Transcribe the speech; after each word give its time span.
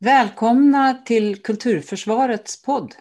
Välkomna 0.00 0.94
till 0.94 1.42
Kulturförsvarets 1.42 2.62
podd. 2.62 2.94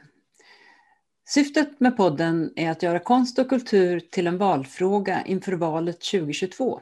Syftet 1.30 1.80
med 1.80 1.98
podden 1.98 2.54
är 2.56 2.72
att 2.72 2.84
göra 2.84 3.00
konst 3.00 3.40
och 3.40 3.50
kultur 3.50 4.00
till 4.00 4.28
en 4.28 4.38
valfråga 4.38 5.26
inför 5.26 5.52
valet 5.52 6.02
2022. 6.02 6.82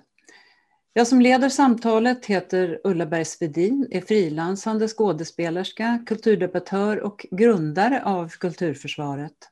Jag 0.94 1.08
som 1.08 1.22
leder 1.22 1.50
samtalet 1.50 2.26
heter 2.26 2.82
Ulla 2.84 3.06
Bergsvedin, 3.06 3.88
är 3.92 4.02
frilansande 4.02 4.88
skådespelerska, 4.88 6.04
kulturdebattör 6.06 7.00
och 7.00 7.26
grundare 7.32 8.04
av 8.04 8.30
Kulturförsvaret. 8.30 9.50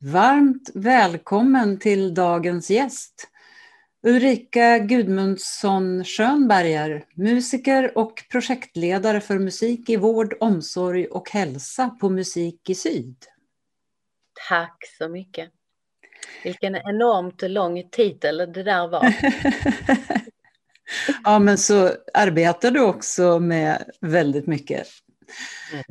Varmt 0.00 0.70
välkommen 0.74 1.78
till 1.78 2.14
dagens 2.14 2.70
gäst, 2.70 3.28
Ulrika 4.04 4.78
Gudmundsson 4.78 6.04
Schönberger, 6.04 7.04
musiker 7.14 7.98
och 7.98 8.24
projektledare 8.30 9.20
för 9.20 9.38
musik 9.38 9.90
i 9.90 9.96
vård, 9.96 10.34
omsorg 10.40 11.06
och 11.06 11.30
hälsa 11.30 11.88
på 12.00 12.08
Musik 12.08 12.70
i 12.70 12.74
Syd. 12.74 13.16
Tack 14.48 14.84
så 14.98 15.08
mycket. 15.08 15.50
Vilken 16.44 16.76
enormt 16.76 17.42
lång 17.42 17.88
titel 17.90 18.36
det 18.36 18.62
där 18.62 18.88
var. 18.88 19.14
ja, 21.24 21.38
men 21.38 21.58
så 21.58 21.90
arbetar 22.14 22.70
du 22.70 22.80
också 22.80 23.38
med 23.38 23.90
väldigt 24.00 24.46
mycket. 24.46 24.86
Mm. 25.72 25.84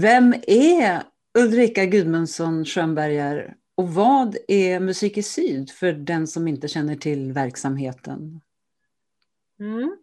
Vem 0.00 0.34
är 0.46 1.02
Ulrika 1.38 1.84
Gudmundsson 1.84 2.64
Schönberger 2.64 3.54
och 3.80 3.88
vad 3.88 4.36
är 4.48 4.80
Musik 4.80 5.16
i 5.16 5.22
Syd 5.22 5.70
för 5.70 5.92
den 5.92 6.26
som 6.26 6.48
inte 6.48 6.68
känner 6.68 6.96
till 6.96 7.32
verksamheten? 7.32 8.40
Mm. 9.60 9.96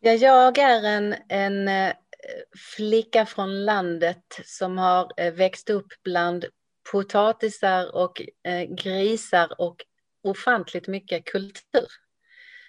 Ja, 0.00 0.12
jag 0.12 0.58
är 0.58 0.82
en, 0.84 1.14
en 1.28 1.68
eh, 1.68 1.92
flicka 2.76 3.26
från 3.26 3.64
landet 3.64 4.40
som 4.44 4.78
har 4.78 5.12
eh, 5.16 5.34
växt 5.34 5.70
upp 5.70 5.86
bland 6.04 6.44
potatisar 6.92 7.94
och 7.94 8.22
eh, 8.44 8.74
grisar 8.74 9.60
och 9.60 9.76
ofantligt 10.22 10.88
mycket 10.88 11.24
kultur. 11.24 11.86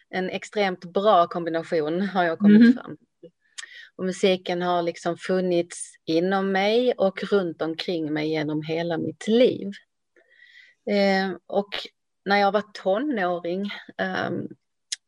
En 0.10 0.30
extremt 0.30 0.94
bra 0.94 1.28
kombination 1.28 2.02
har 2.02 2.24
jag 2.24 2.40
kommit 2.40 2.62
mm. 2.62 2.74
fram 2.74 2.98
till. 2.98 3.32
Och 3.96 4.06
musiken 4.06 4.62
har 4.62 4.82
liksom 4.82 5.18
funnits 5.18 5.94
inom 6.06 6.52
mig 6.52 6.94
och 6.94 7.24
runt 7.24 7.62
omkring 7.62 8.14
mig 8.14 8.30
genom 8.30 8.62
hela 8.62 8.98
mitt 8.98 9.28
liv. 9.28 9.72
Eh, 10.90 11.32
och 11.48 11.70
när 12.26 12.38
jag 12.38 12.52
var 12.52 12.64
tonåring 12.74 13.72
eh, 13.98 14.30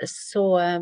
så 0.05 0.59
eh, 0.59 0.81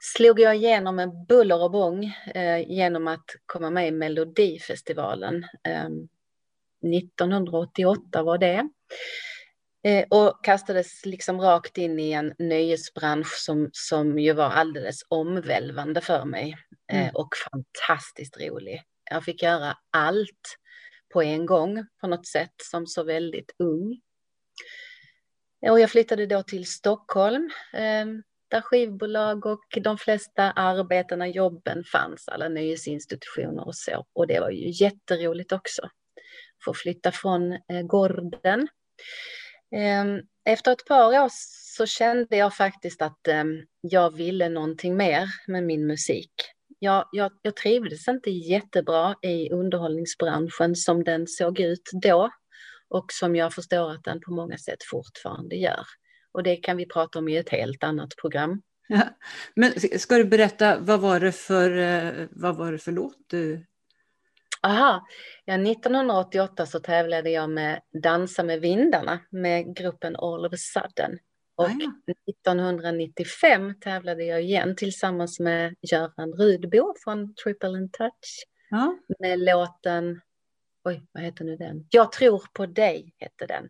slog 0.00 0.40
jag 0.40 0.56
igenom 0.56 0.98
en 0.98 1.26
buller 1.26 1.62
och 1.62 1.70
bång 1.70 2.04
eh, 2.34 2.70
genom 2.70 3.08
att 3.08 3.24
komma 3.46 3.70
med 3.70 3.88
i 3.88 3.90
Melodifestivalen. 3.90 5.44
1988 6.82 8.18
eh, 8.18 8.24
var 8.24 8.38
det. 8.38 8.68
Eh, 9.82 10.04
och 10.10 10.44
kastades 10.44 11.06
liksom 11.06 11.40
rakt 11.40 11.78
in 11.78 11.98
i 11.98 12.12
en 12.12 12.34
nöjesbransch 12.38 13.34
som, 13.36 13.70
som 13.72 14.18
ju 14.18 14.32
var 14.32 14.50
alldeles 14.50 15.00
omvälvande 15.08 16.00
för 16.00 16.24
mig 16.24 16.56
mm. 16.92 17.10
och 17.14 17.28
fantastiskt 17.52 18.40
rolig. 18.40 18.82
Jag 19.10 19.24
fick 19.24 19.42
göra 19.42 19.76
allt 19.90 20.56
på 21.12 21.22
en 21.22 21.46
gång 21.46 21.86
på 22.00 22.06
något 22.06 22.26
sätt 22.26 22.54
som 22.70 22.86
så 22.86 23.04
väldigt 23.04 23.54
ung. 23.58 24.00
Och 25.70 25.80
jag 25.80 25.90
flyttade 25.90 26.26
då 26.26 26.42
till 26.42 26.66
Stockholm 26.66 27.50
ehm, 27.72 28.22
där 28.48 28.60
skivbolag 28.60 29.46
och 29.46 29.78
de 29.82 29.98
flesta 29.98 30.50
arbetena, 30.50 31.28
jobben 31.28 31.84
fanns, 31.84 32.28
alla 32.28 32.48
nöjesinstitutioner 32.48 33.66
och 33.66 33.76
så. 33.76 34.06
Och 34.12 34.26
det 34.26 34.40
var 34.40 34.50
ju 34.50 34.84
jätteroligt 34.84 35.52
också. 35.52 35.82
Få 36.64 36.74
flytta 36.74 37.12
från 37.12 37.52
eh, 37.52 37.82
gården. 37.86 38.68
Ehm, 39.76 40.20
efter 40.44 40.72
ett 40.72 40.84
par 40.84 41.24
år 41.24 41.28
så 41.76 41.86
kände 41.86 42.36
jag 42.36 42.54
faktiskt 42.54 43.02
att 43.02 43.28
ehm, 43.28 43.66
jag 43.80 44.16
ville 44.16 44.48
någonting 44.48 44.96
mer 44.96 45.28
med 45.46 45.64
min 45.64 45.86
musik. 45.86 46.32
Jag, 46.78 47.08
jag, 47.12 47.32
jag 47.42 47.56
trivdes 47.56 48.08
inte 48.08 48.30
jättebra 48.30 49.16
i 49.22 49.50
underhållningsbranschen 49.50 50.76
som 50.76 51.04
den 51.04 51.26
såg 51.26 51.60
ut 51.60 51.90
då 52.02 52.30
och 52.90 53.12
som 53.12 53.36
jag 53.36 53.54
förstår 53.54 53.90
att 53.92 54.04
den 54.04 54.20
på 54.20 54.32
många 54.32 54.58
sätt 54.58 54.84
fortfarande 54.90 55.56
gör. 55.56 55.84
Och 56.32 56.42
det 56.42 56.56
kan 56.56 56.76
vi 56.76 56.86
prata 56.86 57.18
om 57.18 57.28
i 57.28 57.36
ett 57.36 57.48
helt 57.48 57.84
annat 57.84 58.16
program. 58.16 58.62
Ja. 58.88 59.02
Men 59.54 59.72
ska 59.98 60.16
du 60.16 60.24
berätta, 60.24 60.78
vad 60.78 61.00
var 61.00 61.20
det 61.20 61.32
för, 61.32 61.78
eh, 61.78 62.26
vad 62.30 62.56
var 62.56 62.72
det 62.72 62.78
för 62.78 62.92
låt 62.92 63.18
du... 63.26 63.66
Aha, 64.62 65.06
ja, 65.44 65.54
1988 65.54 66.66
så 66.66 66.80
tävlade 66.80 67.30
jag 67.30 67.50
med 67.50 67.80
Dansa 68.02 68.42
med 68.42 68.60
vindarna 68.60 69.20
med 69.30 69.76
gruppen 69.76 70.16
All 70.16 70.46
of 70.46 70.52
a 70.52 70.56
sudden. 70.56 71.18
Och 71.54 71.64
ah, 71.64 71.76
ja. 72.06 72.14
1995 72.30 73.74
tävlade 73.80 74.24
jag 74.24 74.42
igen 74.42 74.76
tillsammans 74.76 75.40
med 75.40 75.74
Göran 75.92 76.32
Rudbo 76.32 76.94
från 77.04 77.34
Triple 77.34 77.68
and 77.68 77.92
Touch. 77.92 78.44
Ja. 78.70 78.98
Med 79.18 79.38
låten 79.38 80.20
oj, 80.84 81.02
vad 81.12 81.22
heter 81.22 81.44
nu 81.44 81.56
den? 81.56 81.86
Jag 81.90 82.12
tror 82.12 82.44
på 82.52 82.66
dig, 82.66 83.14
hette 83.18 83.46
den. 83.46 83.68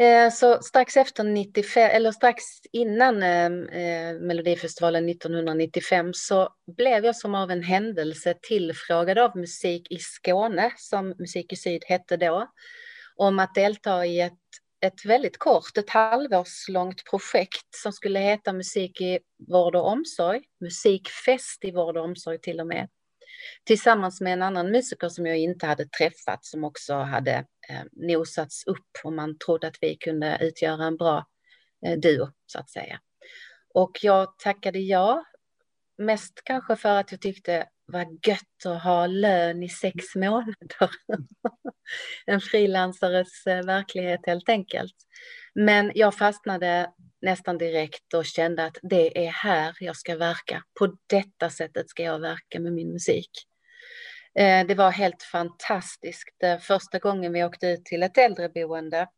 Eh, 0.00 0.30
så 0.30 0.62
strax 0.62 0.96
efter 0.96 1.24
95, 1.24 1.90
eller 1.92 2.12
strax 2.12 2.42
innan 2.72 3.22
ehm, 3.22 3.68
eh, 3.68 4.20
Melodifestivalen 4.20 5.08
1995 5.08 6.14
så 6.14 6.48
blev 6.76 7.04
jag 7.04 7.16
som 7.16 7.34
av 7.34 7.50
en 7.50 7.62
händelse 7.62 8.34
tillfrågad 8.42 9.18
av 9.18 9.36
Musik 9.36 9.90
i 9.90 9.98
Skåne, 9.98 10.72
som 10.76 11.14
Musik 11.18 11.52
i 11.52 11.56
Syd 11.56 11.84
hette 11.86 12.16
då, 12.16 12.50
om 13.16 13.38
att 13.38 13.54
delta 13.54 14.06
i 14.06 14.20
ett, 14.20 14.32
ett 14.80 15.04
väldigt 15.04 15.38
kort, 15.38 15.78
ett 15.78 15.90
halvårslångt 15.90 17.04
projekt 17.10 17.74
som 17.82 17.92
skulle 17.92 18.18
heta 18.18 18.52
Musik 18.52 19.00
i 19.00 19.18
vård 19.48 19.76
och 19.76 19.86
omsorg, 19.86 20.42
musikfest 20.60 21.64
i 21.64 21.70
vård 21.70 21.96
och 21.96 22.04
omsorg 22.04 22.40
till 22.40 22.60
och 22.60 22.66
med 22.66 22.88
tillsammans 23.64 24.20
med 24.20 24.32
en 24.32 24.42
annan 24.42 24.70
musiker 24.70 25.08
som 25.08 25.26
jag 25.26 25.38
inte 25.38 25.66
hade 25.66 25.84
träffat 25.84 26.44
som 26.44 26.64
också 26.64 26.94
hade 26.94 27.32
eh, 27.68 27.82
nosats 27.92 28.66
upp 28.66 28.88
och 29.04 29.12
man 29.12 29.38
trodde 29.38 29.66
att 29.66 29.78
vi 29.80 29.96
kunde 29.96 30.38
utgöra 30.40 30.84
en 30.84 30.96
bra 30.96 31.26
eh, 31.86 31.98
duo 31.98 32.28
så 32.46 32.58
att 32.58 32.70
säga. 32.70 33.00
Och 33.74 33.98
jag 34.02 34.38
tackade 34.38 34.78
ja, 34.78 35.24
mest 35.98 36.40
kanske 36.44 36.76
för 36.76 36.96
att 37.00 37.12
jag 37.12 37.20
tyckte 37.20 37.68
vad 37.86 38.26
gött 38.26 38.66
att 38.66 38.82
ha 38.82 39.06
lön 39.06 39.62
i 39.62 39.68
sex 39.68 40.14
månader. 40.14 40.90
en 42.26 42.40
frilansares 42.40 43.46
eh, 43.46 43.64
verklighet 43.64 44.20
helt 44.26 44.48
enkelt. 44.48 44.94
Men 45.54 45.92
jag 45.94 46.14
fastnade 46.14 46.92
nästan 47.22 47.58
direkt 47.58 48.14
och 48.14 48.24
kände 48.24 48.64
att 48.64 48.78
det 48.82 49.26
är 49.26 49.30
här 49.30 49.76
jag 49.80 49.96
ska 49.96 50.16
verka. 50.16 50.62
På 50.78 50.96
detta 51.06 51.50
sättet 51.50 51.90
ska 51.90 52.02
jag 52.02 52.18
verka 52.18 52.60
med 52.60 52.72
min 52.72 52.92
musik. 52.92 53.30
Eh, 54.38 54.66
det 54.66 54.74
var 54.74 54.90
helt 54.90 55.22
fantastiskt. 55.22 56.42
Eh, 56.42 56.58
första 56.58 56.98
gången 56.98 57.32
vi 57.32 57.44
åkte 57.44 57.66
ut 57.66 57.84
till 57.84 58.02
ett 58.02 58.18
äldreboende 58.18 59.08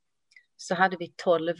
så 0.57 0.75
hade 0.75 0.97
vi 0.97 1.15
tolv 1.17 1.55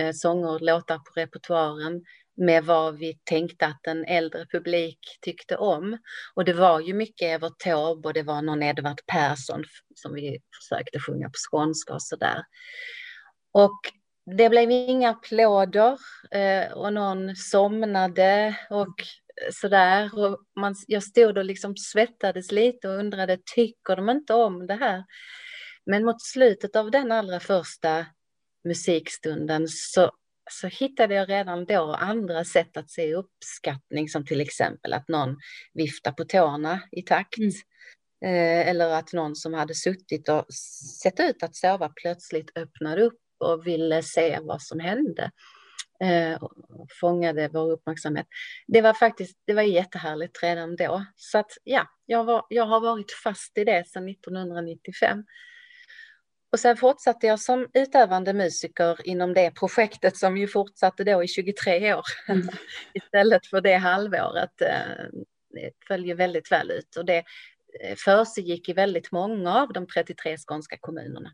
eh, 0.00 0.12
sånger 0.12 0.48
och 0.48 0.62
låtar 0.62 0.98
på 0.98 1.20
repertoaren 1.20 2.04
med 2.36 2.64
vad 2.64 2.98
vi 2.98 3.18
tänkte 3.24 3.66
att 3.66 3.86
en 3.86 4.04
äldre 4.04 4.46
publik 4.46 4.98
tyckte 5.20 5.56
om. 5.56 5.98
Och 6.34 6.44
det 6.44 6.52
var 6.52 6.80
ju 6.80 6.94
mycket 6.94 7.26
Evert 7.26 7.58
Taube 7.58 8.08
och 8.08 8.14
det 8.14 8.22
var 8.22 8.42
någon 8.42 8.62
Edvard 8.62 9.00
Persson 9.06 9.64
som 9.94 10.14
vi 10.14 10.38
försökte 10.60 11.00
sjunga 11.00 11.26
på 11.26 11.34
skånska 11.50 11.94
och 11.94 12.02
sådär. 12.02 12.44
Och 13.52 13.80
det 14.26 14.48
blev 14.48 14.70
inga 14.70 15.10
applåder 15.10 15.98
eh, 16.30 16.72
och 16.72 16.92
någon 16.92 17.36
somnade 17.36 18.56
och 18.70 18.94
sådär. 19.52 20.18
Och 20.18 20.38
man, 20.60 20.74
jag 20.86 21.02
stod 21.02 21.38
och 21.38 21.44
liksom 21.44 21.76
svettades 21.76 22.52
lite 22.52 22.88
och 22.88 22.98
undrade, 22.98 23.38
tycker 23.54 23.96
de 23.96 24.10
inte 24.10 24.34
om 24.34 24.66
det 24.66 24.74
här? 24.74 25.04
Men 25.86 26.04
mot 26.04 26.22
slutet 26.22 26.76
av 26.76 26.90
den 26.90 27.12
allra 27.12 27.40
första 27.40 28.06
musikstunden 28.64 29.68
så, 29.68 30.10
så 30.50 30.66
hittade 30.66 31.14
jag 31.14 31.28
redan 31.28 31.64
då 31.64 31.92
andra 31.92 32.44
sätt 32.44 32.76
att 32.76 32.90
se 32.90 33.14
uppskattning, 33.14 34.08
som 34.08 34.26
till 34.26 34.40
exempel 34.40 34.92
att 34.92 35.08
någon 35.08 35.36
viftar 35.74 36.12
på 36.12 36.24
tårna 36.24 36.80
i 36.92 37.02
takt. 37.02 37.38
Mm. 37.38 37.50
Eh, 38.24 38.68
eller 38.68 38.90
att 38.90 39.12
någon 39.12 39.36
som 39.36 39.54
hade 39.54 39.74
suttit 39.74 40.28
och 40.28 40.54
sett 41.02 41.20
ut 41.20 41.42
att 41.42 41.56
sova 41.56 41.92
plötsligt 42.02 42.58
öppnade 42.58 43.02
upp 43.02 43.18
och 43.38 43.66
ville 43.66 44.02
se 44.02 44.38
vad 44.42 44.62
som 44.62 44.80
hände. 44.80 45.30
Eh, 46.00 46.38
fångade 47.00 47.48
vår 47.52 47.72
uppmärksamhet. 47.72 48.26
Det 48.66 48.80
var 48.80 48.92
faktiskt 48.92 49.38
det 49.46 49.54
var 49.54 49.62
jättehärligt 49.62 50.42
redan 50.42 50.76
då. 50.76 51.04
Så 51.16 51.38
att 51.38 51.50
ja, 51.64 51.86
jag, 52.06 52.24
var, 52.24 52.46
jag 52.48 52.66
har 52.66 52.80
varit 52.80 53.12
fast 53.24 53.58
i 53.58 53.64
det 53.64 53.88
sedan 53.88 54.08
1995. 54.08 55.24
Och 56.52 56.60
sen 56.60 56.76
fortsatte 56.76 57.26
jag 57.26 57.40
som 57.40 57.68
utövande 57.74 58.32
musiker 58.32 59.06
inom 59.08 59.34
det 59.34 59.50
projektet 59.50 60.16
som 60.16 60.36
ju 60.36 60.48
fortsatte 60.48 61.04
då 61.04 61.24
i 61.24 61.28
23 61.28 61.94
år 61.94 62.04
mm. 62.28 62.48
istället 62.94 63.46
för 63.46 63.60
det 63.60 63.76
halvåret. 63.76 64.60
Eh, 64.60 65.20
det 65.50 65.70
föll 65.88 66.14
väldigt 66.14 66.52
väl 66.52 66.70
ut 66.70 66.96
och 66.96 67.04
det 67.04 67.24
eh, 67.80 67.96
försiggick 67.96 68.68
i 68.68 68.72
väldigt 68.72 69.12
många 69.12 69.54
av 69.62 69.72
de 69.72 69.86
33 69.86 70.36
skånska 70.36 70.76
kommunerna. 70.80 71.32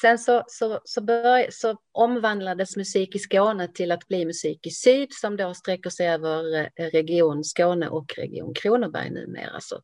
Sen 0.00 0.18
så, 0.18 0.44
så, 0.46 0.80
så, 0.84 1.00
börj, 1.00 1.46
så 1.50 1.76
omvandlades 1.92 2.76
musik 2.76 3.14
i 3.14 3.18
Skåne 3.18 3.68
till 3.68 3.92
att 3.92 4.08
bli 4.08 4.26
musik 4.26 4.66
i 4.66 4.70
syd 4.70 5.08
som 5.12 5.36
då 5.36 5.54
sträcker 5.54 5.90
sig 5.90 6.08
över 6.08 6.70
eh, 6.76 6.86
region 6.92 7.44
Skåne 7.44 7.88
och 7.88 8.14
region 8.16 8.54
Kronoberg 8.54 9.10
numera. 9.10 9.60
Så 9.60 9.80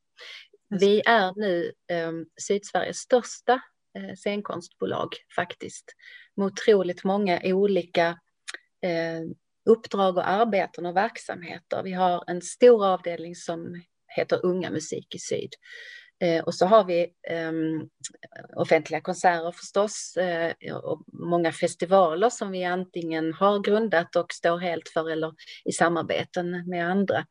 vi 0.81 1.03
är 1.07 1.33
nu 1.37 1.73
eh, 1.91 2.13
Sydsveriges 2.43 2.97
största 2.97 3.61
eh, 3.99 4.15
scenkonstbolag 4.15 5.09
faktiskt. 5.37 5.85
Med 6.37 6.47
otroligt 6.47 7.05
många 7.05 7.41
olika 7.45 8.09
eh, 8.83 9.23
uppdrag 9.71 10.17
och 10.17 10.29
arbeten 10.29 10.87
och 10.87 10.97
verksamheter. 10.97 11.83
Vi 11.83 11.93
har 11.93 12.25
en 12.27 12.43
stor 12.43 12.87
avdelning 12.87 13.35
som 13.35 13.83
heter 14.17 14.47
Unga 14.47 14.71
Musik 14.71 15.15
i 15.15 15.19
Syd. 15.19 15.51
Eh, 16.21 16.45
och 16.45 16.55
så 16.55 16.67
har 16.67 16.85
vi 16.85 17.03
eh, 17.31 17.53
offentliga 18.57 19.01
konserter 19.01 19.53
förstås 19.53 20.17
eh, 20.17 20.77
och 20.77 21.03
många 21.13 21.53
festivaler 21.53 22.31
som 22.31 22.51
vi 22.51 22.65
antingen 22.65 23.35
har 23.35 23.59
grundat 23.59 24.17
och 24.17 24.33
står 24.33 24.59
helt 24.59 24.89
för 24.89 25.11
eller 25.11 25.35
i 25.65 25.73
samarbeten 25.73 26.69
med 26.69 26.91
andra. 26.91 27.27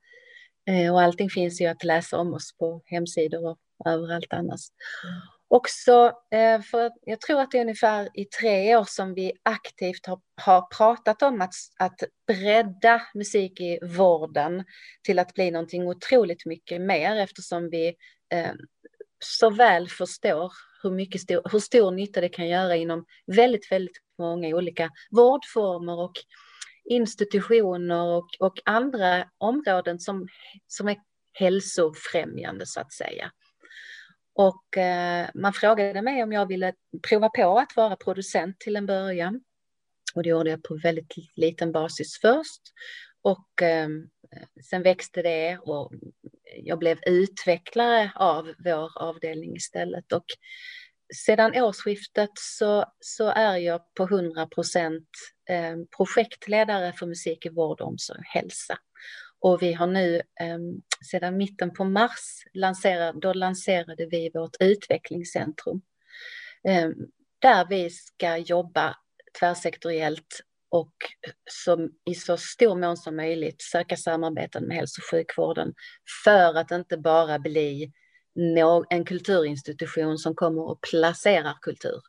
Eh, 0.70 0.94
och 0.94 1.02
allting 1.02 1.30
finns 1.30 1.62
ju 1.62 1.66
att 1.66 1.84
läsa 1.84 2.18
om 2.18 2.34
oss 2.34 2.58
på 2.58 2.82
hemsidor 2.86 3.46
och 3.50 3.58
överallt 3.86 4.34
annars. 4.34 4.62
Också, 5.48 6.12
eh, 6.32 6.62
för 6.62 6.92
jag 7.02 7.22
tror 7.22 7.42
att 7.42 7.52
det 7.52 7.58
är 7.58 7.62
ungefär 7.62 8.10
i 8.14 8.26
tre 8.26 8.76
år 8.76 8.86
som 8.88 9.14
vi 9.14 9.32
aktivt 9.44 10.06
har, 10.06 10.20
har 10.42 10.62
pratat 10.78 11.22
om 11.22 11.42
att, 11.42 11.54
att 11.80 12.04
bredda 12.28 13.02
musik 13.14 13.60
i 13.60 13.80
vården 13.98 14.64
till 15.04 15.20
att 15.20 15.34
bli 15.34 15.52
någonting 15.52 15.88
otroligt 15.88 16.46
mycket 16.46 16.82
mer 16.82 17.16
eftersom 17.16 17.70
vi 17.70 17.96
Eh, 18.34 18.54
så 19.20 19.50
väl 19.50 19.90
förstår 19.90 20.54
hur, 20.84 20.92
mycket 20.92 21.22
stor, 21.22 21.42
hur 21.52 21.60
stor 21.60 21.92
nytta 21.92 22.22
det 22.22 22.30
kan 22.30 22.48
göra 22.48 22.76
inom 22.76 23.06
väldigt, 23.28 23.72
väldigt 23.72 23.98
många 24.18 24.48
olika 24.48 24.90
vårdformer 25.12 26.00
och 26.00 26.14
institutioner 26.90 28.06
och, 28.06 28.28
och 28.40 28.60
andra 28.66 29.30
områden 29.38 30.00
som, 30.00 30.28
som 30.68 30.88
är 30.88 30.98
hälsofrämjande 31.34 32.66
så 32.66 32.80
att 32.80 32.94
säga. 32.94 33.32
Och 34.34 34.78
eh, 34.78 35.30
man 35.34 35.54
frågade 35.54 36.02
mig 36.02 36.24
om 36.24 36.32
jag 36.32 36.46
ville 36.46 36.74
prova 37.10 37.30
på 37.30 37.60
att 37.60 37.76
vara 37.76 37.96
producent 37.96 38.60
till 38.60 38.76
en 38.76 38.86
början. 38.86 39.42
Och 40.16 40.24
det 40.24 40.30
gjorde 40.30 40.50
jag 40.50 40.64
på 40.64 40.80
väldigt 40.84 41.14
liten 41.36 41.72
basis 41.72 42.20
först. 42.22 42.62
Och 43.22 43.62
eh, 43.62 43.90
sen 44.70 44.84
växte 44.84 45.22
det 45.22 45.58
och 45.58 45.92
jag 46.64 46.80
blev 46.80 47.00
utvecklare 47.06 48.12
av 48.16 48.54
vår 48.58 48.92
avdelning 48.96 49.56
istället. 49.56 50.14
Och 50.14 50.26
sedan 51.14 51.56
årsskiftet 51.56 52.30
så, 52.34 52.86
så 53.00 53.30
är 53.30 53.58
jag 53.58 53.94
på 53.94 54.04
100 54.04 54.48
procent 54.48 55.10
eh, 55.50 55.76
projektledare 55.98 56.94
för 56.94 57.06
musik 57.06 57.46
i 57.46 57.50
vård, 57.50 57.82
omsorg 57.82 58.20
och 58.20 58.26
hälsa. 58.26 58.78
Och 59.40 59.62
vi 59.62 59.74
har 59.74 59.88
nu 59.88 60.16
eh, 60.16 60.60
sedan 61.12 61.38
mitten 61.38 61.74
på 61.74 61.84
mars 61.84 62.44
lanserat, 62.54 63.16
då 63.22 63.34
lanserade 63.34 64.06
vi 64.06 64.32
vårt 64.34 64.56
utvecklingscentrum. 64.60 65.82
Eh, 66.68 66.90
där 67.40 67.68
vi 67.70 67.90
ska 67.90 68.38
jobba 68.38 68.96
tvärsektoriellt 69.40 70.42
och 70.70 70.94
som 71.52 71.90
i 72.06 72.16
så 72.16 72.38
stor 72.38 72.76
mån 72.76 72.98
som 72.98 73.16
möjligt 73.16 73.62
söka 73.62 73.98
samarbeten 73.98 74.64
med 74.64 74.78
hälso 74.78 75.02
och 75.02 75.12
sjukvården 75.12 75.74
för 76.24 76.58
att 76.58 76.72
inte 76.72 76.98
bara 76.98 77.40
bli 77.40 77.92
en 78.90 79.06
kulturinstitution 79.06 80.18
som 80.18 80.36
kommer 80.36 80.62
och 80.62 80.82
placerar 80.82 81.58
kultur. 81.62 82.02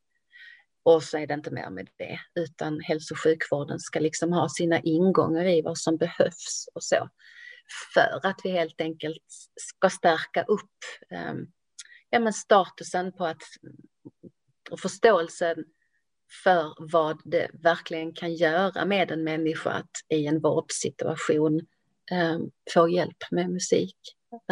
Och 0.82 1.02
så 1.02 1.18
är 1.18 1.26
det 1.26 1.34
inte 1.34 1.50
mer 1.50 1.70
med 1.70 1.88
det, 1.96 2.18
utan 2.34 2.80
hälso 2.80 3.14
och 3.14 3.20
sjukvården 3.20 3.78
ska 3.78 4.00
liksom 4.00 4.32
ha 4.32 4.48
sina 4.48 4.80
ingångar 4.80 5.44
i 5.44 5.62
vad 5.62 5.78
som 5.78 5.96
behövs 5.96 6.68
och 6.74 6.82
så. 6.82 7.08
För 7.94 8.26
att 8.26 8.40
vi 8.44 8.50
helt 8.50 8.80
enkelt 8.80 9.24
ska 9.56 9.90
stärka 9.90 10.42
upp 10.42 10.70
ehm, 11.10 11.46
ja, 12.10 12.20
men 12.20 12.32
statusen 12.32 13.12
på 13.12 13.26
att 13.26 13.42
och 14.70 14.80
förståelsen 14.80 15.64
för 16.44 16.74
vad 16.92 17.20
det 17.24 17.50
verkligen 17.52 18.14
kan 18.14 18.34
göra 18.34 18.84
med 18.84 19.10
en 19.10 19.24
människa 19.24 19.70
att 19.70 19.90
i 20.08 20.26
en 20.26 20.40
vårdsituation 20.40 21.60
eh, 22.10 22.38
få 22.74 22.88
hjälp 22.88 23.30
med 23.30 23.50
musik 23.50 23.96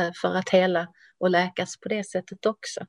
eh, 0.00 0.10
för 0.22 0.34
att 0.34 0.50
hela 0.50 0.88
och 1.18 1.30
läkas 1.30 1.80
på 1.80 1.88
det 1.88 2.04
sättet 2.04 2.46
också. 2.46 2.86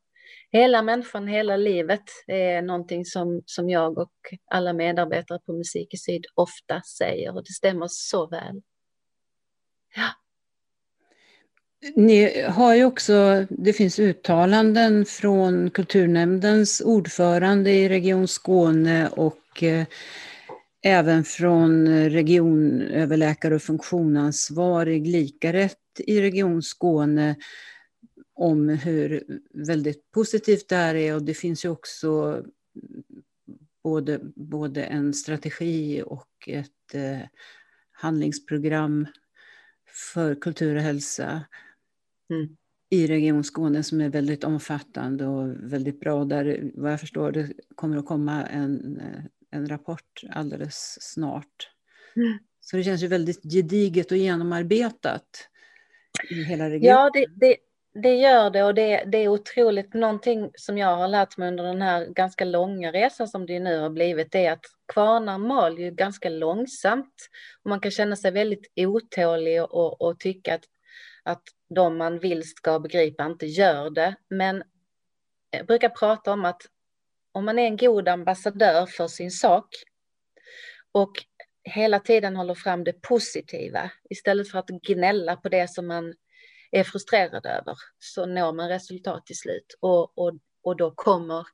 Hela 0.51 0.81
människan, 0.81 1.27
hela 1.27 1.57
livet 1.57 2.03
är 2.27 2.61
någonting 2.61 3.05
som, 3.05 3.41
som 3.45 3.69
jag 3.69 3.97
och 3.97 4.13
alla 4.51 4.73
medarbetare 4.73 5.39
på 5.39 5.53
Musik 5.53 5.93
i 5.93 5.97
Syd 5.97 6.25
ofta 6.33 6.81
säger 6.97 7.35
och 7.35 7.43
det 7.43 7.53
stämmer 7.53 7.87
så 7.89 8.27
väl. 8.27 8.61
Ja. 9.95 10.09
Ni 11.93 12.41
har 12.41 12.75
ju 12.75 12.85
också, 12.85 13.45
det 13.49 13.73
finns 13.73 13.99
uttalanden 13.99 15.05
från 15.05 15.69
kulturnämndens 15.69 16.81
ordförande 16.81 17.71
i 17.71 17.89
Region 17.89 18.27
Skåne 18.27 19.09
och 19.09 19.63
eh, 19.63 19.85
även 20.83 21.23
från 21.23 21.87
regionöverläkare 22.09 23.55
och 23.55 23.61
funktionansvarig 23.61 25.07
likarätt 25.07 25.77
i 25.97 26.21
Region 26.21 26.61
Skåne 26.63 27.35
om 28.33 28.69
hur 28.69 29.23
väldigt 29.53 30.11
positivt 30.11 30.69
det 30.69 30.75
här 30.75 30.95
är. 30.95 31.15
Och 31.15 31.23
det 31.23 31.33
finns 31.33 31.65
ju 31.65 31.69
också 31.69 32.43
både, 33.83 34.19
både 34.35 34.83
en 34.83 35.13
strategi 35.13 36.03
och 36.05 36.29
ett 36.47 36.93
eh, 36.93 37.27
handlingsprogram 37.91 39.07
för 40.13 40.35
kultur 40.35 40.75
och 40.75 40.81
hälsa 40.81 41.45
mm. 42.30 42.57
i 42.89 43.07
Region 43.07 43.44
Skåne 43.44 43.83
som 43.83 44.01
är 44.01 44.10
väldigt 44.10 44.44
omfattande 44.44 45.25
och 45.25 45.72
väldigt 45.74 46.00
bra. 46.00 46.25
Där 46.25 46.72
vad 46.74 46.92
jag 46.92 47.00
förstår 47.00 47.31
det 47.31 47.54
kommer 47.75 47.98
att 47.98 48.06
komma 48.06 48.45
en, 48.45 49.01
en 49.51 49.68
rapport 49.68 50.22
alldeles 50.30 50.98
snart. 51.01 51.69
Mm. 52.16 52.38
Så 52.60 52.77
det 52.77 52.83
känns 52.83 53.04
ju 53.04 53.07
väldigt 53.07 53.54
gediget 53.54 54.12
och 54.12 54.18
genomarbetat 54.18 55.50
i 56.30 56.44
hela 56.44 56.69
regionen. 56.69 56.95
Ja, 56.95 57.09
det, 57.14 57.26
det, 57.35 57.57
det 58.02 58.16
gör 58.16 58.49
det 58.49 58.64
och 58.64 58.76
det, 58.76 59.04
det, 59.07 59.18
är 59.18 59.28
otroligt. 59.28 59.94
Någonting 59.94 60.52
som 60.56 60.78
jag 60.78 60.95
har 60.95 61.07
lärt 61.07 61.38
mig 61.38 61.47
under 61.47 61.64
den 61.64 61.81
här 61.81 62.06
ganska 62.06 62.45
långa 62.45 62.92
resan 62.92 63.28
som 63.28 63.45
det 63.45 63.59
nu 63.59 63.80
har 63.80 63.90
blivit 63.90 64.35
är 64.35 64.52
att 64.52 64.66
kvarnar 64.94 65.38
mal 65.38 65.80
ju 65.80 65.92
ganska 65.92 66.30
långsamt. 66.30 67.30
Och 67.64 67.69
man 67.69 67.80
kan 67.80 67.92
känna 67.92 68.16
sig 68.16 68.31
väldigt 68.31 68.73
otålig 68.76 69.64
och, 69.64 70.02
och 70.02 70.19
tycka 70.19 70.56
att, 70.56 70.64
att 71.23 71.44
de 71.69 71.98
man 71.98 72.19
vill 72.19 72.50
ska 72.50 72.80
begripa 72.80 73.26
inte 73.26 73.45
gör 73.45 73.90
det. 73.90 74.16
Men 74.30 74.64
jag 75.50 75.66
brukar 75.66 75.90
prata 75.90 76.34
om 76.34 76.45
att 76.45 76.62
om 77.31 77.45
man 77.45 77.60
är 77.60 77.66
en 77.66 77.78
god 77.78 78.07
ambassadör 78.07 78.86
för 78.86 79.07
sin 79.07 79.31
sak 79.31 79.68
och 80.92 81.12
hela 81.64 82.00
tiden 82.00 82.36
håller 82.36 82.56
fram 82.56 82.84
det 82.84 83.02
positiva 83.02 83.92
istället 84.10 84.52
för 84.52 84.60
att 84.60 84.68
gnälla 84.68 85.36
på 85.36 85.50
det 85.50 85.69
som 85.69 85.88
man 85.88 86.14
är 86.72 86.84
frustrerad 86.84 87.45
över 87.45 87.76
så 88.00 88.26
når 88.26 88.54
man 88.54 88.69
resultat 88.69 89.26
till 89.26 89.38
slut 89.38 89.78
och, 89.80 90.18
och, 90.18 90.38
och 90.64 90.78
då, 90.78 90.92
kommer, 90.92 91.48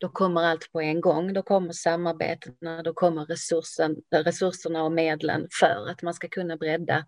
då 0.00 0.08
kommer 0.08 0.42
allt 0.42 0.72
på 0.72 0.80
en 0.80 1.00
gång. 1.00 1.32
Då 1.32 1.42
kommer 1.42 1.72
samarbetena, 1.72 2.82
då 2.82 2.92
kommer 2.92 3.26
resursen, 3.26 3.96
resurserna 4.10 4.84
och 4.84 4.92
medlen 4.92 5.48
för 5.60 5.90
att 5.90 6.02
man 6.02 6.14
ska 6.14 6.28
kunna 6.28 6.56
bredda 6.56 7.06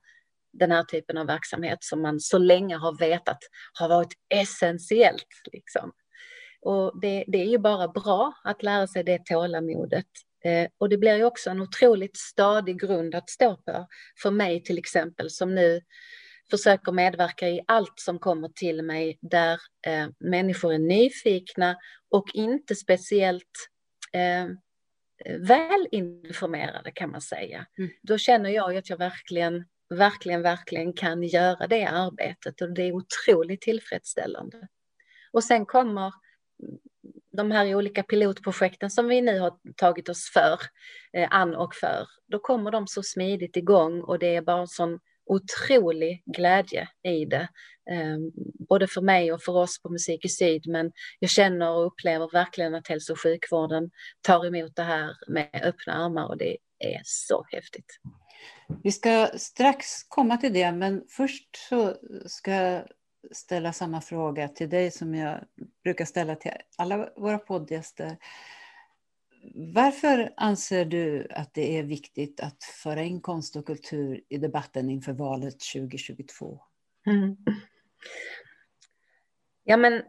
den 0.53 0.71
här 0.71 0.83
typen 0.83 1.19
av 1.19 1.27
verksamhet 1.27 1.79
som 1.81 2.03
man 2.03 2.21
så 2.21 2.39
länge 2.39 2.77
har 2.77 2.99
vetat 2.99 3.39
har 3.73 3.89
varit 3.89 4.13
essentiellt. 4.29 5.29
Liksom. 5.53 5.93
Och 6.61 7.01
det, 7.01 7.25
det 7.27 7.39
är 7.39 7.47
ju 7.47 7.59
bara 7.59 7.89
bra 7.89 8.33
att 8.45 8.63
lära 8.63 8.87
sig 8.87 9.05
det 9.05 9.25
tålamodet. 9.25 10.07
Eh, 10.45 10.69
och 10.79 10.89
det 10.89 10.99
blir 10.99 11.17
ju 11.17 11.25
också 11.25 11.51
en 11.51 11.61
otroligt 11.61 12.17
stadig 12.17 12.81
grund 12.81 13.15
att 13.15 13.31
stå 13.31 13.57
på. 13.57 13.87
För 14.23 14.31
mig 14.31 14.63
till 14.63 14.79
exempel 14.79 15.31
som 15.31 15.55
nu 15.55 15.81
försöker 16.51 16.93
medverka 16.93 17.49
i 17.49 17.61
allt 17.67 18.01
som 18.01 18.19
kommer 18.19 18.49
till 18.49 18.83
mig 18.83 19.19
där 19.21 19.61
eh, 19.87 20.09
människor 20.19 20.73
är 20.73 20.79
nyfikna 20.79 21.77
och 22.11 22.27
inte 22.35 22.75
speciellt 22.75 23.69
eh, 24.13 24.47
välinformerade 25.39 26.91
kan 26.91 27.11
man 27.11 27.21
säga. 27.21 27.67
Mm. 27.79 27.91
Då 28.03 28.19
känner 28.19 28.51
jag 28.51 28.77
att 28.77 28.91
jag 28.91 28.97
verkligen, 28.97 29.65
verkligen, 29.91 30.43
verkligen 30.43 30.93
kan 30.93 31.23
göra 31.23 31.67
det 31.67 31.85
arbetet 31.85 32.61
och 32.61 32.75
det 32.75 32.83
är 32.83 32.93
otroligt 32.93 33.61
tillfredsställande. 33.61 34.69
Och 35.33 35.45
sen 35.45 35.67
kommer 35.67 36.13
de 37.33 37.51
här 37.51 37.75
olika 37.75 38.03
pilotprojekten 38.03 38.91
som 38.91 39.09
vi 39.09 39.21
nu 39.21 39.39
har 39.39 39.59
tagit 39.77 40.09
oss 40.09 40.31
för, 40.33 40.61
eh, 41.13 41.29
an 41.31 41.55
och 41.55 41.75
för, 41.75 42.09
då 42.27 42.39
kommer 42.39 42.71
de 42.71 42.87
så 42.87 43.03
smidigt 43.03 43.57
igång 43.57 44.01
och 44.01 44.19
det 44.19 44.37
är 44.37 44.43
bara 44.43 44.61
en 44.61 44.69
sån 44.69 44.99
otrolig 45.27 46.23
glädje 46.27 46.89
i 47.03 47.25
det. 47.25 47.49
Eh, 47.91 48.19
både 48.69 48.87
för 48.87 49.01
mig 49.01 49.33
och 49.33 49.43
för 49.43 49.53
oss 49.53 49.83
på 49.83 49.89
Musik 49.89 50.25
i 50.25 50.29
Syd, 50.29 50.69
men 50.69 50.93
jag 51.19 51.31
känner 51.31 51.71
och 51.71 51.87
upplever 51.87 52.29
verkligen 52.33 52.75
att 52.75 52.89
hälso 52.89 53.13
och 53.13 53.21
sjukvården 53.21 53.91
tar 54.21 54.47
emot 54.47 54.77
det 54.77 54.83
här 54.83 55.17
med 55.29 55.61
öppna 55.65 55.93
armar 55.93 56.29
och 56.29 56.39
det 56.39 56.57
är 56.79 57.01
så 57.05 57.47
häftigt. 57.51 57.99
Vi 58.83 58.93
ska 58.93 59.31
strax 59.37 60.03
komma 60.03 60.37
till 60.37 60.53
det, 60.53 60.73
men 60.73 61.05
först 61.09 61.57
så 61.57 61.97
ska 62.27 62.51
jag 62.51 62.87
ställa 63.33 63.73
samma 63.73 64.01
fråga 64.01 64.49
till 64.49 64.69
dig 64.69 64.91
som 64.91 65.15
jag 65.15 65.45
brukar 65.85 66.05
ställa 66.05 66.37
till 66.37 66.53
alla 66.77 67.11
våra 67.17 67.39
poddgäster. 67.39 68.17
Varför 69.55 70.33
anser 70.37 70.85
du 70.85 71.27
att 71.31 71.55
det 71.55 71.79
är 71.79 71.83
viktigt 71.83 72.41
att 72.41 72.65
föra 72.65 73.03
in 73.03 73.21
konst 73.21 73.57
och 73.57 73.67
kultur 73.67 74.21
i 74.29 74.39
debatten 74.39 74.91
inför 74.91 75.13
valet 75.13 75.57
2022? 75.75 76.61
Mm. 77.07 77.37
Ja, 79.65 79.77
men 79.77 80.03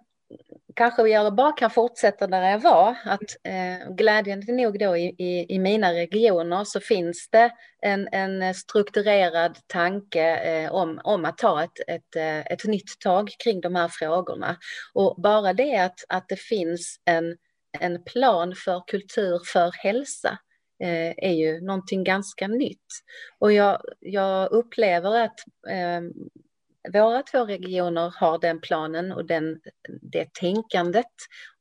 kanske 0.76 1.08
jag 1.08 1.36
bara 1.36 1.52
kan 1.52 1.70
fortsätta 1.70 2.28
där 2.28 2.52
jag 2.52 2.60
var. 2.60 2.96
Att, 3.06 3.36
eh, 3.44 3.90
glädjande 3.96 4.54
nog 4.54 4.80
då 4.80 4.98
i, 4.98 5.16
i, 5.18 5.56
i, 5.56 5.60
mina 5.60 5.94
regioner 5.94 6.64
så 6.64 6.80
finns 6.80 7.30
det 7.32 7.52
en, 7.82 8.08
en 8.12 8.54
strukturerad 8.54 9.58
tanke 9.68 10.38
eh, 10.38 10.72
om, 10.72 11.02
om 11.04 11.26
att 11.26 11.38
ta 11.38 11.64
ett, 11.64 11.80
ett, 11.88 12.16
eh, 12.16 12.40
ett 12.40 12.64
nytt 12.64 13.00
tag 13.00 13.30
kring 13.44 13.62
de 13.62 13.76
här 13.76 13.88
frågorna. 13.88 14.58
Och 14.94 15.22
bara 15.22 15.54
det 15.54 15.76
att, 15.76 16.00
att 16.10 16.30
det 16.30 16.40
finns 16.40 17.02
en, 17.06 17.38
en 17.80 18.04
plan 18.04 18.56
för 18.66 18.84
kultur 18.88 19.40
för 19.54 19.72
hälsa 19.84 20.38
eh, 20.84 21.14
är 21.18 21.34
ju 21.34 21.62
någonting 21.62 22.04
ganska 22.04 22.48
nytt. 22.48 22.88
Och 23.40 23.52
jag, 23.52 23.82
jag 24.00 24.52
upplever 24.52 25.20
att 25.20 25.40
eh, 25.70 26.02
våra 26.94 27.24
två 27.24 27.46
regioner 27.46 28.14
har 28.18 28.40
den 28.40 28.62
planen 28.62 29.12
och 29.12 29.26
den, 29.26 29.60
det 30.02 30.34
tänkandet 30.34 31.06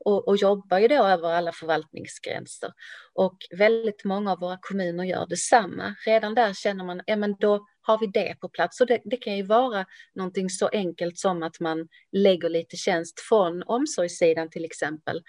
och, 0.05 0.29
och 0.29 0.37
jobbar 0.37 0.79
ju 0.79 0.89
då 0.89 1.05
över 1.05 1.29
alla 1.29 1.53
förvaltningsgränser. 1.53 2.73
Och 3.15 3.37
väldigt 3.51 4.05
många 4.05 4.33
av 4.33 4.41
våra 4.41 4.59
kommuner 4.61 5.05
gör 5.05 5.27
detsamma. 5.27 5.95
Redan 6.07 6.35
där 6.35 6.53
känner 6.53 6.85
man, 6.85 7.03
ja 7.07 7.17
men 7.17 7.37
då 7.41 7.67
har 7.81 7.99
vi 7.99 8.07
det 8.07 8.37
på 8.41 8.49
plats. 8.49 8.81
Och 8.81 8.87
det, 8.87 9.01
det 9.05 9.17
kan 9.17 9.37
ju 9.37 9.43
vara 9.43 9.87
någonting 10.15 10.51
så 10.51 10.69
enkelt 10.69 11.19
som 11.19 11.43
att 11.43 11.61
man 11.61 11.89
lägger 12.13 12.49
lite 12.49 12.77
tjänst 12.77 13.21
från 13.21 13.63
omsorgssidan 13.63 14.51
till 14.51 14.65
exempel. 14.65 15.23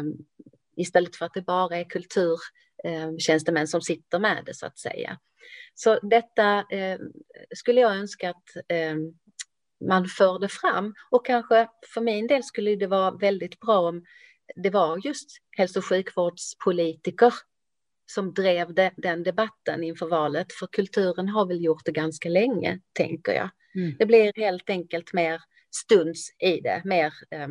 Um, 0.00 0.14
istället 0.76 1.16
för 1.16 1.26
att 1.26 1.34
det 1.34 1.42
bara 1.42 1.76
är 1.76 1.84
kulturtjänstemän 1.84 3.60
ehm, 3.60 3.66
som 3.66 3.80
sitter 3.80 4.18
med 4.18 4.42
det 4.46 4.54
så 4.54 4.66
att 4.66 4.78
säga. 4.78 5.18
Så 5.74 5.98
detta 6.02 6.64
eh, 6.70 6.98
skulle 7.54 7.80
jag 7.80 7.96
önska 7.96 8.30
att 8.30 8.56
eh, 8.68 8.96
man 9.88 10.06
förde 10.06 10.48
fram 10.48 10.94
och 11.10 11.26
kanske 11.26 11.68
för 11.94 12.00
min 12.00 12.26
del 12.26 12.44
skulle 12.44 12.76
det 12.76 12.86
vara 12.86 13.10
väldigt 13.10 13.60
bra 13.60 13.78
om 13.78 14.04
det 14.56 14.70
var 14.70 15.06
just 15.06 15.28
hälso 15.56 15.78
och 15.78 15.84
sjukvårdspolitiker 15.84 17.34
som 18.06 18.34
drev 18.34 18.74
det, 18.74 18.92
den 18.96 19.22
debatten 19.22 19.84
inför 19.84 20.06
valet. 20.06 20.52
För 20.52 20.66
kulturen 20.66 21.28
har 21.28 21.46
väl 21.46 21.64
gjort 21.64 21.84
det 21.84 21.92
ganska 21.92 22.28
länge, 22.28 22.80
tänker 22.92 23.32
jag. 23.32 23.50
Mm. 23.74 23.96
Det 23.98 24.06
blir 24.06 24.32
helt 24.36 24.70
enkelt 24.70 25.12
mer 25.12 25.40
stunds 25.70 26.30
i 26.38 26.60
det, 26.60 26.82
mer 26.84 27.12
eh, 27.30 27.48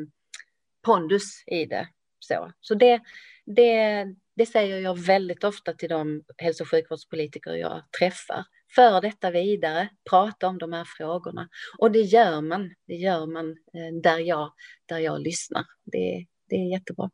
pondus 0.86 1.44
i 1.48 1.66
det. 1.66 1.88
Så, 2.20 2.52
så 2.62 2.76
det, 2.76 3.02
det, 3.46 4.06
det 4.38 4.46
säger 4.46 4.80
jag 4.80 4.98
väldigt 5.00 5.44
ofta 5.44 5.74
till 5.74 5.90
de 5.90 6.24
hälso 6.38 6.64
och 6.64 6.70
sjukvårdspolitiker 6.70 7.52
jag 7.52 7.84
träffar. 8.00 8.46
För 8.76 9.02
detta 9.02 9.32
vidare, 9.32 9.90
prata 10.10 10.48
om 10.48 10.58
de 10.58 10.74
här 10.74 10.86
frågorna. 10.98 11.50
Och 11.78 11.92
det 11.92 12.02
gör 12.02 12.42
man, 12.42 12.76
det 12.88 12.94
gör 12.94 13.26
man 13.26 13.50
eh, 13.50 14.02
där 14.04 14.20
jag, 14.20 14.54
där 14.86 15.00
jag 15.00 15.22
lyssnar. 15.22 15.66
Det, 15.84 16.26
det 16.50 16.56
är 16.56 16.72
jättebra. 16.72 17.10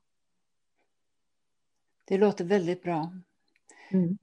Det 2.06 2.18
låter 2.18 2.46
väldigt 2.46 2.84
bra. 2.84 3.14
Mm. 3.92 4.18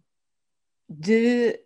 Du 0.86 1.56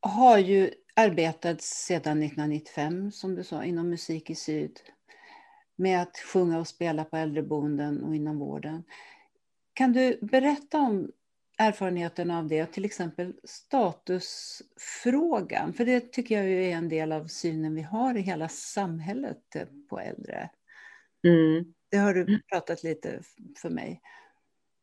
har 0.00 0.38
ju 0.38 0.70
arbetat 0.96 1.62
sedan 1.62 2.22
1995, 2.22 3.12
som 3.12 3.34
du 3.34 3.44
sa, 3.44 3.64
inom 3.64 3.90
Musik 3.90 4.30
i 4.30 4.34
Syd 4.34 4.80
med 5.76 6.02
att 6.02 6.18
sjunga 6.18 6.58
och 6.58 6.68
spela 6.68 7.04
på 7.04 7.16
äldreboenden 7.16 8.04
och 8.04 8.14
inom 8.14 8.38
vården. 8.38 8.84
Kan 9.78 9.92
du 9.92 10.18
berätta 10.22 10.78
om 10.78 11.12
erfarenheterna 11.58 12.38
av 12.38 12.48
det, 12.48 12.66
till 12.66 12.84
exempel 12.84 13.34
statusfrågan? 13.44 15.72
För 15.72 15.84
det 15.84 16.12
tycker 16.12 16.42
jag 16.42 16.46
är 16.46 16.76
en 16.76 16.88
del 16.88 17.12
av 17.12 17.26
synen 17.26 17.74
vi 17.74 17.82
har 17.82 18.16
i 18.16 18.20
hela 18.20 18.48
samhället 18.48 19.42
på 19.90 20.00
äldre. 20.00 20.50
Mm. 21.24 21.74
Det 21.90 21.96
har 21.96 22.14
du 22.14 22.22
mm. 22.22 22.40
pratat 22.52 22.82
lite 22.82 23.20
för 23.62 23.70
mig. 23.70 24.02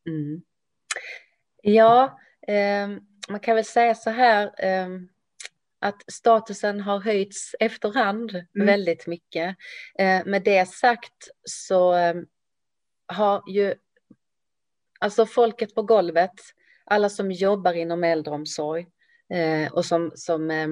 Mm. 0.09 0.41
Ja, 1.61 2.19
eh, 2.47 2.87
man 3.29 3.39
kan 3.39 3.55
väl 3.55 3.65
säga 3.65 3.95
så 3.95 4.09
här 4.09 4.51
eh, 4.57 4.87
att 5.79 6.11
statusen 6.11 6.79
har 6.79 6.99
höjts 6.99 7.55
efterhand 7.59 8.31
mm. 8.31 8.67
väldigt 8.67 9.07
mycket. 9.07 9.55
Eh, 9.99 10.25
med 10.25 10.43
det 10.43 10.69
sagt 10.69 11.29
så 11.43 11.93
ehm, 11.93 12.25
har 13.07 13.43
ju 13.47 13.75
alltså 14.99 15.25
folket 15.25 15.75
på 15.75 15.81
golvet, 15.81 16.31
alla 16.85 17.09
som 17.09 17.31
jobbar 17.31 17.73
inom 17.73 18.03
äldreomsorg 18.03 18.87
eh, 19.33 19.73
och 19.73 19.85
som, 19.85 20.11
som 20.15 20.51
eh, 20.51 20.69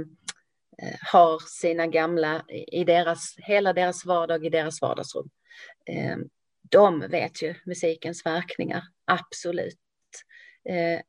eh 0.81 0.97
har 1.11 1.39
sina 1.39 1.87
gamla 1.87 2.45
i 2.71 2.83
deras, 2.83 3.35
hela 3.37 3.73
deras 3.73 4.05
vardag 4.05 4.45
i 4.45 4.49
deras 4.49 4.81
vardagsrum. 4.81 5.29
Eh, 5.85 6.17
de 6.69 6.99
vet 6.99 7.41
ju 7.41 7.55
musikens 7.65 8.25
verkningar, 8.25 8.83
absolut. 9.05 9.79
Eh, 10.69 11.01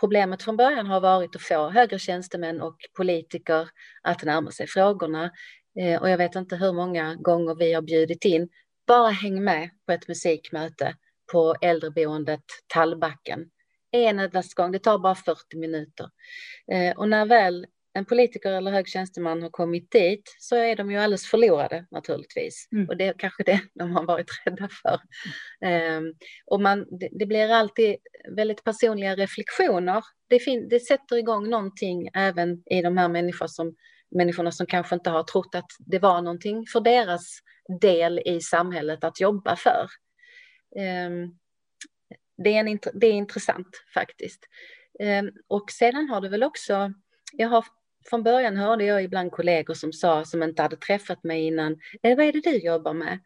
problemet 0.00 0.42
från 0.42 0.56
början 0.56 0.86
har 0.86 1.00
varit 1.00 1.36
att 1.36 1.42
få 1.42 1.68
högre 1.68 1.98
tjänstemän 1.98 2.60
och 2.60 2.76
politiker 2.96 3.68
att 4.02 4.24
närma 4.24 4.50
sig 4.50 4.66
frågorna. 4.66 5.30
Eh, 5.80 6.00
och 6.02 6.10
jag 6.10 6.18
vet 6.18 6.34
inte 6.34 6.56
hur 6.56 6.72
många 6.72 7.14
gånger 7.14 7.54
vi 7.54 7.72
har 7.72 7.82
bjudit 7.82 8.24
in, 8.24 8.48
bara 8.86 9.08
häng 9.08 9.44
med 9.44 9.70
på 9.86 9.92
ett 9.92 10.08
musikmöte 10.08 10.94
på 11.32 11.54
äldreboendet 11.60 12.44
Tallbacken. 12.66 13.50
En 13.90 14.18
enda 14.18 14.42
gång, 14.56 14.72
det 14.72 14.78
tar 14.78 14.98
bara 14.98 15.14
40 15.14 15.56
minuter. 15.56 16.10
Eh, 16.72 16.96
och 16.96 17.08
när 17.08 17.26
väl 17.26 17.66
en 17.96 18.04
politiker 18.04 18.52
eller 18.52 18.70
hög 18.70 18.88
tjänsteman 18.88 19.42
har 19.42 19.50
kommit 19.50 19.90
dit 19.90 20.36
så 20.38 20.56
är 20.56 20.76
de 20.76 20.90
ju 20.90 20.96
alldeles 20.96 21.26
förlorade 21.26 21.86
naturligtvis. 21.90 22.68
Mm. 22.72 22.88
Och 22.88 22.96
det 22.96 23.04
är 23.04 23.14
kanske 23.18 23.42
det 23.42 23.60
de 23.74 23.96
har 23.96 24.04
varit 24.04 24.30
rädda 24.44 24.68
för. 24.82 25.00
Um, 25.96 26.14
och 26.46 26.60
man, 26.60 26.86
det, 27.00 27.08
det, 27.12 27.26
blir 27.26 27.48
alltid 27.48 27.96
väldigt 28.36 28.64
personliga 28.64 29.16
reflektioner. 29.16 30.04
Det, 30.28 30.38
fin, 30.38 30.68
det 30.68 30.80
sätter 30.80 31.16
igång 31.16 31.50
någonting 31.50 32.08
även 32.14 32.62
i 32.70 32.82
de 32.82 32.96
här 32.96 33.08
människor 33.08 33.46
som, 33.46 33.74
människorna 34.16 34.52
som 34.52 34.66
kanske 34.66 34.94
inte 34.94 35.10
har 35.10 35.22
trott 35.22 35.54
att 35.54 35.70
det 35.78 35.98
var 35.98 36.22
någonting 36.22 36.66
för 36.72 36.80
deras 36.80 37.22
del 37.80 38.20
i 38.24 38.40
samhället 38.40 39.04
att 39.04 39.20
jobba 39.20 39.56
för. 39.56 39.86
Um, 40.76 41.38
det, 42.36 42.56
är 42.56 42.60
en, 42.60 42.78
det 42.94 43.06
är 43.06 43.12
intressant 43.12 43.84
faktiskt. 43.94 44.40
Um, 45.00 45.32
och 45.48 45.70
sedan 45.70 46.08
har 46.08 46.20
det 46.20 46.28
väl 46.28 46.42
också 46.42 46.92
jag 47.32 47.48
har 47.48 47.64
från 48.10 48.22
början 48.22 48.56
hörde 48.56 48.84
jag 48.84 49.04
ibland 49.04 49.32
kollegor 49.32 49.74
som 49.74 49.92
sa, 49.92 50.24
som 50.24 50.42
inte 50.42 50.62
hade 50.62 50.76
träffat 50.76 51.24
mig 51.24 51.46
innan, 51.46 51.72
eh, 52.02 52.16
vad 52.16 52.26
är 52.26 52.32
det 52.32 52.40
du 52.40 52.58
jobbar 52.58 52.94
med? 52.94 53.18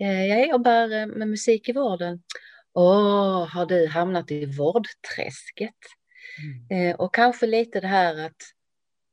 Eh, 0.00 0.26
jag 0.26 0.48
jobbar 0.48 0.92
eh, 0.92 1.06
med 1.06 1.28
musik 1.28 1.68
i 1.68 1.72
vården. 1.72 2.22
Åh, 2.72 3.42
oh, 3.42 3.48
har 3.48 3.66
du 3.66 3.86
hamnat 3.86 4.30
i 4.30 4.46
vårdträsket? 4.46 5.74
Mm. 6.70 6.90
Eh, 6.90 6.96
och 6.96 7.14
kanske 7.14 7.46
lite 7.46 7.80
det 7.80 7.86
här 7.86 8.26
att 8.26 8.42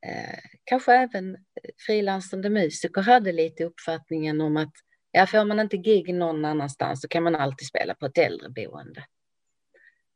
eh, 0.06 0.40
kanske 0.64 0.94
även 0.94 1.38
frilansande 1.86 2.50
musiker 2.50 3.02
hade 3.02 3.32
lite 3.32 3.64
uppfattningen 3.64 4.42
om 4.42 4.58
att 4.58 4.74
ja, 5.14 5.28
får 5.28 5.46
man 5.46 5.60
inte 5.60 5.78
gig 5.78 6.14
någon 6.14 6.46
annanstans 6.46 7.02
så 7.02 7.08
kan 7.08 7.24
man 7.24 7.36
alltid 7.36 7.68
spela 7.68 7.96
på 7.96 8.06
ett 8.06 8.18
äldreboende. 8.18 9.06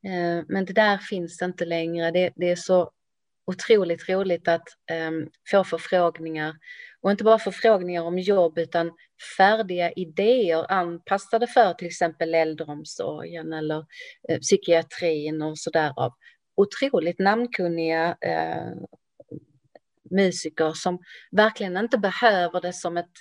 Eh, 0.05 0.45
men 0.47 0.65
det 0.65 0.73
där 0.73 0.97
finns 0.97 1.41
inte 1.41 1.65
längre. 1.65 2.11
Det, 2.11 2.33
det 2.35 2.51
är 2.51 2.55
så 2.55 2.91
otroligt 3.47 4.09
roligt 4.09 4.47
att 4.47 4.67
um, 5.07 5.29
få 5.51 5.63
förfrågningar. 5.63 6.55
Och 7.01 7.11
inte 7.11 7.23
bara 7.23 7.39
förfrågningar 7.39 8.03
om 8.03 8.19
jobb 8.19 8.57
utan 8.57 8.91
färdiga 9.37 9.91
idéer 9.91 10.71
anpassade 10.71 11.47
för 11.47 11.73
till 11.73 11.87
exempel 11.87 12.35
äldreomsorgen 12.35 13.53
eller 13.53 13.77
uh, 14.31 14.39
psykiatrin 14.41 15.41
och 15.41 15.57
sådär 15.57 15.93
av 15.95 16.13
otroligt 16.55 17.19
namnkunniga 17.19 18.17
uh, 18.25 18.87
musiker 20.11 20.71
som 20.73 20.99
verkligen 21.31 21.77
inte 21.77 21.97
behöver 21.97 22.61
det 22.61 22.73
som 22.73 22.97
ett 22.97 23.13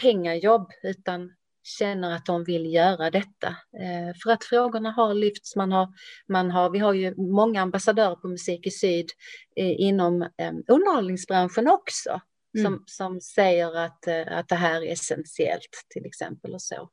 pengajobb 0.00 0.70
utan 0.82 1.30
känner 1.62 2.16
att 2.16 2.26
de 2.26 2.44
vill 2.44 2.74
göra 2.74 3.10
detta. 3.10 3.48
Eh, 3.80 4.14
för 4.22 4.30
att 4.30 4.44
frågorna 4.44 4.90
har 4.90 5.14
lyfts. 5.14 5.56
Man 5.56 5.72
har, 5.72 5.88
man 6.28 6.50
har, 6.50 6.70
vi 6.70 6.78
har 6.78 6.92
ju 6.92 7.14
många 7.16 7.62
ambassadörer 7.62 8.16
på 8.16 8.28
Musik 8.28 8.66
i 8.66 8.70
Syd 8.70 9.10
eh, 9.56 9.80
inom 9.80 10.22
eh, 10.22 10.52
underhållningsbranschen 10.68 11.68
också. 11.68 12.20
Mm. 12.58 12.64
Som, 12.64 12.84
som 12.86 13.20
säger 13.20 13.76
att, 13.76 14.06
eh, 14.06 14.38
att 14.38 14.48
det 14.48 14.54
här 14.54 14.82
är 14.82 14.92
essentiellt 14.92 15.86
till 15.88 16.06
exempel 16.06 16.54
och 16.54 16.62
så. 16.62 16.90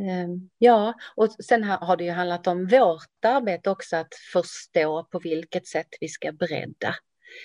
Ehm, 0.00 0.50
ja, 0.58 0.94
och 1.14 1.32
sen 1.44 1.64
har 1.64 1.96
det 1.96 2.04
ju 2.04 2.10
handlat 2.10 2.46
om 2.46 2.66
vårt 2.66 3.24
arbete 3.24 3.70
också 3.70 3.96
att 3.96 4.14
förstå 4.32 5.04
på 5.04 5.18
vilket 5.18 5.66
sätt 5.66 5.88
vi 6.00 6.08
ska 6.08 6.32
bredda. 6.32 6.94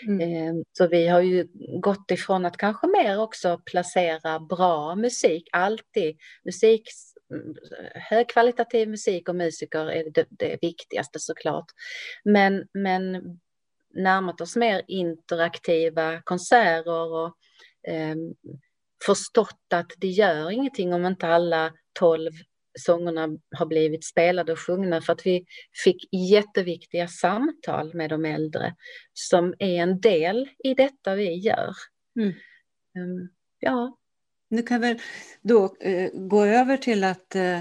Mm. 0.07 0.21
Ehm, 0.21 0.63
så 0.77 0.87
vi 0.87 1.07
har 1.07 1.21
ju 1.21 1.47
gått 1.81 2.11
ifrån 2.11 2.45
att 2.45 2.57
kanske 2.57 2.87
mer 2.87 3.19
också 3.19 3.61
placera 3.65 4.39
bra 4.39 4.95
musik, 4.95 5.47
alltid 5.51 6.17
musik, 6.45 6.83
mm, 7.31 7.55
högkvalitativ 7.95 8.89
musik 8.89 9.29
och 9.29 9.35
musiker 9.35 9.91
är 9.91 10.09
det, 10.09 10.25
det 10.29 10.57
viktigaste 10.61 11.19
såklart. 11.19 11.65
Men, 12.23 12.67
men 12.73 13.21
närmat 13.93 14.41
oss 14.41 14.55
mer 14.55 14.81
interaktiva 14.87 16.21
konserter 16.21 17.13
och 17.13 17.37
eh, 17.87 18.15
förstått 19.05 19.73
att 19.73 19.91
det 19.97 20.07
gör 20.07 20.51
ingenting 20.51 20.93
om 20.93 21.05
inte 21.05 21.27
alla 21.27 21.73
tolv 21.93 22.31
sångerna 22.79 23.27
har 23.57 23.65
blivit 23.65 24.05
spelade 24.05 24.51
och 24.51 24.59
sjungna 24.59 25.01
för 25.01 25.13
att 25.13 25.25
vi 25.25 25.45
fick 25.83 26.13
jätteviktiga 26.13 27.07
samtal 27.07 27.93
med 27.93 28.09
de 28.09 28.25
äldre 28.25 28.75
som 29.13 29.53
är 29.59 29.81
en 29.81 30.01
del 30.01 30.49
i 30.63 30.73
detta 30.73 31.15
vi 31.15 31.35
gör. 31.35 31.73
Mm. 32.19 32.33
Um, 32.97 33.29
ja. 33.59 33.97
Nu 34.49 34.61
kan 34.61 34.81
vi 34.81 34.99
då 35.41 35.75
eh, 35.79 36.09
gå 36.13 36.45
över 36.45 36.77
till 36.77 37.03
att 37.03 37.35
eh, 37.35 37.59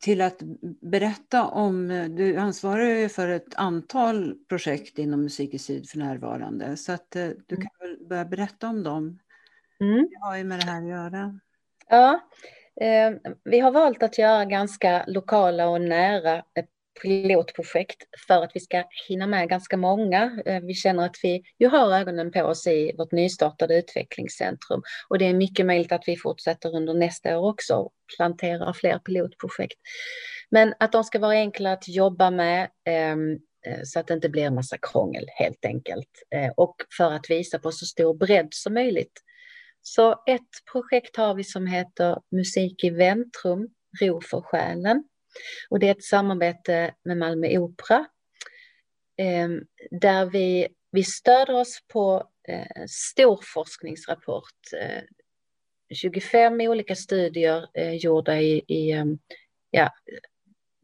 till 0.00 0.20
att 0.20 0.42
berätta 0.80 1.46
om, 1.46 1.88
du 2.16 2.36
ansvarar 2.36 2.84
ju 2.84 3.08
för 3.08 3.28
ett 3.28 3.54
antal 3.54 4.34
projekt 4.48 4.98
inom 4.98 5.22
Musik 5.22 5.54
i 5.54 5.58
Syd 5.58 5.88
för 5.88 5.98
närvarande, 5.98 6.76
så 6.76 6.92
att 6.92 7.16
eh, 7.16 7.28
du 7.46 7.54
mm. 7.54 7.68
kan 7.68 7.88
väl 7.88 8.06
börja 8.08 8.24
berätta 8.24 8.68
om 8.68 8.82
dem. 8.82 9.18
Mm. 9.80 10.08
Det 10.10 10.18
har 10.20 10.36
ju 10.36 10.44
med 10.44 10.58
det 10.60 10.66
här 10.66 10.82
att 10.82 10.88
göra. 10.88 11.40
Ja, 11.88 12.14
eh, 12.14 12.20
Eh, 12.80 13.12
vi 13.44 13.60
har 13.60 13.70
valt 13.70 14.02
att 14.02 14.18
göra 14.18 14.44
ganska 14.44 15.04
lokala 15.06 15.68
och 15.68 15.80
nära 15.80 16.36
eh, 16.36 16.64
pilotprojekt 17.02 18.02
för 18.28 18.44
att 18.44 18.50
vi 18.54 18.60
ska 18.60 18.84
hinna 19.08 19.26
med 19.26 19.48
ganska 19.48 19.76
många. 19.76 20.42
Eh, 20.46 20.60
vi 20.60 20.74
känner 20.74 21.04
att 21.04 21.16
vi 21.22 21.42
ju 21.58 21.68
har 21.68 21.92
ögonen 21.92 22.32
på 22.32 22.42
oss 22.42 22.66
i 22.66 22.92
vårt 22.98 23.12
nystartade 23.12 23.78
utvecklingscentrum 23.78 24.82
och 25.08 25.18
det 25.18 25.24
är 25.24 25.34
mycket 25.34 25.66
möjligt 25.66 25.92
att 25.92 26.04
vi 26.06 26.16
fortsätter 26.16 26.76
under 26.76 26.94
nästa 26.94 27.38
år 27.38 27.50
också 27.50 27.74
och 27.74 27.92
planterar 28.16 28.72
fler 28.72 28.98
pilotprojekt. 28.98 29.78
Men 30.50 30.74
att 30.80 30.92
de 30.92 31.04
ska 31.04 31.18
vara 31.18 31.32
enkla 31.32 31.72
att 31.72 31.88
jobba 31.88 32.30
med 32.30 32.68
ehm, 32.84 33.38
så 33.84 34.00
att 34.00 34.06
det 34.06 34.14
inte 34.14 34.28
blir 34.28 34.42
en 34.42 34.54
massa 34.54 34.78
krångel 34.82 35.26
helt 35.28 35.64
enkelt 35.64 36.08
och 36.56 36.76
för 36.96 37.12
att 37.12 37.30
visa 37.30 37.58
på 37.58 37.72
så 37.72 37.86
stor 37.86 38.14
bredd 38.14 38.48
som 38.50 38.74
möjligt. 38.74 39.20
Så 39.82 40.22
ett 40.26 40.50
projekt 40.72 41.16
har 41.16 41.34
vi 41.34 41.44
som 41.44 41.66
heter 41.66 42.18
Musik 42.30 42.84
i 42.84 42.90
väntrum, 42.90 43.68
ro 44.00 44.20
för 44.20 44.40
själen. 44.40 45.04
Och 45.70 45.78
det 45.78 45.88
är 45.88 45.90
ett 45.90 46.04
samarbete 46.04 46.94
med 47.04 47.16
Malmö 47.16 47.58
Opera 47.58 48.06
ehm, 49.16 49.60
där 49.90 50.26
vi, 50.26 50.68
vi 50.90 51.04
stöder 51.04 51.54
oss 51.54 51.78
på 51.92 52.30
eh, 52.48 52.84
stor 52.88 53.40
forskningsrapport. 53.54 54.60
25 55.94 56.60
eh, 56.60 56.70
olika 56.70 56.94
studier 56.94 57.68
eh, 57.74 57.94
gjorda 57.94 58.40
i, 58.40 58.64
i 58.68 58.90
ehm, 58.90 59.18
ja, 59.70 59.90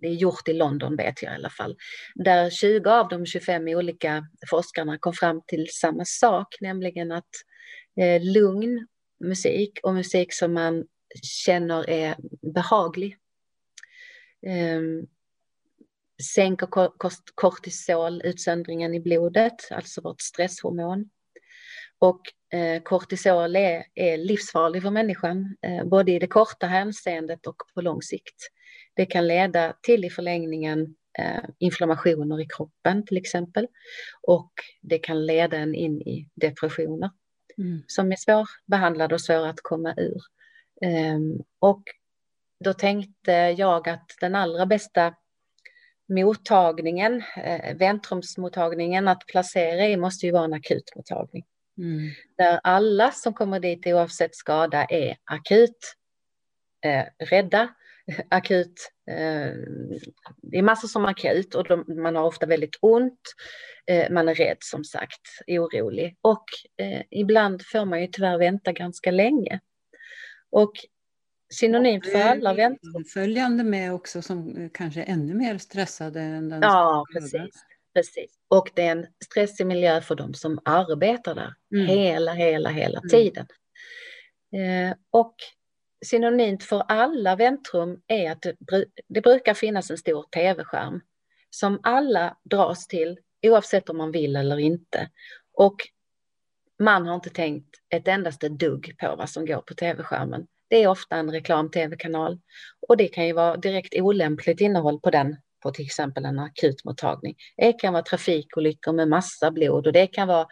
det 0.00 0.08
är 0.08 0.14
gjort 0.14 0.48
i 0.48 0.52
London 0.52 0.96
vet 0.96 1.22
jag 1.22 1.32
i 1.32 1.34
alla 1.34 1.50
fall, 1.50 1.76
där 2.14 2.50
20 2.50 2.90
av 2.90 3.08
de 3.08 3.26
25 3.26 3.68
olika 3.68 4.26
forskarna 4.50 4.98
kom 4.98 5.12
fram 5.12 5.42
till 5.46 5.66
samma 5.72 6.04
sak, 6.04 6.56
nämligen 6.60 7.12
att 7.12 7.28
eh, 7.98 8.22
lugn 8.22 8.86
musik 9.20 9.78
och 9.82 9.94
musik 9.94 10.32
som 10.32 10.52
man 10.52 10.86
känner 11.22 11.90
är 11.90 12.16
behaglig 12.52 13.16
eh, 14.46 14.80
sänker 16.34 16.68
kortisolutsöndringen 17.34 18.94
i 18.94 19.00
blodet, 19.00 19.54
alltså 19.70 20.00
vårt 20.00 20.20
stresshormon. 20.20 21.10
Och 21.98 22.20
eh, 22.58 22.82
kortisol 22.82 23.56
är, 23.56 23.84
är 23.94 24.16
livsfarlig 24.16 24.82
för 24.82 24.90
människan, 24.90 25.56
eh, 25.62 25.84
både 25.84 26.12
i 26.12 26.18
det 26.18 26.26
korta 26.26 26.66
hänseendet 26.66 27.46
och 27.46 27.56
på 27.74 27.80
lång 27.80 28.02
sikt. 28.02 28.48
Det 28.94 29.06
kan 29.06 29.26
leda 29.26 29.74
till 29.82 30.04
i 30.04 30.10
förlängningen 30.10 30.94
eh, 31.18 31.44
inflammationer 31.58 32.40
i 32.40 32.46
kroppen 32.56 33.06
till 33.06 33.16
exempel. 33.16 33.66
Och 34.22 34.52
det 34.82 34.98
kan 34.98 35.26
leda 35.26 35.56
en 35.56 35.74
in 35.74 36.02
i 36.02 36.28
depressioner 36.34 37.10
mm. 37.58 37.82
som 37.86 38.12
är 38.12 38.16
svårbehandlade 38.16 39.14
och 39.14 39.20
svåra 39.20 39.50
att 39.50 39.60
komma 39.62 39.94
ur. 39.96 40.20
Um, 41.14 41.42
och 41.58 41.82
då 42.64 42.72
tänkte 42.72 43.32
jag 43.32 43.88
att 43.88 44.10
den 44.20 44.34
allra 44.34 44.66
bästa 44.66 45.14
mottagningen, 46.08 47.22
eh, 47.36 47.76
väntrumsmottagningen 47.76 49.08
att 49.08 49.26
placera 49.26 49.86
i 49.86 49.96
måste 49.96 50.26
ju 50.26 50.32
vara 50.32 50.44
en 50.44 50.52
akutmottagning. 50.52 51.44
Mm. 51.78 52.10
Där 52.36 52.60
alla 52.62 53.10
som 53.10 53.34
kommer 53.34 53.60
dit 53.60 53.86
oavsett 53.86 54.36
skada 54.36 54.84
är 54.84 55.16
akut 55.24 55.94
eh, 56.84 57.04
rädda, 57.26 57.68
akut, 58.28 58.90
eh, 59.10 59.52
det 60.42 60.58
är 60.58 60.62
massor 60.62 60.88
som 60.88 61.04
är 61.04 61.08
akut 61.08 61.54
och 61.54 61.68
de, 61.68 61.84
man 62.02 62.16
har 62.16 62.24
ofta 62.24 62.46
väldigt 62.46 62.78
ont, 62.80 63.20
eh, 63.86 64.10
man 64.10 64.28
är 64.28 64.34
rädd 64.34 64.56
som 64.60 64.84
sagt, 64.84 65.22
orolig 65.46 66.16
och 66.20 66.44
eh, 66.76 67.02
ibland 67.10 67.62
får 67.66 67.84
man 67.84 68.00
ju 68.00 68.06
tyvärr 68.06 68.38
vänta 68.38 68.72
ganska 68.72 69.10
länge. 69.10 69.60
Och 70.50 70.72
synonymt 71.54 72.06
för 72.06 72.20
alla 72.20 72.54
väntor. 72.54 73.04
Följande 73.12 73.64
med 73.64 73.94
också 73.94 74.22
som 74.22 74.70
kanske 74.74 75.02
är 75.02 75.12
ännu 75.12 75.34
mer 75.34 75.58
stressade 75.58 76.20
än 76.20 76.48
den 76.48 76.62
Ja, 76.62 77.04
precis. 77.12 77.64
precis. 77.94 78.30
Och 78.48 78.70
det 78.74 78.82
är 78.82 78.92
en 78.92 79.06
stressig 79.24 79.66
miljö 79.66 80.00
för 80.00 80.14
de 80.14 80.34
som 80.34 80.58
arbetar 80.64 81.34
där 81.34 81.54
mm. 81.74 81.86
hela, 81.86 82.32
hela, 82.32 82.70
hela 82.70 82.98
mm. 82.98 83.08
tiden. 83.08 83.46
Eh, 84.52 84.96
och 85.10 85.34
synonymt 86.06 86.64
för 86.64 86.84
alla 86.88 87.36
väntrum 87.36 88.00
är 88.06 88.30
att 88.30 88.42
det, 88.42 88.56
det 89.08 89.20
brukar 89.20 89.54
finnas 89.54 89.90
en 89.90 89.98
stor 89.98 90.22
tv-skärm 90.22 91.00
som 91.50 91.80
alla 91.82 92.36
dras 92.44 92.86
till 92.86 93.18
oavsett 93.42 93.88
om 93.88 93.96
man 93.96 94.12
vill 94.12 94.36
eller 94.36 94.58
inte. 94.58 95.10
Och 95.52 95.76
man 96.78 97.06
har 97.06 97.14
inte 97.14 97.30
tänkt 97.30 97.76
ett 97.88 98.08
endaste 98.08 98.48
dugg 98.48 98.96
på 98.98 99.16
vad 99.16 99.30
som 99.30 99.46
går 99.46 99.60
på 99.60 99.74
tv-skärmen. 99.74 100.46
Det 100.68 100.82
är 100.82 100.88
ofta 100.88 101.16
en 101.16 101.30
reklam-tv-kanal 101.30 102.40
och 102.88 102.96
det 102.96 103.08
kan 103.08 103.26
ju 103.26 103.32
vara 103.32 103.56
direkt 103.56 103.94
olämpligt 103.94 104.60
innehåll 104.60 105.00
på 105.00 105.10
den 105.10 105.36
på 105.62 105.70
till 105.70 105.84
exempel 105.84 106.24
en 106.24 106.38
akutmottagning. 106.38 107.36
Det 107.56 107.72
kan 107.72 107.92
vara 107.92 108.02
trafikolyckor 108.02 108.92
med 108.92 109.08
massa 109.08 109.50
blod 109.50 109.86
och 109.86 109.92
det 109.92 110.06
kan 110.06 110.28
vara 110.28 110.46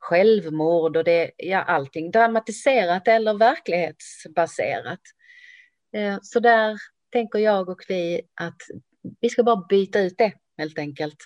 självmord 0.00 0.96
och 0.96 1.04
det, 1.04 1.30
ja 1.36 1.62
allting 1.62 2.10
dramatiserat 2.10 3.08
eller 3.08 3.34
verklighetsbaserat. 3.34 5.00
Eh, 5.96 6.18
så 6.22 6.40
där 6.40 6.76
tänker 7.12 7.38
jag 7.38 7.68
och 7.68 7.82
vi 7.88 8.20
att 8.40 8.58
vi 9.20 9.28
ska 9.28 9.42
bara 9.42 9.66
byta 9.68 10.00
ut 10.00 10.18
det 10.18 10.32
helt 10.58 10.78
enkelt. 10.78 11.18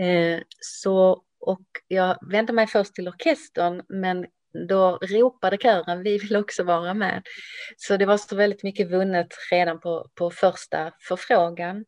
Eh, 0.00 0.40
så, 0.60 1.22
och 1.40 1.66
jag 1.88 2.18
vände 2.30 2.52
mig 2.52 2.66
först 2.66 2.94
till 2.94 3.08
orkestern 3.08 3.82
men 3.88 4.26
då 4.68 4.98
ropade 5.02 5.56
kören, 5.56 6.02
vi 6.02 6.18
vill 6.18 6.36
också 6.36 6.62
vara 6.62 6.94
med. 6.94 7.22
Så 7.76 7.96
det 7.96 8.06
var 8.06 8.16
så 8.16 8.36
väldigt 8.36 8.62
mycket 8.62 8.90
vunnet 8.90 9.28
redan 9.50 9.80
på, 9.80 10.10
på 10.14 10.30
första 10.30 10.92
förfrågan. 11.08 11.84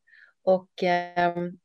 Och 0.46 0.82
ehm, 0.82 1.58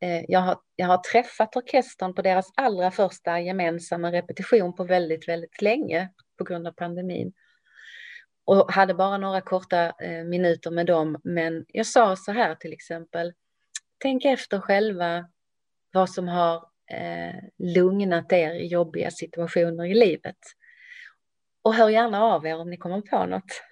eh, 0.00 0.24
jag, 0.28 0.40
har, 0.40 0.58
jag 0.76 0.86
har 0.86 0.98
träffat 0.98 1.56
orkestern 1.56 2.14
på 2.14 2.22
deras 2.22 2.52
allra 2.54 2.90
första 2.90 3.40
gemensamma 3.40 4.12
repetition 4.12 4.74
på 4.74 4.84
väldigt, 4.84 5.28
väldigt 5.28 5.62
länge 5.62 6.08
på 6.38 6.44
grund 6.44 6.66
av 6.66 6.72
pandemin. 6.72 7.32
Och 8.44 8.72
hade 8.72 8.94
bara 8.94 9.18
några 9.18 9.40
korta 9.40 9.92
eh, 10.00 10.24
minuter 10.24 10.70
med 10.70 10.86
dem, 10.86 11.20
men 11.24 11.64
jag 11.68 11.86
sa 11.86 12.16
så 12.16 12.32
här 12.32 12.54
till 12.54 12.72
exempel, 12.72 13.32
tänk 13.98 14.24
efter 14.24 14.60
själva 14.60 15.28
vad 15.92 16.10
som 16.10 16.28
har 16.28 16.54
eh, 16.90 17.34
lugnat 17.58 18.32
er 18.32 18.54
i 18.54 18.66
jobbiga 18.66 19.10
situationer 19.10 19.84
i 19.84 19.94
livet. 19.94 20.38
Och 21.62 21.74
hör 21.74 21.88
gärna 21.88 22.22
av 22.22 22.46
er 22.46 22.56
om 22.56 22.70
ni 22.70 22.76
kommer 22.76 23.00
på 23.00 23.26
något. 23.26 23.62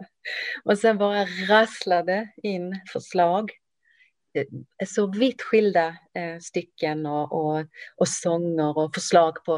och 0.64 0.78
sen 0.78 0.98
bara 0.98 1.24
rasslade 1.24 2.28
in 2.42 2.80
förslag. 2.92 3.50
Eh, 4.34 4.86
så 4.86 5.06
vitt 5.06 5.42
skilda 5.42 5.86
eh, 5.88 6.38
stycken 6.40 7.06
och, 7.06 7.32
och, 7.32 7.66
och 7.96 8.08
sånger 8.08 8.78
och 8.78 8.94
förslag 8.94 9.44
på 9.44 9.56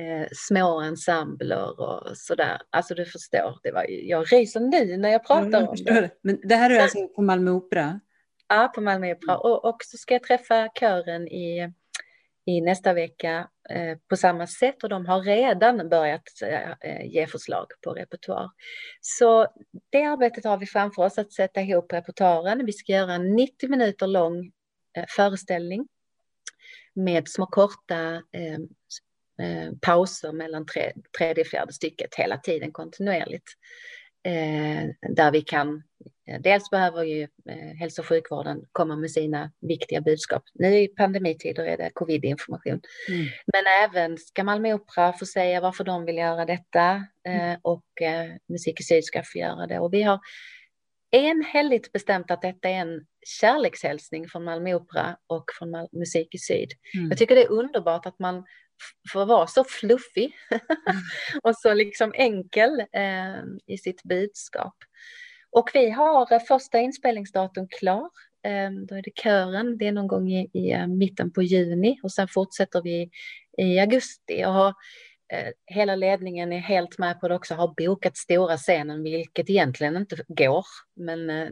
eh, 0.00 0.26
små 0.32 0.80
ensembler 0.80 1.80
och 1.80 2.16
sådär. 2.16 2.60
Alltså 2.70 2.94
du 2.94 3.04
förstår, 3.04 3.58
det 3.62 3.72
var, 3.72 3.86
jag 3.88 4.32
ryser 4.32 4.60
nu 4.60 4.96
när 4.96 5.08
jag 5.08 5.26
pratar 5.26 5.60
ja, 5.60 5.68
om 5.68 5.76
det. 5.76 6.00
det. 6.00 6.10
Men 6.22 6.40
det 6.42 6.56
här 6.56 6.70
är 6.70 6.80
alltså 6.80 7.08
på 7.08 7.22
Malmö 7.22 7.50
Opera? 7.50 8.00
Ja, 8.48 8.72
på 8.74 8.80
Malmö 8.80 9.12
Opera. 9.12 9.38
Och, 9.38 9.64
och 9.64 9.76
så 9.84 9.96
ska 9.96 10.14
jag 10.14 10.22
träffa 10.22 10.68
kören 10.80 11.28
i, 11.28 11.72
i 12.46 12.60
nästa 12.60 12.92
vecka 12.92 13.48
eh, 13.70 13.98
på 14.08 14.16
samma 14.16 14.46
sätt 14.46 14.82
och 14.82 14.88
de 14.88 15.06
har 15.06 15.22
redan 15.22 15.88
börjat 15.88 16.22
eh, 16.80 17.06
ge 17.06 17.26
förslag 17.26 17.66
på 17.84 17.90
repertoar. 17.94 18.50
Så 19.00 19.46
det 19.90 20.02
arbetet 20.02 20.44
har 20.44 20.58
vi 20.58 20.66
framför 20.66 21.02
oss, 21.02 21.18
att 21.18 21.32
sätta 21.32 21.60
ihop 21.60 21.92
repertoaren. 21.92 22.66
Vi 22.66 22.72
ska 22.72 22.92
göra 22.92 23.12
en 23.12 23.36
90 23.36 23.70
minuter 23.70 24.06
lång 24.06 24.52
eh, 24.96 25.04
föreställning 25.08 25.88
med 26.94 27.28
små 27.28 27.46
korta 27.46 28.22
pauser 29.80 30.32
mellan 30.32 30.66
tredje 31.18 31.42
och 31.42 31.46
fjärde 31.46 31.72
stycket 31.72 32.14
hela 32.14 32.38
tiden 32.38 32.72
kontinuerligt. 32.72 33.44
Eh, 34.26 34.88
där 35.08 35.32
vi 35.32 35.40
kan, 35.40 35.82
eh, 36.28 36.40
dels 36.40 36.70
behöver 36.70 37.04
ju 37.04 37.22
eh, 37.22 37.76
hälso 37.78 38.02
och 38.02 38.08
sjukvården 38.08 38.64
komma 38.72 38.96
med 38.96 39.10
sina 39.10 39.52
viktiga 39.60 40.00
budskap. 40.00 40.42
Nu 40.54 40.78
i 40.78 40.88
pandemitider 40.88 41.64
är 41.64 41.76
det 41.76 41.90
covid-information. 41.94 42.80
Mm. 43.08 43.26
Men 43.52 43.64
även 43.84 44.18
ska 44.18 44.44
Malmö 44.44 44.74
Opera 44.74 45.12
få 45.12 45.26
säga 45.26 45.60
varför 45.60 45.84
de 45.84 46.04
vill 46.04 46.16
göra 46.16 46.44
detta 46.44 47.06
mm. 47.28 47.58
och 47.62 47.84
Musik 48.48 48.80
i 48.80 48.82
Syd 48.82 49.04
ska 49.04 49.22
få 49.22 49.38
göra 49.38 49.66
det. 49.66 49.78
Och 49.78 49.92
vi 49.92 50.02
har 50.02 50.20
enhälligt 51.10 51.92
bestämt 51.92 52.30
att 52.30 52.42
detta 52.42 52.68
är 52.68 52.80
en 52.80 53.06
kärlekshälsning 53.40 54.28
från 54.28 54.44
Malmö 54.44 54.74
Opera 54.74 55.16
och 55.26 55.44
från 55.58 55.88
Musik 55.92 56.34
i 56.34 56.38
Syd. 56.38 56.68
Mm. 56.96 57.08
Jag 57.08 57.18
tycker 57.18 57.34
det 57.34 57.44
är 57.44 57.52
underbart 57.52 58.06
att 58.06 58.18
man 58.18 58.44
får 59.12 59.26
vara 59.26 59.46
så 59.46 59.64
fluffig 59.64 60.36
och 61.42 61.56
så 61.56 61.74
liksom 61.74 62.12
enkel 62.16 62.80
eh, 62.80 63.42
i 63.66 63.78
sitt 63.78 64.02
budskap. 64.02 64.74
Och 65.50 65.70
vi 65.74 65.90
har 65.90 66.38
första 66.38 66.80
inspelningsdatum 66.80 67.68
klar. 67.68 68.10
Eh, 68.46 68.70
då 68.88 68.94
är 68.94 69.02
det 69.02 69.22
kören, 69.22 69.78
det 69.78 69.86
är 69.86 69.92
någon 69.92 70.06
gång 70.06 70.32
i, 70.32 70.50
i 70.52 70.72
eh, 70.72 70.86
mitten 70.86 71.32
på 71.32 71.42
juni 71.42 72.00
och 72.02 72.12
sen 72.12 72.28
fortsätter 72.28 72.82
vi 72.82 73.10
i 73.58 73.78
augusti 73.78 74.44
och 74.44 74.52
har 74.52 74.72
Eh, 74.72 75.15
Eh, 75.32 75.52
hela 75.66 75.96
ledningen 75.96 76.52
är 76.52 76.58
helt 76.58 76.98
med 76.98 77.20
på 77.20 77.28
det 77.28 77.34
också, 77.34 77.54
har 77.54 77.74
bokat 77.86 78.16
stora 78.16 78.56
scenen, 78.56 79.02
vilket 79.02 79.50
egentligen 79.50 79.96
inte 79.96 80.16
går. 80.28 80.64
Men 80.96 81.30
eh, 81.30 81.48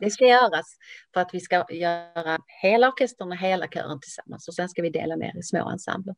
det 0.00 0.10
ska 0.10 0.24
göras 0.24 0.66
för 1.14 1.20
att 1.20 1.34
vi 1.34 1.40
ska 1.40 1.64
göra 1.70 2.38
hela 2.62 2.88
orkestern 2.88 3.32
och 3.32 3.38
hela 3.38 3.66
kören 3.66 4.00
tillsammans 4.00 4.48
och 4.48 4.54
sen 4.54 4.68
ska 4.68 4.82
vi 4.82 4.90
dela 4.90 5.16
ner 5.16 5.38
i 5.38 5.42
små 5.42 5.70
ensembler. 5.70 6.14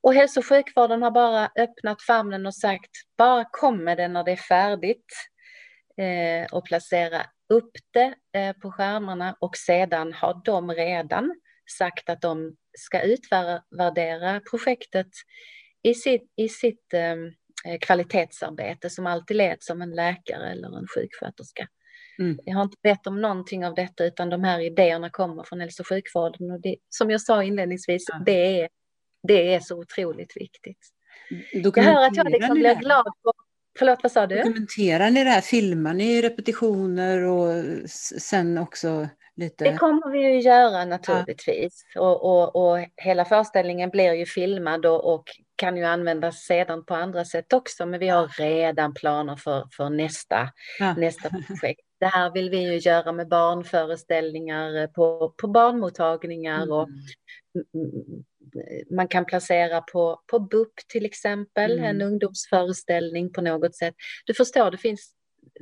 Och 0.00 0.14
hälso 0.14 0.40
och 0.40 0.46
sjukvården 0.46 1.02
har 1.02 1.10
bara 1.10 1.50
öppnat 1.58 2.02
famnen 2.02 2.46
och 2.46 2.54
sagt 2.54 2.90
bara 3.18 3.44
kom 3.44 3.84
med 3.84 3.96
det 3.96 4.08
när 4.08 4.24
det 4.24 4.32
är 4.32 4.36
färdigt 4.36 5.12
eh, 5.96 6.56
och 6.56 6.66
placera 6.66 7.22
upp 7.48 7.70
det 7.92 8.14
på 8.62 8.72
skärmarna 8.72 9.36
och 9.40 9.56
sedan 9.56 10.12
har 10.12 10.42
de 10.44 10.70
redan 10.70 11.40
sagt 11.78 12.08
att 12.08 12.20
de 12.20 12.56
ska 12.78 13.00
utvärdera 13.00 14.40
projektet 14.50 15.08
i 15.82 15.94
sitt, 15.94 16.32
i 16.36 16.48
sitt 16.48 16.94
ehm, 16.94 17.26
eh, 17.66 17.78
kvalitetsarbete 17.80 18.90
som 18.90 19.06
alltid 19.06 19.36
leds 19.36 19.70
av 19.70 19.80
en 19.80 19.90
läkare 19.90 20.50
eller 20.50 20.78
en 20.78 20.86
sjuksköterska. 20.94 21.68
Mm. 22.18 22.38
Jag 22.44 22.54
har 22.54 22.62
inte 22.62 22.76
bett 22.82 23.06
om 23.06 23.20
någonting 23.20 23.66
av 23.66 23.74
detta 23.74 24.04
utan 24.04 24.30
de 24.30 24.44
här 24.44 24.60
idéerna 24.60 25.10
kommer 25.10 25.42
från 25.42 25.60
hälso 25.60 25.82
och 25.82 25.88
sjukvården 25.88 26.50
och 26.50 26.60
det, 26.60 26.76
som 26.88 27.10
jag 27.10 27.20
sa 27.20 27.42
inledningsvis, 27.42 28.04
ja. 28.08 28.22
det, 28.26 28.60
är, 28.60 28.68
det 29.22 29.54
är 29.54 29.60
så 29.60 29.78
otroligt 29.78 30.36
viktigt. 30.36 30.78
Jag 31.52 31.82
hör 31.82 32.06
att 32.06 32.16
jag 32.16 32.30
liksom 32.30 32.54
blir 32.54 32.74
glad 32.74 33.04
på 33.04 33.32
Förlåt, 33.78 33.98
vad 34.02 34.12
sa 34.12 34.26
du? 34.26 34.36
Dokumenterar 34.36 35.10
ni 35.10 35.24
det 35.24 35.30
här? 35.30 35.40
Filmar 35.40 35.94
ni 35.94 36.22
repetitioner 36.22 37.22
och 37.22 37.64
sen 38.20 38.58
också 38.58 39.08
lite... 39.36 39.64
Det 39.64 39.76
kommer 39.76 40.10
vi 40.10 40.18
ju 40.18 40.40
göra 40.40 40.84
naturligtvis. 40.84 41.84
Ja. 41.94 42.00
Och, 42.00 42.24
och, 42.24 42.56
och 42.56 42.86
hela 42.96 43.24
föreställningen 43.24 43.90
blir 43.90 44.12
ju 44.12 44.26
filmad 44.26 44.86
och, 44.86 45.14
och 45.14 45.24
kan 45.58 45.76
ju 45.76 45.84
användas 45.84 46.44
sedan 46.44 46.84
på 46.84 46.94
andra 46.94 47.24
sätt 47.24 47.52
också, 47.52 47.86
men 47.86 48.00
vi 48.00 48.08
har 48.08 48.28
redan 48.28 48.94
planer 48.94 49.36
för, 49.36 49.68
för 49.76 49.90
nästa, 49.90 50.50
ja. 50.78 50.94
nästa 50.94 51.30
projekt. 51.46 51.80
Det 52.00 52.06
här 52.06 52.30
vill 52.30 52.50
vi 52.50 52.72
ju 52.72 52.78
göra 52.78 53.12
med 53.12 53.28
barnföreställningar 53.28 54.86
på, 54.86 55.34
på 55.36 55.48
barnmottagningar 55.48 56.62
mm. 56.62 56.72
och 56.72 56.88
man 58.90 59.08
kan 59.08 59.24
placera 59.24 59.80
på, 59.80 60.22
på 60.26 60.40
BUP 60.40 60.74
till 60.88 61.06
exempel, 61.06 61.72
mm. 61.72 61.84
en 61.84 62.02
ungdomsföreställning 62.02 63.32
på 63.32 63.40
något 63.40 63.76
sätt. 63.76 63.94
Du 64.26 64.34
förstår, 64.34 64.70
det 64.70 64.78
finns, 64.78 65.14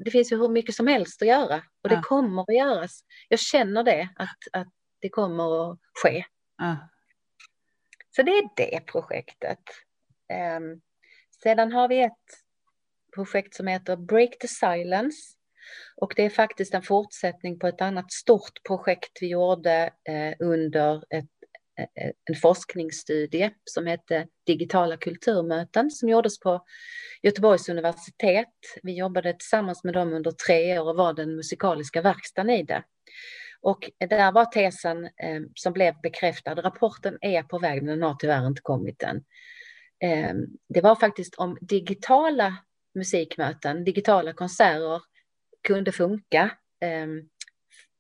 det 0.05 0.11
finns 0.11 0.33
ju 0.33 0.37
hur 0.37 0.49
mycket 0.49 0.75
som 0.75 0.87
helst 0.87 1.23
att 1.23 1.29
göra 1.29 1.57
och 1.57 1.91
ja. 1.91 1.97
det 1.97 2.03
kommer 2.03 2.43
att 2.43 2.57
göras. 2.57 3.01
Jag 3.29 3.41
känner 3.41 3.83
det, 3.83 4.09
att, 4.17 4.61
att 4.61 4.69
det 5.01 5.09
kommer 5.09 5.71
att 5.71 5.79
ske. 6.03 6.25
Ja. 6.59 6.77
Så 8.17 8.23
det 8.23 8.31
är 8.31 8.49
det 8.57 8.81
projektet. 8.81 9.61
Ehm, 10.29 10.81
sedan 11.43 11.73
har 11.73 11.89
vi 11.89 12.03
ett 12.03 12.13
projekt 13.15 13.55
som 13.55 13.67
heter 13.67 13.97
Break 13.97 14.39
the 14.39 14.49
Silence. 14.49 15.19
Och 15.97 16.13
det 16.17 16.23
är 16.23 16.31
faktiskt 16.31 16.75
en 16.75 16.83
fortsättning 16.83 17.59
på 17.59 17.67
ett 17.67 17.81
annat 17.81 18.13
stort 18.13 18.63
projekt 18.67 19.19
vi 19.21 19.29
gjorde 19.29 19.91
eh, 20.09 20.35
under 20.39 20.97
ett, 21.11 21.25
eh, 21.79 22.11
en 22.25 22.37
forskningsstudie 22.43 23.51
som 23.65 23.87
hette 23.87 24.27
Digitala 24.47 24.97
kulturmöten 24.97 25.91
som 25.91 26.09
gjordes 26.09 26.41
på 26.41 26.65
Göteborgs 27.23 27.69
universitet. 27.69 28.55
Vi 28.83 28.99
jobbade 28.99 29.33
tillsammans 29.33 29.85
med 29.85 29.95
dem 29.95 30.13
under 30.13 30.31
tre 30.31 30.79
år 30.79 30.89
och 30.89 30.97
var 30.97 31.13
den 31.13 31.37
musikaliska 31.37 32.03
verkstaden 32.03 32.51
i 32.51 32.63
det. 32.63 32.85
Och 33.61 33.91
där 33.99 34.33
var 34.33 34.45
tesen 34.45 35.05
eh, 35.05 35.43
som 35.55 35.73
blev 35.73 35.95
bekräftad. 36.03 36.55
Rapporten 36.55 37.19
är 37.21 37.43
på 37.43 37.59
väg, 37.59 37.83
men 37.83 37.99
den 37.99 38.09
har 38.09 38.15
tyvärr 38.15 38.47
inte 38.47 38.63
kommit 38.63 39.03
än. 39.03 39.25
Eh, 40.05 40.35
det 40.69 40.81
var 40.81 40.97
faktiskt 40.97 41.35
om 41.35 41.59
digitala 41.61 42.57
musikmöten, 42.95 43.85
digitala 43.85 44.33
konserter 44.33 45.03
kunde 45.63 45.93
funka 45.93 46.51
eh, 46.81 47.07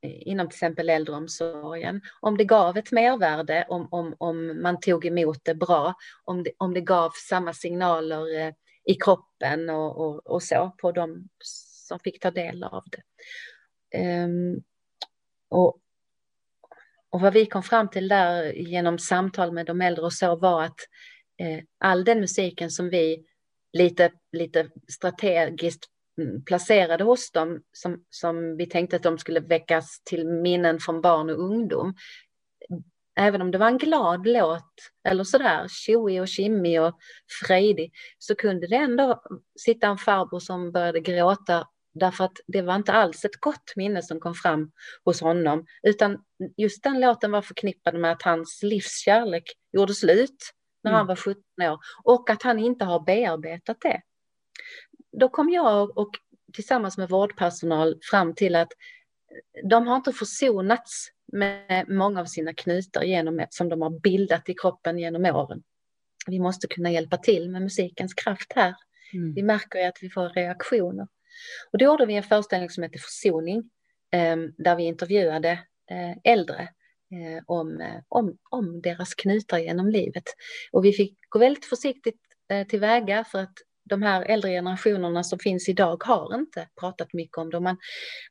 inom 0.02 0.48
till 0.48 0.56
exempel 0.56 0.90
äldreomsorgen. 0.90 2.00
Om 2.20 2.36
det 2.36 2.44
gav 2.44 2.76
ett 2.76 2.92
mervärde, 2.92 3.66
om, 3.68 3.88
om, 3.90 4.14
om 4.18 4.62
man 4.62 4.80
tog 4.80 5.06
emot 5.06 5.44
det 5.44 5.54
bra, 5.54 5.94
om 6.24 6.42
det, 6.42 6.52
om 6.58 6.74
det 6.74 6.80
gav 6.80 7.10
samma 7.28 7.52
signaler 7.52 8.38
eh, 8.40 8.52
i 8.84 8.94
kroppen 8.94 9.70
och, 9.70 9.96
och, 9.96 10.26
och, 10.26 10.42
så 10.42 10.74
på 10.78 10.92
de 10.92 11.28
som 11.38 12.00
fick 12.00 12.20
ta 12.20 12.30
del 12.30 12.64
av 12.64 12.84
det. 12.86 13.02
Um, 14.24 14.62
och, 15.48 15.78
och 17.10 17.20
vad 17.20 17.32
vi 17.32 17.46
kom 17.46 17.62
fram 17.62 17.88
till 17.88 18.08
där 18.08 18.52
genom 18.52 18.98
samtal 18.98 19.52
med 19.52 19.66
de 19.66 19.80
äldre 19.80 20.04
och 20.04 20.12
så 20.12 20.36
var 20.36 20.62
att 20.62 20.70
eh, 20.70 21.15
Eh, 21.38 21.60
all 21.78 22.04
den 22.04 22.20
musiken 22.20 22.70
som 22.70 22.90
vi 22.90 23.24
lite, 23.72 24.10
lite 24.32 24.68
strategiskt 24.88 25.84
mm, 26.18 26.44
placerade 26.44 27.04
hos 27.04 27.30
dem 27.30 27.62
som, 27.72 28.04
som 28.10 28.56
vi 28.56 28.66
tänkte 28.66 28.96
att 28.96 29.02
de 29.02 29.18
skulle 29.18 29.40
väckas 29.40 30.00
till 30.04 30.28
minnen 30.28 30.80
från 30.80 31.00
barn 31.00 31.30
och 31.30 31.40
ungdom. 31.40 31.94
Även 33.18 33.42
om 33.42 33.50
det 33.50 33.58
var 33.58 33.68
en 33.68 33.78
glad 33.78 34.26
låt 34.26 34.72
eller 35.08 35.24
sådär 35.24 35.66
tjoig 35.68 36.20
och 36.20 36.28
kimmig 36.28 36.82
och 36.82 36.98
frejdig 37.46 37.92
så 38.18 38.34
kunde 38.34 38.66
det 38.66 38.76
ändå 38.76 39.22
sitta 39.58 39.86
en 39.86 39.98
farbror 39.98 40.40
som 40.40 40.72
började 40.72 41.00
gråta 41.00 41.66
Därför 42.00 42.24
att 42.24 42.36
det 42.46 42.62
var 42.62 42.74
inte 42.76 42.92
alls 42.92 43.24
ett 43.24 43.40
gott 43.40 43.72
minne 43.76 44.02
som 44.02 44.20
kom 44.20 44.34
fram 44.34 44.70
hos 45.04 45.20
honom, 45.20 45.66
utan 45.82 46.18
just 46.56 46.82
den 46.82 47.00
låten 47.00 47.30
var 47.30 47.42
förknippad 47.42 47.94
med 47.94 48.12
att 48.12 48.22
hans 48.22 48.60
livskärlek 48.62 49.44
gjorde 49.72 49.94
slut 49.94 50.36
när 50.86 50.92
mm. 50.92 50.98
han 50.98 51.06
var 51.06 51.16
17 51.16 51.42
år 51.60 51.78
och 52.04 52.30
att 52.30 52.42
han 52.42 52.58
inte 52.58 52.84
har 52.84 53.00
bearbetat 53.00 53.76
det. 53.80 54.00
Då 55.12 55.28
kom 55.28 55.50
jag 55.50 55.98
och 55.98 56.10
tillsammans 56.52 56.98
med 56.98 57.08
vårdpersonal 57.08 57.98
fram 58.10 58.34
till 58.34 58.56
att 58.56 58.72
de 59.64 59.86
har 59.86 59.96
inte 59.96 60.12
försonats 60.12 61.08
med 61.32 61.88
många 61.88 62.20
av 62.20 62.24
sina 62.24 62.54
knutar 62.54 63.02
genom, 63.02 63.46
som 63.50 63.68
de 63.68 63.82
har 63.82 64.00
bildat 64.00 64.48
i 64.48 64.54
kroppen 64.54 64.98
genom 64.98 65.24
åren. 65.24 65.62
Vi 66.26 66.38
måste 66.38 66.66
kunna 66.66 66.90
hjälpa 66.90 67.16
till 67.16 67.50
med 67.50 67.62
musikens 67.62 68.14
kraft 68.14 68.52
här. 68.54 68.74
Mm. 69.12 69.34
Vi 69.34 69.42
märker 69.42 69.78
ju 69.78 69.84
att 69.84 69.98
vi 70.02 70.10
får 70.10 70.28
reaktioner. 70.28 71.08
Och 71.72 71.78
då 71.78 71.84
gjorde 71.84 72.06
vi 72.06 72.14
en 72.14 72.22
föreställning 72.22 72.70
som 72.70 72.82
heter 72.82 72.98
Försoning, 72.98 73.70
ehm, 74.10 74.54
där 74.58 74.76
vi 74.76 74.82
intervjuade 74.82 75.50
eh, 75.90 76.32
äldre 76.32 76.68
om, 77.46 77.80
eh, 77.80 78.02
om, 78.08 78.38
om 78.50 78.80
deras 78.80 79.14
knutar 79.14 79.58
genom 79.58 79.88
livet. 79.88 80.24
Och 80.72 80.84
vi 80.84 80.92
fick 80.92 81.18
gå 81.28 81.38
väldigt 81.38 81.66
försiktigt 81.66 82.20
tillväga 82.68 83.24
för 83.24 83.38
att 83.38 83.54
de 83.88 84.02
här 84.02 84.22
äldre 84.22 84.50
generationerna 84.50 85.24
som 85.24 85.38
finns 85.38 85.68
idag 85.68 86.02
har 86.04 86.34
inte 86.34 86.68
pratat 86.80 87.12
mycket 87.12 87.38
om 87.38 87.50
det. 87.50 87.60
Man, 87.60 87.76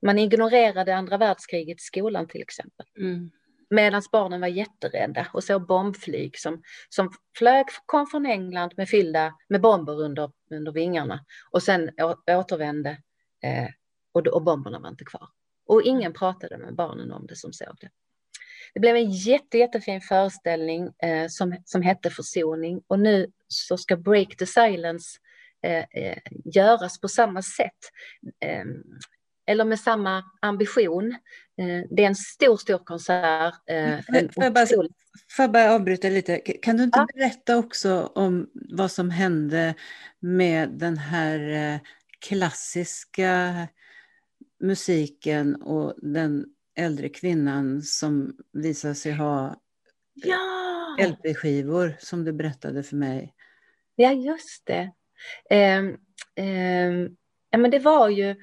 man 0.01 0.19
ignorerade 0.19 0.95
andra 0.95 1.17
världskriget 1.17 1.77
i 1.77 1.83
skolan 1.83 2.27
till 2.27 2.41
exempel. 2.41 2.85
Mm. 2.99 3.31
Medan 3.69 4.01
barnen 4.11 4.41
var 4.41 4.47
jätterädda 4.47 5.27
och 5.33 5.43
såg 5.43 5.67
bombflyg 5.67 6.39
som, 6.39 6.63
som 6.89 7.11
flög, 7.38 7.65
kom 7.85 8.07
från 8.07 8.25
England 8.25 8.73
med 8.77 8.89
fyllda 8.89 9.33
med 9.49 9.61
bomber 9.61 10.01
under, 10.01 10.31
under 10.51 10.71
vingarna 10.71 11.25
och 11.51 11.63
sen 11.63 11.89
å, 12.01 12.15
återvände 12.27 12.89
eh, 13.43 13.67
och, 14.11 14.27
och 14.27 14.43
bomberna 14.43 14.79
var 14.79 14.89
inte 14.89 15.05
kvar. 15.05 15.27
Och 15.67 15.81
ingen 15.81 16.13
pratade 16.13 16.57
med 16.57 16.75
barnen 16.75 17.11
om 17.11 17.25
det 17.27 17.35
som 17.35 17.53
såg 17.53 17.75
det. 17.81 17.89
Det 18.73 18.80
blev 18.80 18.95
en 18.95 19.12
jätte, 19.12 19.58
jättefin 19.58 20.01
föreställning 20.01 20.89
eh, 21.04 21.28
som, 21.28 21.56
som 21.65 21.82
hette 21.82 22.10
Försoning 22.10 22.82
och 22.88 22.99
nu 22.99 23.32
så 23.47 23.78
ska 23.78 23.97
Break 23.97 24.38
the 24.38 24.45
Silence 24.45 25.19
eh, 25.63 25.78
eh 25.78 26.17
göras 26.45 27.01
på 27.01 27.08
samma 27.08 27.41
sätt. 27.41 27.80
Eh, 28.45 28.65
eller 29.47 29.65
med 29.65 29.80
samma 29.80 30.23
ambition. 30.41 31.12
Eh, 31.58 31.88
det 31.89 32.04
är 32.04 32.08
en 32.08 32.15
stor, 32.15 32.58
stor 32.58 32.78
konsert. 32.78 33.54
Eh, 33.65 33.99
får 34.34 34.43
jag, 34.43 34.54
bara, 34.54 34.67
jag 35.38 35.51
bara 35.51 35.73
avbryta 35.73 36.10
lite? 36.10 36.38
Kan 36.38 36.78
du 36.78 36.84
inte 36.84 36.99
ja. 36.99 37.08
berätta 37.13 37.58
också 37.58 38.12
om 38.15 38.49
vad 38.54 38.91
som 38.91 39.10
hände 39.10 39.73
med 40.19 40.69
den 40.69 40.97
här 40.97 41.80
klassiska 42.19 43.67
musiken 44.60 45.56
och 45.56 45.93
den 45.97 46.45
äldre 46.75 47.09
kvinnan 47.09 47.81
som 47.81 48.38
visade 48.53 48.95
sig 48.95 49.11
ha 49.11 49.55
ja. 50.13 50.38
LP-skivor 50.99 51.95
som 51.99 52.23
du 52.23 52.33
berättade 52.33 52.83
för 52.83 52.95
mig. 52.95 53.33
Ja, 53.95 54.11
just 54.11 54.65
det. 54.65 54.91
Eh, 55.49 55.79
eh, 56.45 56.91
ja, 57.49 57.57
men 57.57 57.71
det 57.71 57.79
var 57.79 58.09
ju 58.09 58.35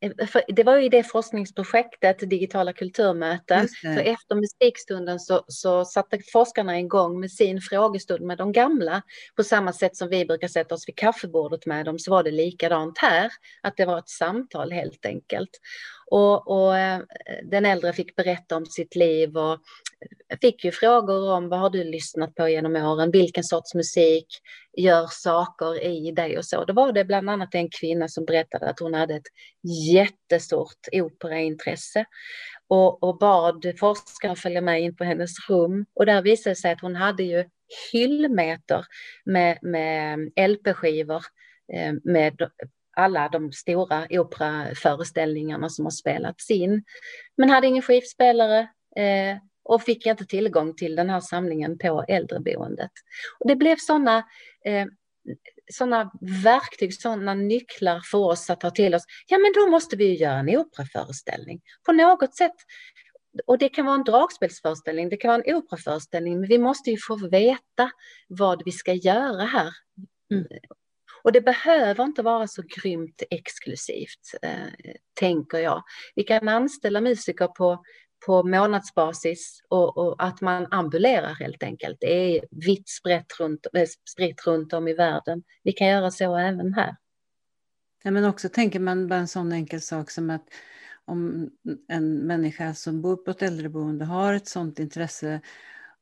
Eh, 0.00 0.42
det 0.48 0.64
var 0.64 0.76
ju 0.76 0.88
det 0.88 1.02
forskningsprojektet, 1.02 2.30
digitala 2.30 2.72
kulturmöten. 2.72 3.68
Så 3.68 4.00
efter 4.00 4.34
musikstunden 4.34 5.20
så, 5.20 5.44
så 5.48 5.84
satte 5.84 6.18
forskarna 6.32 6.78
igång 6.78 7.20
med 7.20 7.32
sin 7.32 7.60
frågestund 7.60 8.26
med 8.26 8.38
de 8.38 8.52
gamla. 8.52 9.02
På 9.36 9.44
samma 9.44 9.72
sätt 9.72 9.96
som 9.96 10.08
vi 10.08 10.26
brukar 10.26 10.48
sätta 10.48 10.74
oss 10.74 10.88
vid 10.88 10.96
kaffebordet 10.96 11.66
med 11.66 11.84
dem 11.84 11.98
så 11.98 12.10
var 12.10 12.22
det 12.22 12.30
likadant 12.30 12.98
här. 12.98 13.30
Att 13.62 13.76
det 13.76 13.84
var 13.84 13.98
ett 13.98 14.08
samtal 14.08 14.72
helt 14.72 15.06
enkelt. 15.06 15.50
Och, 16.14 16.50
och 16.50 16.78
eh, 16.78 17.00
den 17.44 17.66
äldre 17.66 17.92
fick 17.92 18.16
berätta 18.16 18.56
om 18.56 18.66
sitt 18.66 18.96
liv 18.96 19.36
och 19.36 19.60
fick 20.40 20.64
ju 20.64 20.72
frågor 20.72 21.32
om 21.32 21.48
vad 21.48 21.60
har 21.60 21.70
du 21.70 21.84
lyssnat 21.84 22.34
på 22.34 22.48
genom 22.48 22.76
åren, 22.76 23.10
vilken 23.10 23.44
sorts 23.44 23.74
musik 23.74 24.26
gör 24.76 25.06
saker 25.10 25.84
i 25.84 26.10
dig 26.10 26.38
och 26.38 26.44
så. 26.44 26.64
Då 26.64 26.72
var 26.72 26.92
det 26.92 27.04
bland 27.04 27.30
annat 27.30 27.54
en 27.54 27.70
kvinna 27.70 28.08
som 28.08 28.24
berättade 28.24 28.70
att 28.70 28.80
hon 28.80 28.94
hade 28.94 29.14
ett 29.14 29.26
jättestort 29.92 30.88
operaintresse 30.92 32.04
och, 32.68 33.02
och 33.02 33.18
bad 33.18 33.72
forskaren 33.78 34.36
följa 34.36 34.60
med 34.60 34.82
in 34.82 34.96
på 34.96 35.04
hennes 35.04 35.48
rum 35.48 35.86
och 35.94 36.06
där 36.06 36.22
visade 36.22 36.50
det 36.50 36.60
sig 36.60 36.72
att 36.72 36.80
hon 36.80 36.96
hade 36.96 37.22
ju 37.22 37.44
hyllmeter 37.92 38.84
med, 39.24 39.58
med 39.62 40.18
LP-skivor 40.50 41.22
eh, 41.72 41.92
med 42.04 42.50
alla 42.96 43.28
de 43.28 43.52
stora 43.52 44.06
operaföreställningarna 44.10 45.68
som 45.68 45.84
har 45.84 45.90
spelats 45.90 46.50
in. 46.50 46.84
Men 47.36 47.50
hade 47.50 47.66
ingen 47.66 47.82
skivspelare, 47.82 48.60
eh, 48.96 49.36
och 49.64 49.82
fick 49.82 50.06
inte 50.06 50.24
tillgång 50.24 50.74
till 50.74 50.96
den 50.96 51.10
här 51.10 51.20
samlingen 51.20 51.78
på 51.78 52.04
äldreboendet. 52.08 52.90
Och 53.38 53.48
det 53.48 53.56
blev 53.56 53.76
sådana 53.76 54.18
eh, 54.64 54.86
såna 55.72 56.12
verktyg, 56.44 56.94
sådana 56.94 57.34
nycklar 57.34 58.00
för 58.10 58.18
oss 58.18 58.50
att 58.50 58.60
ta 58.60 58.70
till 58.70 58.94
oss. 58.94 59.02
Ja, 59.26 59.38
men 59.38 59.52
då 59.52 59.70
måste 59.70 59.96
vi 59.96 60.14
göra 60.14 60.38
en 60.38 60.48
operaföreställning. 60.48 61.60
På 61.86 61.92
något 61.92 62.36
sätt, 62.36 62.54
och 63.46 63.58
det 63.58 63.68
kan 63.68 63.86
vara 63.86 63.94
en 63.94 64.04
dragspelsföreställning, 64.04 65.08
det 65.08 65.16
kan 65.16 65.28
vara 65.28 65.42
en 65.42 65.54
operaföreställning, 65.54 66.40
men 66.40 66.48
vi 66.48 66.58
måste 66.58 66.90
ju 66.90 66.96
få 67.08 67.28
veta 67.28 67.90
vad 68.28 68.62
vi 68.64 68.72
ska 68.72 68.92
göra 68.92 69.44
här. 69.44 69.72
Mm. 70.32 70.46
Och 71.24 71.32
det 71.32 71.40
behöver 71.40 72.04
inte 72.04 72.22
vara 72.22 72.46
så 72.46 72.62
grymt 72.82 73.22
exklusivt, 73.30 74.34
eh, 74.42 74.92
tänker 75.14 75.58
jag. 75.58 75.82
Vi 76.14 76.22
kan 76.22 76.48
anställa 76.48 77.00
musiker 77.00 77.46
på 77.46 77.82
på 78.26 78.42
månadsbasis 78.42 79.60
och, 79.68 79.98
och, 79.98 80.24
att 80.24 80.40
man 80.40 80.66
ambulerar 80.70 81.34
helt 81.34 81.62
enkelt. 81.62 81.96
Det 82.00 82.36
är 82.36 82.44
vitt 82.50 82.88
spritt 82.88 83.40
runt, 83.40 83.66
eh, 83.72 83.88
spritt 84.10 84.46
runt 84.46 84.72
om 84.72 84.88
i 84.88 84.94
världen. 84.94 85.42
Vi 85.62 85.72
kan 85.72 85.88
göra 85.88 86.10
så 86.10 86.36
även 86.36 86.74
här. 86.74 86.96
Ja, 88.04 88.10
men 88.10 88.24
också 88.24 88.48
tänker 88.48 88.80
man 88.80 89.08
bara 89.08 89.18
en 89.18 89.28
sån 89.28 89.52
enkel 89.52 89.80
sak 89.80 90.10
som 90.10 90.30
att 90.30 90.48
om 91.04 91.50
en 91.88 92.18
människa 92.18 92.74
som 92.74 93.02
bor 93.02 93.16
på 93.16 93.30
ett 93.30 93.42
äldreboende 93.42 94.04
har 94.04 94.34
ett 94.34 94.48
sånt 94.48 94.78
intresse 94.78 95.40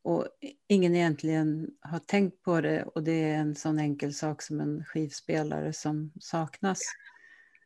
och 0.03 0.27
ingen 0.69 0.97
egentligen 0.97 1.69
har 1.81 1.99
tänkt 1.99 2.43
på 2.43 2.61
det 2.61 2.83
och 2.83 3.03
det 3.03 3.31
är 3.31 3.35
en 3.35 3.55
sån 3.55 3.79
enkel 3.79 4.15
sak 4.15 4.43
som 4.43 4.61
en 4.61 4.85
skivspelare 4.85 5.73
som 5.73 6.13
saknas. 6.21 6.81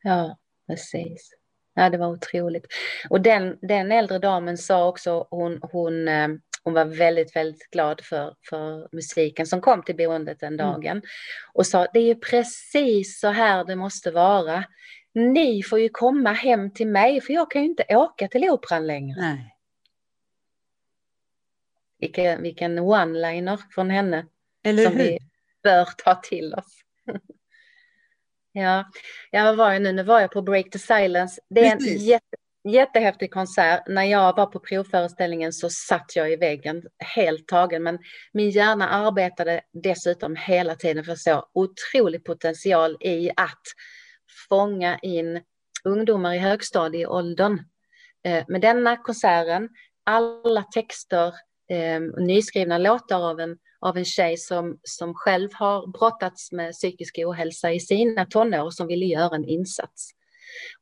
Ja, 0.03 0.39
precis. 0.67 1.31
Ja, 1.75 1.91
det 1.91 1.99
var 1.99 2.09
otroligt. 2.09 2.67
Och 3.11 3.21
den, 3.21 3.59
den 3.63 3.93
äldre 3.93 4.19
damen 4.19 4.59
sa 4.59 4.89
också, 4.89 5.27
hon, 5.31 5.59
hon, 5.63 6.09
eh, 6.09 6.29
hon 6.63 6.75
var 6.75 6.85
väldigt, 6.85 7.37
väldigt 7.37 7.71
glad 7.71 8.01
för, 8.05 8.35
för 8.51 8.89
musiken 8.93 9.47
som 9.47 9.61
kom 9.61 9.83
till 9.83 9.97
boendet 9.97 10.41
den 10.41 10.61
mm. 10.61 10.67
dagen. 10.67 10.87
Mm. 10.87 11.03
Och 11.53 11.67
sa, 11.67 11.87
det 11.93 11.99
är 11.99 12.07
ju 12.07 12.15
precis 12.15 13.21
så 13.21 13.29
här 13.29 13.65
det 13.65 13.77
måste 13.77 14.11
vara. 14.11 14.65
Ni 15.15 15.63
får 15.63 15.81
ju 15.81 15.89
komma 15.89 16.33
hem 16.33 16.71
till 16.71 16.89
mig, 16.89 17.21
för 17.21 17.33
jag 17.33 17.51
kan 17.51 17.63
ju 17.63 17.69
inte 17.69 17.97
åka 17.97 18.29
till 18.29 18.51
operan 18.51 18.87
längre. 18.87 19.21
Nej. 19.21 19.54
Vilken, 21.99 22.43
vilken 22.43 22.79
one-liner 22.79 23.61
från 23.71 23.91
henne. 23.91 24.27
Eller 24.65 24.85
som 24.85 24.93
hur? 24.93 25.05
vi 25.05 25.19
bör 25.63 25.89
ta 26.05 26.15
till 26.15 26.55
oss. 26.55 26.81
Ja, 28.57 28.85
ja 29.31 29.55
var 29.55 29.73
jag 29.73 29.83
nu? 29.83 29.93
Nu 29.93 30.03
var 30.03 30.21
jag 30.21 30.31
på 30.31 30.43
Break 30.43 30.71
the 30.71 30.79
Silence. 30.79 31.41
Det 31.49 31.67
är 31.67 31.73
en 31.73 31.99
jätte, 31.99 32.37
jättehäftig 32.69 33.33
konsert. 33.33 33.83
När 33.87 34.03
jag 34.03 34.37
var 34.37 34.47
på 34.47 34.61
provföreställningen 34.61 35.53
så 35.53 35.71
satt 35.71 36.17
jag 36.17 36.33
i 36.33 36.37
väggen 36.37 36.83
helt 36.99 37.49
tagen. 37.49 37.83
Men 37.83 37.99
min 38.33 38.51
hjärna 38.51 38.89
arbetade 38.89 39.61
dessutom 39.73 40.37
hela 40.37 40.75
tiden 40.75 41.05
för 41.05 41.15
så 41.15 41.49
otrolig 41.55 42.25
potential 42.25 42.97
i 43.01 43.31
att 43.37 43.63
fånga 44.49 44.99
in 44.99 45.41
ungdomar 45.85 46.35
i 46.35 46.39
högstadieåldern. 46.39 47.59
Eh, 48.25 48.45
med 48.49 48.61
denna 48.61 48.97
konserten, 48.97 49.69
alla 50.05 50.63
texter, 50.63 51.35
eh, 51.71 52.01
nyskrivna 52.27 52.79
låtar 52.79 53.31
av 53.31 53.41
en 53.41 53.57
av 53.85 53.97
en 53.97 54.05
tjej 54.05 54.37
som, 54.37 54.79
som 54.83 55.15
själv 55.15 55.51
har 55.53 55.87
brottats 55.87 56.53
med 56.53 56.73
psykisk 56.73 57.19
ohälsa 57.19 57.73
i 57.73 57.81
sina 57.81 58.27
tonår 58.27 58.71
som 58.71 58.87
ville 58.87 59.07
göra 59.07 59.37
en 59.37 59.45
insats. 59.45 60.11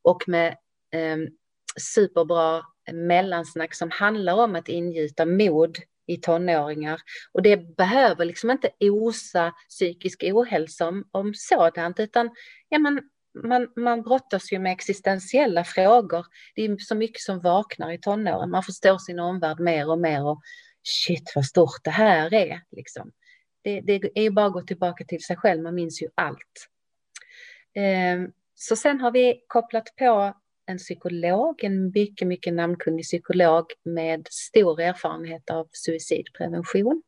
Och 0.03 0.23
med 0.27 0.49
eh, 0.93 1.17
superbra 1.95 2.63
mellansnack 2.93 3.75
som 3.75 3.91
handlar 3.91 4.35
om 4.35 4.57
att 4.57 4.69
ingjuta 4.69 5.27
mod 5.27 5.79
i 6.07 6.17
tonåringar. 6.17 7.01
Och 7.33 7.43
det 7.43 7.77
behöver 7.77 8.25
liksom 8.25 8.51
inte 8.51 8.71
osa 8.81 9.53
psykisk 9.69 10.23
ohälsa 10.23 10.89
om, 10.89 11.05
om 11.11 11.33
sådant, 11.35 12.01
utan 12.01 12.31
ja, 12.69 12.79
man, 12.79 13.01
man, 13.45 13.69
man 13.77 14.03
brottas 14.03 14.53
ju 14.53 14.59
med 14.59 14.73
existentiella 14.73 15.65
frågor. 15.65 16.27
Det 16.55 16.65
är 16.65 16.77
så 16.79 16.95
mycket 16.95 17.21
som 17.21 17.41
vaknar 17.41 17.93
i 17.93 17.99
tonåren. 17.99 18.51
Man 18.51 18.63
förstår 18.63 18.99
sin 18.99 19.19
omvärld 19.19 19.61
mer 19.61 19.91
och 19.91 19.99
mer 19.99 20.25
och 20.25 20.43
shit 20.83 21.33
vad 21.35 21.47
stort 21.47 21.85
det 21.85 21.91
här 21.91 22.35
är. 22.35 22.61
Liksom. 22.71 23.13
Det, 23.63 23.81
det 23.81 24.11
är 24.15 24.23
ju 24.23 24.31
bara 24.31 24.47
att 24.47 24.53
gå 24.53 24.63
tillbaka 24.63 25.05
till 25.05 25.23
sig 25.23 25.37
själv, 25.37 25.63
man 25.63 25.75
minns 25.75 26.03
ju 26.03 26.09
allt. 26.15 26.69
Ehm, 27.75 28.33
så 28.55 28.77
sen 28.77 29.01
har 29.01 29.11
vi 29.11 29.45
kopplat 29.47 29.97
på 29.97 30.35
en 30.67 30.79
psykolog, 30.79 31.65
en 31.65 31.91
mycket, 31.91 32.29
mycket 32.29 32.55
namnkunnig 32.55 33.05
psykolog 33.05 33.67
med 33.85 34.29
stor 34.31 34.81
erfarenhet 34.81 35.51
av 35.51 35.69
suicidprevention 35.73 37.03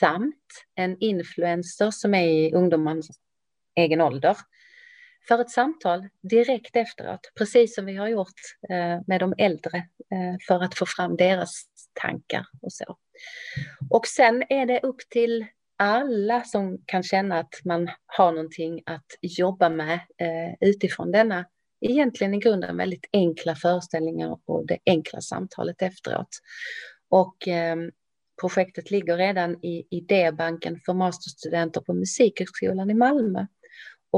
samt 0.00 0.64
en 0.74 0.96
influencer 1.00 1.90
som 1.90 2.14
är 2.14 2.28
i 2.28 2.52
ungdomarnas 2.52 3.08
egen 3.74 4.00
ålder 4.00 4.36
för 5.28 5.38
ett 5.38 5.50
samtal 5.50 6.08
direkt 6.22 6.76
efteråt, 6.76 7.20
precis 7.38 7.74
som 7.74 7.86
vi 7.86 7.96
har 7.96 8.08
gjort 8.08 8.40
eh, 8.70 9.00
med 9.06 9.20
de 9.20 9.34
äldre 9.38 9.76
eh, 10.12 10.36
för 10.48 10.64
att 10.64 10.78
få 10.78 10.86
fram 10.86 11.16
deras 11.16 11.64
tankar 12.02 12.46
och 12.62 12.72
så. 12.72 12.96
Och 13.90 14.06
sen 14.06 14.44
är 14.48 14.66
det 14.66 14.80
upp 14.80 15.00
till 15.10 15.46
alla 15.78 16.44
som 16.44 16.78
kan 16.86 17.02
känna 17.02 17.38
att 17.38 17.54
man 17.64 17.90
har 18.06 18.32
någonting 18.32 18.82
att 18.86 19.06
jobba 19.20 19.68
med 19.68 19.94
eh, 19.94 20.68
utifrån 20.68 21.12
denna 21.12 21.44
egentligen 21.80 22.34
i 22.34 22.38
grunden 22.38 22.76
väldigt 22.76 23.08
enkla 23.12 23.54
föreställningar 23.54 24.38
och 24.44 24.66
det 24.66 24.78
enkla 24.86 25.20
samtalet 25.20 25.82
efteråt. 25.82 26.28
Och 27.08 27.48
eh, 27.48 27.76
projektet 28.40 28.90
ligger 28.90 29.16
redan 29.16 29.64
i 29.64 29.86
idébanken 29.90 30.80
för 30.86 30.94
masterstudenter 30.94 31.80
på 31.80 31.94
Musikhögskolan 31.94 32.90
i 32.90 32.94
Malmö. 32.94 33.46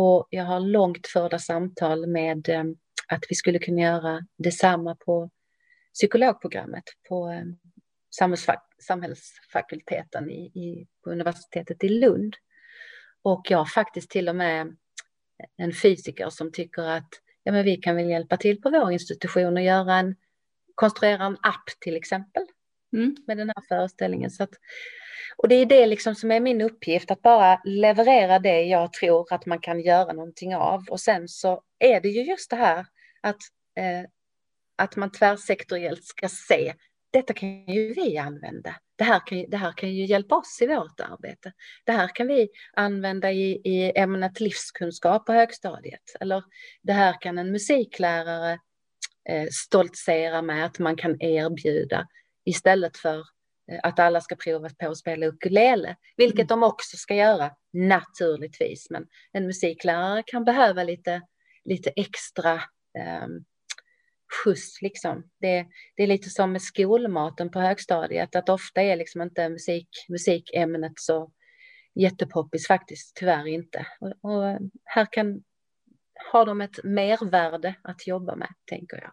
Och 0.00 0.28
jag 0.30 0.44
har 0.44 0.60
långt 0.60 1.06
förda 1.06 1.38
samtal 1.38 2.06
med 2.06 2.48
eh, 2.48 2.64
att 3.08 3.24
vi 3.28 3.34
skulle 3.34 3.58
kunna 3.58 3.80
göra 3.80 4.26
detsamma 4.36 4.94
på 4.94 5.30
psykologprogrammet 5.94 6.84
på, 7.08 7.28
eh, 7.28 7.44
samhällsfakulteten 8.78 10.30
i, 10.30 10.44
i, 10.44 10.86
på 11.04 11.10
universitetet 11.10 11.84
i 11.84 11.88
Lund. 11.88 12.36
Och 13.22 13.46
jag 13.50 13.58
har 13.58 13.64
faktiskt 13.64 14.10
till 14.10 14.28
och 14.28 14.36
med 14.36 14.76
en 15.56 15.72
fysiker 15.72 16.30
som 16.30 16.52
tycker 16.52 16.82
att 16.82 17.10
ja, 17.42 17.52
men 17.52 17.64
vi 17.64 17.76
kan 17.76 17.96
väl 17.96 18.10
hjälpa 18.10 18.36
till 18.36 18.60
på 18.60 18.70
vår 18.70 18.92
institution 18.92 19.56
och 19.56 19.62
göra 19.62 19.94
en, 19.94 20.16
konstruera 20.74 21.24
en 21.24 21.36
app 21.42 21.66
till 21.80 21.96
exempel 21.96 22.46
mm. 22.92 23.16
med 23.26 23.36
den 23.36 23.48
här 23.48 23.64
föreställningen. 23.68 24.30
Så 24.30 24.42
att, 24.42 24.50
och 25.36 25.48
det 25.48 25.54
är 25.54 25.66
det 25.66 25.86
liksom 25.86 26.14
som 26.14 26.30
är 26.30 26.40
min 26.40 26.60
uppgift, 26.60 27.10
att 27.10 27.22
bara 27.22 27.60
leverera 27.64 28.38
det 28.38 28.62
jag 28.62 28.92
tror 28.92 29.32
att 29.32 29.46
man 29.46 29.60
kan 29.60 29.80
göra 29.80 30.12
någonting 30.12 30.56
av. 30.56 30.84
Och 30.90 31.00
sen 31.00 31.28
så 31.28 31.62
är 31.78 32.00
det 32.00 32.08
ju 32.08 32.22
just 32.22 32.50
det 32.50 32.56
här 32.56 32.86
att, 33.20 33.36
eh, 33.76 34.08
att 34.76 34.96
man 34.96 35.12
tvärsektoriellt 35.12 36.04
ska 36.04 36.28
se, 36.28 36.74
detta 37.10 37.34
kan 37.34 37.48
ju 37.66 37.94
vi 37.94 38.18
använda. 38.18 38.76
Det 38.96 39.04
här, 39.04 39.26
kan, 39.26 39.50
det 39.50 39.56
här 39.56 39.72
kan 39.72 39.94
ju 39.94 40.04
hjälpa 40.04 40.36
oss 40.36 40.58
i 40.62 40.66
vårt 40.66 41.00
arbete. 41.00 41.52
Det 41.84 41.92
här 41.92 42.10
kan 42.14 42.26
vi 42.26 42.48
använda 42.72 43.32
i, 43.32 43.60
i 43.64 43.92
ämnet 43.98 44.40
livskunskap 44.40 45.26
på 45.26 45.32
högstadiet. 45.32 46.02
Eller 46.20 46.42
det 46.82 46.92
här 46.92 47.20
kan 47.20 47.38
en 47.38 47.52
musiklärare 47.52 48.58
eh, 49.28 49.46
stoltsera 49.50 50.42
med 50.42 50.64
att 50.64 50.78
man 50.78 50.96
kan 50.96 51.22
erbjuda 51.22 52.06
istället 52.48 52.96
för 52.96 53.18
eh, 53.72 53.80
att 53.82 53.98
alla 53.98 54.20
ska 54.20 54.36
prova 54.36 54.68
på 54.78 54.88
att 54.88 54.98
spela 54.98 55.26
ukulele, 55.26 55.96
vilket 56.16 56.38
mm. 56.38 56.46
de 56.46 56.62
också 56.62 56.96
ska 56.96 57.14
göra 57.14 57.50
naturligtvis. 57.72 58.90
Men 58.90 59.06
en 59.32 59.46
musiklärare 59.46 60.22
kan 60.26 60.44
behöva 60.44 60.82
lite, 60.82 61.22
lite 61.64 61.90
extra 61.90 62.54
eh, 62.98 63.28
skjuts 64.44 64.82
liksom. 64.82 65.30
Det, 65.40 65.66
det 65.96 66.02
är 66.02 66.06
lite 66.06 66.30
som 66.30 66.52
med 66.52 66.62
skolmaten 66.62 67.50
på 67.50 67.60
högstadiet, 67.60 68.36
att 68.36 68.48
ofta 68.48 68.82
är 68.82 68.96
liksom 68.96 69.22
inte 69.22 69.48
musik, 69.48 69.88
musikämnet 70.08 70.92
så 70.96 71.32
jättepoppis 71.94 72.66
faktiskt, 72.66 73.16
tyvärr 73.16 73.46
inte. 73.46 73.86
Och, 74.00 74.32
och 74.32 74.58
här 74.84 75.06
kan, 75.12 75.42
har 76.32 76.46
de 76.46 76.60
ett 76.60 76.84
mervärde 76.84 77.74
att 77.82 78.06
jobba 78.06 78.36
med, 78.36 78.48
tänker 78.66 78.96
jag. 78.96 79.12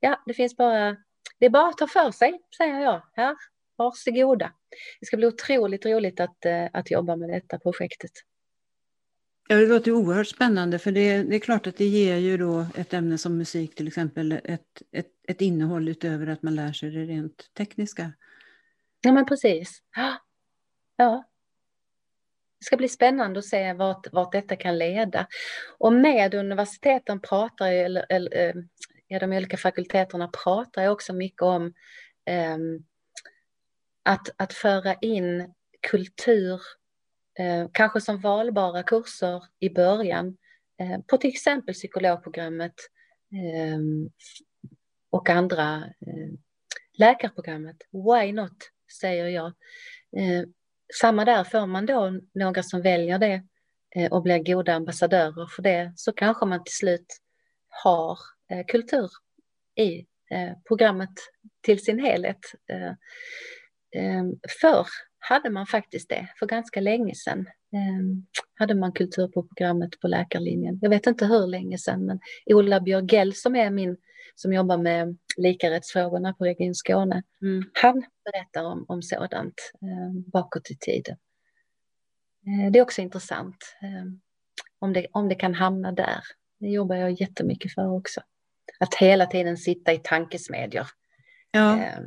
Ja, 0.00 0.22
det 0.26 0.34
finns 0.34 0.56
bara, 0.56 0.96
det 1.40 1.46
är 1.46 1.50
bara 1.50 1.68
att 1.68 1.78
ta 1.78 1.86
för 1.86 2.10
sig, 2.10 2.40
säger 2.56 2.80
jag. 2.80 3.02
Här, 3.12 3.36
varsågoda. 3.76 4.52
Det 5.00 5.06
ska 5.06 5.16
bli 5.16 5.26
otroligt 5.26 5.86
roligt 5.86 6.20
att, 6.20 6.44
eh, 6.44 6.66
att 6.72 6.90
jobba 6.90 7.16
med 7.16 7.28
detta 7.28 7.58
projektet. 7.58 8.10
Ja, 9.48 9.56
det 9.56 9.66
låter 9.66 9.92
oerhört 9.92 10.28
spännande 10.28 10.78
för 10.78 10.92
det, 10.92 11.22
det, 11.22 11.36
är 11.36 11.40
klart 11.40 11.66
att 11.66 11.76
det 11.76 11.84
ger 11.84 12.16
ju 12.16 12.36
då 12.36 12.66
ett 12.74 12.94
ämne 12.94 13.18
som 13.18 13.38
musik 13.38 13.74
till 13.74 13.86
exempel 13.86 14.32
ett, 14.32 14.82
ett, 14.92 15.10
ett 15.28 15.40
innehåll 15.40 15.88
utöver 15.88 16.26
att 16.26 16.42
man 16.42 16.54
lär 16.54 16.72
sig 16.72 16.90
det 16.90 17.04
rent 17.04 17.54
tekniska. 17.54 18.12
Ja 19.00 19.12
men 19.12 19.26
precis. 19.26 19.82
Ja. 20.96 21.24
Det 22.58 22.64
ska 22.64 22.76
bli 22.76 22.88
spännande 22.88 23.38
att 23.38 23.44
se 23.44 23.72
vart, 23.72 24.12
vart 24.12 24.32
detta 24.32 24.56
kan 24.56 24.78
leda. 24.78 25.26
Och 25.78 25.92
med 25.92 26.34
universiteten 26.34 27.20
pratar 27.20 27.72
eller, 27.72 28.06
eller 28.08 28.48
eh, 28.48 28.54
ja, 29.10 29.18
de 29.18 29.32
olika 29.32 29.56
fakulteterna 29.56 30.28
pratar 30.44 30.82
ju 30.82 30.88
också 30.88 31.12
mycket 31.12 31.42
om 31.42 31.72
eh, 32.24 32.58
att, 34.02 34.28
att 34.36 34.52
föra 34.52 34.94
in 34.94 35.54
kultur 35.90 36.60
eh, 37.38 37.68
kanske 37.72 38.00
som 38.00 38.20
valbara 38.20 38.82
kurser 38.82 39.44
i 39.58 39.70
början 39.70 40.36
eh, 40.80 41.00
på 41.06 41.16
till 41.16 41.30
exempel 41.30 41.74
psykologprogrammet 41.74 42.74
eh, 43.32 43.78
och 45.10 45.30
andra 45.30 45.76
eh, 45.76 46.30
läkarprogrammet. 46.98 47.76
Why 47.90 48.32
not, 48.32 48.70
säger 49.00 49.26
jag. 49.26 49.46
Eh, 50.16 50.44
samma 51.00 51.24
där, 51.24 51.44
får 51.44 51.66
man 51.66 51.86
då 51.86 52.20
några 52.34 52.62
som 52.62 52.82
väljer 52.82 53.18
det 53.18 53.42
eh, 53.96 54.12
och 54.12 54.22
blir 54.22 54.38
goda 54.38 54.74
ambassadörer 54.74 55.46
för 55.46 55.62
det 55.62 55.92
så 55.96 56.12
kanske 56.12 56.46
man 56.46 56.64
till 56.64 56.74
slut 56.74 57.20
har 57.68 58.18
kultur 58.68 59.10
i 59.76 60.06
programmet 60.68 61.10
till 61.62 61.84
sin 61.84 61.98
helhet. 61.98 62.38
Förr 64.60 64.86
hade 65.20 65.50
man 65.50 65.66
faktiskt 65.66 66.08
det 66.08 66.28
för 66.38 66.46
ganska 66.46 66.80
länge 66.80 67.14
sedan. 67.14 67.40
Eh, 67.72 68.36
hade 68.54 68.74
man 68.74 68.92
kultur 68.92 69.28
på 69.28 69.42
programmet 69.42 70.00
på 70.00 70.08
läkarlinjen. 70.08 70.78
Jag 70.82 70.90
vet 70.90 71.06
inte 71.06 71.26
hur 71.26 71.46
länge 71.46 71.78
sedan, 71.78 72.06
men 72.06 72.20
Ola 72.46 72.80
Björgell 72.80 73.34
som 73.34 73.56
är 73.56 73.70
min, 73.70 73.96
som 74.34 74.52
jobbar 74.52 74.78
med 74.78 75.18
likarättsfrågorna 75.36 76.34
på 76.34 76.44
Region 76.44 76.74
Skåne, 76.74 77.22
mm. 77.42 77.70
han 77.72 78.04
berättar 78.24 78.64
om, 78.64 78.84
om 78.88 79.02
sådant 79.02 79.72
eh, 79.82 80.30
bakåt 80.32 80.70
i 80.70 80.76
tiden. 80.76 81.16
Eh, 82.46 82.72
det 82.72 82.78
är 82.78 82.82
också 82.82 83.00
intressant 83.02 83.76
eh, 83.82 84.12
om, 84.78 84.92
det, 84.92 85.06
om 85.12 85.28
det 85.28 85.34
kan 85.34 85.54
hamna 85.54 85.92
där. 85.92 86.20
Det 86.60 86.68
jobbar 86.68 86.96
jag 86.96 87.20
jättemycket 87.20 87.74
för 87.74 87.90
också. 87.90 88.20
Att 88.78 88.94
hela 88.94 89.26
tiden 89.26 89.56
sitta 89.56 89.92
i 89.92 89.98
tankesmedjor 89.98 90.86
ja. 91.50 91.82
Eh, 91.82 91.98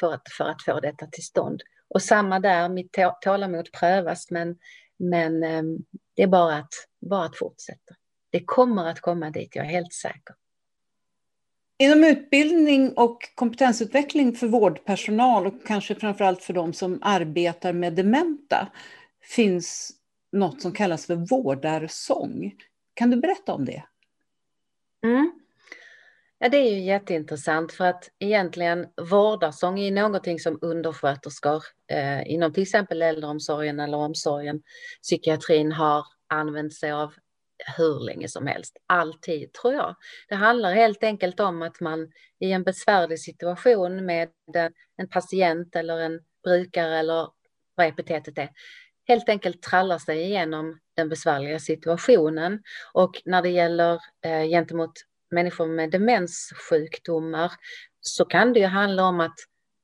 för, 0.00 0.14
att, 0.14 0.22
för 0.38 0.44
att 0.44 0.62
få 0.62 0.80
detta 0.80 1.06
till 1.06 1.24
stånd. 1.24 1.62
Och 1.88 2.02
samma 2.02 2.40
där, 2.40 2.68
mitt 2.68 2.96
tålamod 3.20 3.72
prövas 3.72 4.30
men, 4.30 4.58
men 4.96 5.42
ehm, 5.42 5.78
det 6.14 6.22
är 6.22 6.26
bara 6.26 6.56
att, 6.56 6.72
bara 7.00 7.24
att 7.24 7.38
fortsätta. 7.38 7.94
Det 8.30 8.44
kommer 8.44 8.86
att 8.86 9.00
komma 9.00 9.30
dit, 9.30 9.56
jag 9.56 9.66
är 9.66 9.70
helt 9.70 9.92
säker. 9.92 10.34
Inom 11.78 12.04
utbildning 12.04 12.92
och 12.92 13.18
kompetensutveckling 13.34 14.32
för 14.32 14.46
vårdpersonal 14.46 15.46
och 15.46 15.66
kanske 15.66 15.94
framförallt 15.94 16.42
för 16.42 16.52
de 16.52 16.72
som 16.72 16.98
arbetar 17.02 17.72
med 17.72 17.92
dementa 17.92 18.68
finns 19.22 19.92
något 20.32 20.62
som 20.62 20.72
kallas 20.72 21.06
för 21.06 21.14
vårdarsång. 21.14 22.54
Kan 22.94 23.10
du 23.10 23.16
berätta 23.16 23.52
om 23.52 23.64
det? 23.64 23.84
Mm. 25.04 25.39
Ja, 26.42 26.48
det 26.48 26.56
är 26.56 26.74
ju 26.74 26.80
jätteintressant 26.80 27.72
för 27.72 27.84
att 27.84 28.10
egentligen 28.18 28.86
vårdarsång 29.10 29.78
är 29.80 29.92
någonting 29.92 30.38
som 30.38 30.58
undersköterskor 30.62 31.62
eh, 31.92 32.30
inom 32.32 32.52
till 32.52 32.62
exempel 32.62 33.02
äldreomsorgen 33.02 33.80
eller 33.80 33.96
omsorgen, 33.96 34.62
psykiatrin 35.02 35.72
har 35.72 36.04
använt 36.28 36.74
sig 36.74 36.92
av 36.92 37.14
hur 37.76 38.04
länge 38.04 38.28
som 38.28 38.46
helst, 38.46 38.76
alltid 38.86 39.52
tror 39.52 39.74
jag. 39.74 39.96
Det 40.28 40.34
handlar 40.34 40.74
helt 40.74 41.02
enkelt 41.02 41.40
om 41.40 41.62
att 41.62 41.80
man 41.80 42.12
i 42.38 42.52
en 42.52 42.62
besvärlig 42.62 43.20
situation 43.20 44.06
med 44.06 44.28
eh, 44.56 44.68
en 44.96 45.08
patient 45.08 45.76
eller 45.76 45.98
en 45.98 46.20
brukare 46.44 46.98
eller 46.98 47.28
vad 47.74 47.86
epitetet 47.86 48.38
är, 48.38 48.50
helt 49.08 49.28
enkelt 49.28 49.62
trallar 49.62 49.98
sig 49.98 50.22
igenom 50.22 50.78
den 50.96 51.08
besvärliga 51.08 51.58
situationen. 51.58 52.62
Och 52.92 53.22
när 53.24 53.42
det 53.42 53.50
gäller 53.50 54.00
eh, 54.24 54.48
gentemot 54.48 54.92
människor 55.30 55.66
med 55.66 55.90
demenssjukdomar 55.90 57.52
så 58.00 58.24
kan 58.24 58.52
det 58.52 58.60
ju 58.60 58.66
handla 58.66 59.04
om 59.04 59.20
att 59.20 59.36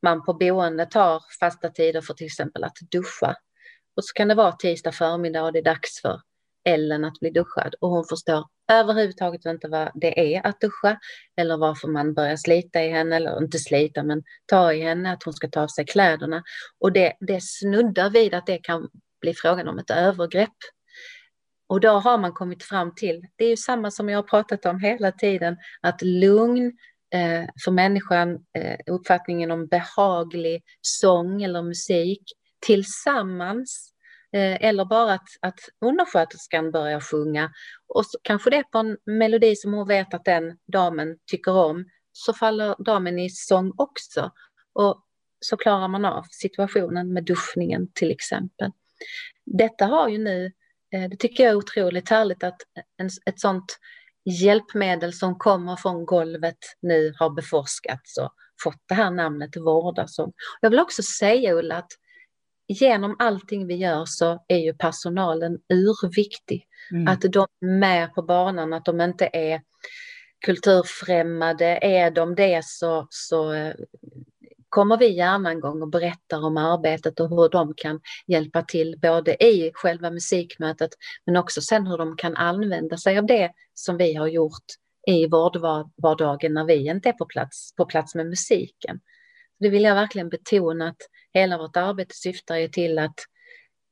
man 0.03 0.25
på 0.25 0.35
boendet 0.35 0.95
har 0.95 1.23
fasta 1.41 1.69
tider 1.69 2.01
för 2.01 2.15
till 2.15 2.27
exempel 2.27 2.65
att 2.65 2.77
duscha. 2.91 3.37
Och 3.97 4.05
så 4.05 4.13
kan 4.13 4.29
det 4.29 4.35
vara 4.35 4.53
tisdag 4.53 4.93
förmiddag 4.93 5.43
och 5.43 5.53
det 5.53 5.59
är 5.59 5.65
dags 5.65 6.01
för 6.01 6.21
Ellen 6.65 7.05
att 7.05 7.21
bli 7.21 7.31
duschad 7.31 7.75
och 7.81 7.91
hon 7.91 8.05
förstår 8.05 8.45
överhuvudtaget 8.73 9.47
inte 9.47 9.69
vad 9.69 9.91
det 9.95 10.35
är 10.35 10.47
att 10.47 10.61
duscha 10.61 10.99
eller 11.37 11.57
varför 11.57 11.89
man 11.89 12.15
börjar 12.15 12.37
slita 12.37 12.83
i 12.83 12.91
henne, 12.91 13.17
eller 13.17 13.43
inte 13.43 13.59
slita 13.59 14.03
men 14.03 14.23
ta 14.47 14.73
i 14.73 14.81
henne, 14.81 15.13
att 15.13 15.23
hon 15.23 15.35
ska 15.35 15.49
ta 15.49 15.63
av 15.63 15.69
sig 15.69 15.87
kläderna. 15.87 16.43
Och 16.81 16.93
det, 16.93 17.13
det 17.21 17.43
snuddar 17.43 18.11
vid 18.11 18.35
att 18.35 18.47
det 18.47 18.59
kan 18.59 18.89
bli 19.21 19.35
frågan 19.35 19.69
om 19.69 19.79
ett 19.79 19.91
övergrepp 19.91 20.57
och 21.67 21.81
då 21.81 21.89
har 21.89 22.19
man 22.19 22.33
kommit 22.33 22.63
fram 22.63 22.95
till, 22.95 23.27
det 23.37 23.45
är 23.45 23.49
ju 23.49 23.57
samma 23.57 23.91
som 23.91 24.09
jag 24.09 24.19
har 24.19 24.23
pratat 24.23 24.67
om 24.67 24.81
hela 24.81 25.13
tiden, 25.13 25.57
att 25.81 26.03
lugn 26.03 26.67
eh, 27.15 27.45
för 27.65 27.71
människan, 27.71 28.35
eh, 28.59 28.77
uppfattningen 28.87 29.51
om 29.51 29.67
behaglig 29.67 30.63
sång 30.81 31.43
eller 31.43 31.63
musik 31.63 32.23
tillsammans 32.67 33.93
eh, 34.33 34.65
eller 34.65 34.85
bara 34.85 35.13
att, 35.13 35.29
att 35.41 35.61
undersköterskan 35.81 36.71
börjar 36.71 37.01
sjunga 37.01 37.53
och 37.89 38.07
så, 38.07 38.19
kanske 38.23 38.51
det 38.51 38.57
är 38.57 38.63
på 38.63 38.79
en 38.79 38.97
melodi 39.07 39.57
som 39.57 39.73
hon 39.73 39.89
vet 39.89 40.15
att 40.15 40.25
den 40.25 40.59
damen 40.73 41.19
tycker 41.31 41.53
om 41.53 41.85
så 42.13 42.33
faller 42.33 42.75
damen 42.79 43.19
i 43.19 43.31
sång 43.31 43.73
också 43.77 44.31
och 44.73 45.03
så 45.41 45.57
klarar 45.57 45.89
man 45.89 46.05
av 46.05 46.25
situationen 46.31 47.13
med 47.13 47.25
duschningen 47.25 47.93
till 47.93 48.11
exempel. 48.11 48.71
Detta 49.45 49.87
har 49.87 50.09
ju 50.09 50.19
nu 50.19 50.53
det 50.91 51.17
tycker 51.19 51.45
jag 51.45 51.51
är 51.51 51.57
otroligt 51.57 52.09
härligt 52.09 52.45
att 52.45 52.57
en, 52.97 53.11
ett 53.27 53.41
sånt 53.41 53.79
hjälpmedel 54.25 55.13
som 55.13 55.39
kommer 55.39 55.77
från 55.77 56.07
golvet 56.07 56.59
nu 56.83 57.15
har 57.19 57.31
beforskats 57.31 58.19
och 58.19 58.33
fått 58.63 58.83
det 58.89 58.95
här 58.95 59.11
namnet 59.11 59.57
vårdarsång. 59.57 60.33
Jag 60.61 60.71
vill 60.71 60.81
också 60.81 61.03
säga 61.03 61.55
Ulla 61.55 61.77
att 61.77 61.93
genom 62.69 63.17
allting 63.19 63.67
vi 63.67 63.75
gör 63.75 64.05
så 64.05 64.45
är 64.49 64.59
ju 64.59 64.75
personalen 64.75 65.59
urviktig. 65.69 66.67
Mm. 66.91 67.09
Att 67.09 67.21
de 67.21 67.47
är 67.61 67.79
med 67.79 68.15
på 68.15 68.23
banan, 68.23 68.73
att 68.73 68.85
de 68.85 69.01
inte 69.01 69.31
är 69.33 69.63
kulturfrämmande. 70.47 71.79
Är 71.83 72.11
de 72.11 72.35
det 72.35 72.65
så, 72.65 73.07
så 73.11 73.53
eh, 73.53 73.75
kommer 74.77 74.97
vi 74.97 75.09
gärna 75.09 75.51
en 75.51 75.61
gång 75.61 75.83
och 75.83 75.89
berättar 75.89 76.45
om 76.45 76.57
arbetet 76.57 77.21
och 77.21 77.29
hur 77.29 77.49
de 77.49 77.75
kan 77.77 78.01
hjälpa 78.27 78.63
till 78.63 78.99
både 79.03 79.45
i 79.45 79.71
själva 79.75 80.11
musikmötet 80.11 80.91
men 81.27 81.37
också 81.37 81.61
sen 81.61 81.87
hur 81.87 81.99
de 81.99 82.17
kan 82.17 82.37
använda 82.37 82.97
sig 82.97 83.19
av 83.19 83.27
det 83.27 83.53
som 83.75 83.97
vi 83.97 84.15
har 84.15 84.27
gjort 84.27 84.65
i 85.07 85.27
vårdvardagen 85.27 86.55
när 86.55 86.65
vi 86.65 86.89
inte 86.89 87.09
är 87.09 87.13
på 87.13 87.27
plats, 87.27 87.75
på 87.77 87.87
plats 87.87 88.15
med 88.15 88.27
musiken. 88.27 89.01
Det 89.61 89.69
vill 89.69 89.85
jag 89.85 89.95
verkligen 89.95 90.29
betona 90.29 90.89
att 90.89 91.03
hela 91.33 91.59
vårt 91.59 91.77
arbete 91.77 92.15
syftar 92.15 92.57
ju 92.57 92.69
till 92.69 92.99
att 92.99 93.21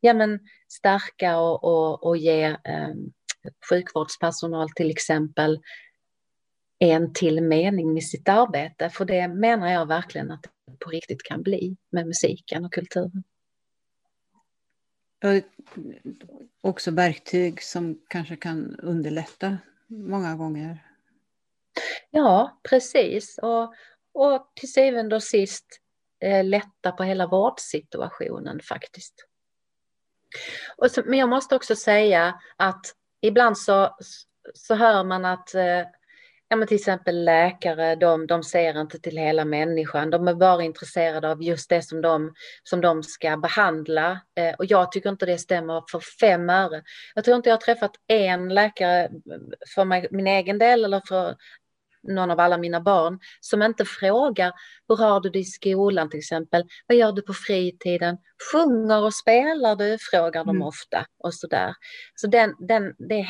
ja, 0.01 0.15
men, 0.15 0.41
stärka 0.69 1.39
och, 1.39 1.65
och, 1.65 2.07
och 2.07 2.17
ge 2.17 2.45
eh, 2.45 2.95
sjukvårdspersonal 3.71 4.71
till 4.71 4.91
exempel 4.91 5.61
en 6.79 7.13
till 7.13 7.43
mening 7.43 7.95
med 7.95 8.05
sitt 8.05 8.29
arbete. 8.29 8.91
För 8.91 9.05
det 9.05 9.29
menar 9.29 9.73
jag 9.73 9.87
verkligen 9.87 10.31
att 10.31 10.54
på 10.81 10.91
riktigt 10.91 11.23
kan 11.23 11.43
bli 11.43 11.77
med 11.91 12.07
musiken 12.07 12.65
och 12.65 12.73
kulturen. 12.73 13.25
Också 16.61 16.91
verktyg 16.91 17.63
som 17.63 18.03
kanske 18.09 18.37
kan 18.37 18.77
underlätta 18.81 19.59
många 19.87 20.37
gånger. 20.37 20.79
Ja, 22.11 22.61
precis. 22.69 23.39
Och, 23.39 23.75
och 24.13 24.53
till 24.55 24.73
syvende 24.73 25.17
och 25.17 25.23
sist 25.23 25.67
eh, 26.21 26.45
lätta 26.45 26.93
på 26.93 27.03
hela 27.03 27.27
vårdsituationen 27.27 28.61
faktiskt. 28.61 29.15
Och 30.77 30.91
så, 30.91 31.03
men 31.07 31.19
jag 31.19 31.29
måste 31.29 31.57
också 31.57 31.77
säga 31.77 32.41
att 32.57 32.87
ibland 33.21 33.59
så, 33.59 33.97
så 34.55 34.75
hör 34.75 35.05
man 35.05 35.25
att 35.25 35.55
eh, 35.55 35.83
ja, 36.55 36.59
men 36.59 36.69
till 36.69 36.77
exempel 36.77 37.25
läkare, 37.25 37.95
de, 37.95 38.27
de 38.27 38.43
ser 38.43 38.81
inte 38.81 38.99
till 38.99 39.17
hela 39.17 39.45
människan. 39.45 40.11
De 40.11 40.29
är 40.29 40.35
bara 40.35 40.63
intresserade 40.63 41.31
av 41.31 41.43
just 41.43 41.69
det 41.69 41.83
som 41.83 42.01
de, 42.01 42.35
som 42.63 42.81
de 42.81 43.03
ska 43.03 43.37
behandla. 43.37 44.21
Eh, 44.37 44.55
och 44.55 44.65
jag 44.65 44.93
tycker 44.93 45.11
inte 45.11 45.27
det 45.27 45.39
stämmer 45.39 45.83
för 45.91 46.01
fem 46.21 46.51
öre. 46.51 46.83
Jag 47.15 47.25
tror 47.25 47.37
inte 47.37 47.49
jag 47.49 47.57
har 47.57 47.61
träffat 47.61 47.91
en 48.07 48.55
läkare 48.55 49.11
för 49.75 49.85
mig, 49.85 50.09
min 50.11 50.27
egen 50.27 50.59
del 50.59 50.85
eller 50.85 51.03
för 51.09 51.37
någon 52.03 52.31
av 52.31 52.41
alla 52.41 52.59
mina 52.59 52.81
barn 52.81 53.19
som 53.41 53.63
inte 53.63 53.85
frågar 53.85 54.53
hur 54.89 54.97
har 54.97 55.21
du 55.21 55.31
det 55.31 55.39
i 55.39 55.45
skolan 55.45 56.11
till 56.11 56.19
exempel? 56.19 56.65
Vad 56.87 56.99
gör 56.99 57.13
du 57.13 57.23
på 57.23 57.33
fritiden? 57.33 58.17
Sjunger 58.53 59.05
och 59.05 59.15
spelar 59.15 59.77
du? 59.77 59.99
Frågar 60.11 60.41
mm. 60.41 60.47
de 60.59 60.63
ofta 60.63 61.07
och 61.19 61.35
sådär. 61.35 61.75
Så 62.15 62.27
den, 62.27 62.55
den, 62.59 62.95
det 63.09 63.21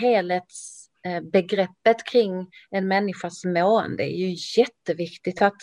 Eh, 1.06 1.20
begreppet 1.20 2.04
kring 2.04 2.50
en 2.70 2.88
människas 2.88 3.44
mående 3.44 4.02
är 4.02 4.16
ju 4.16 4.36
jätteviktigt 4.60 5.42
att, 5.42 5.56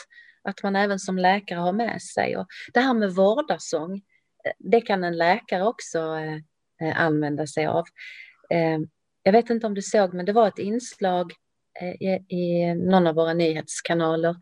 att 0.44 0.64
man 0.64 0.76
även 0.76 1.00
som 1.00 1.18
läkare 1.18 1.60
har 1.60 1.74
med 1.74 2.02
sig. 2.02 2.38
Och 2.38 2.48
det 2.74 2.80
här 2.80 2.94
med 2.94 3.12
vårdarsång, 3.16 3.96
eh, 4.46 4.52
det 4.60 4.82
kan 4.82 5.04
en 5.04 5.18
läkare 5.18 5.64
också 5.64 6.00
eh, 6.00 7.02
använda 7.02 7.48
sig 7.48 7.66
av. 7.66 7.84
Jag 9.24 9.32
vet 9.32 9.50
inte 9.50 9.68
om 9.68 9.74
du 9.74 9.82
såg, 9.82 10.14
men 10.14 10.26
det 10.26 10.34
var 10.34 10.48
ett 10.48 10.60
inslag 10.60 11.34
i 12.28 12.74
någon 12.76 13.08
av 13.08 13.16
våra 13.16 13.34
nyhetskanaler 13.34 14.36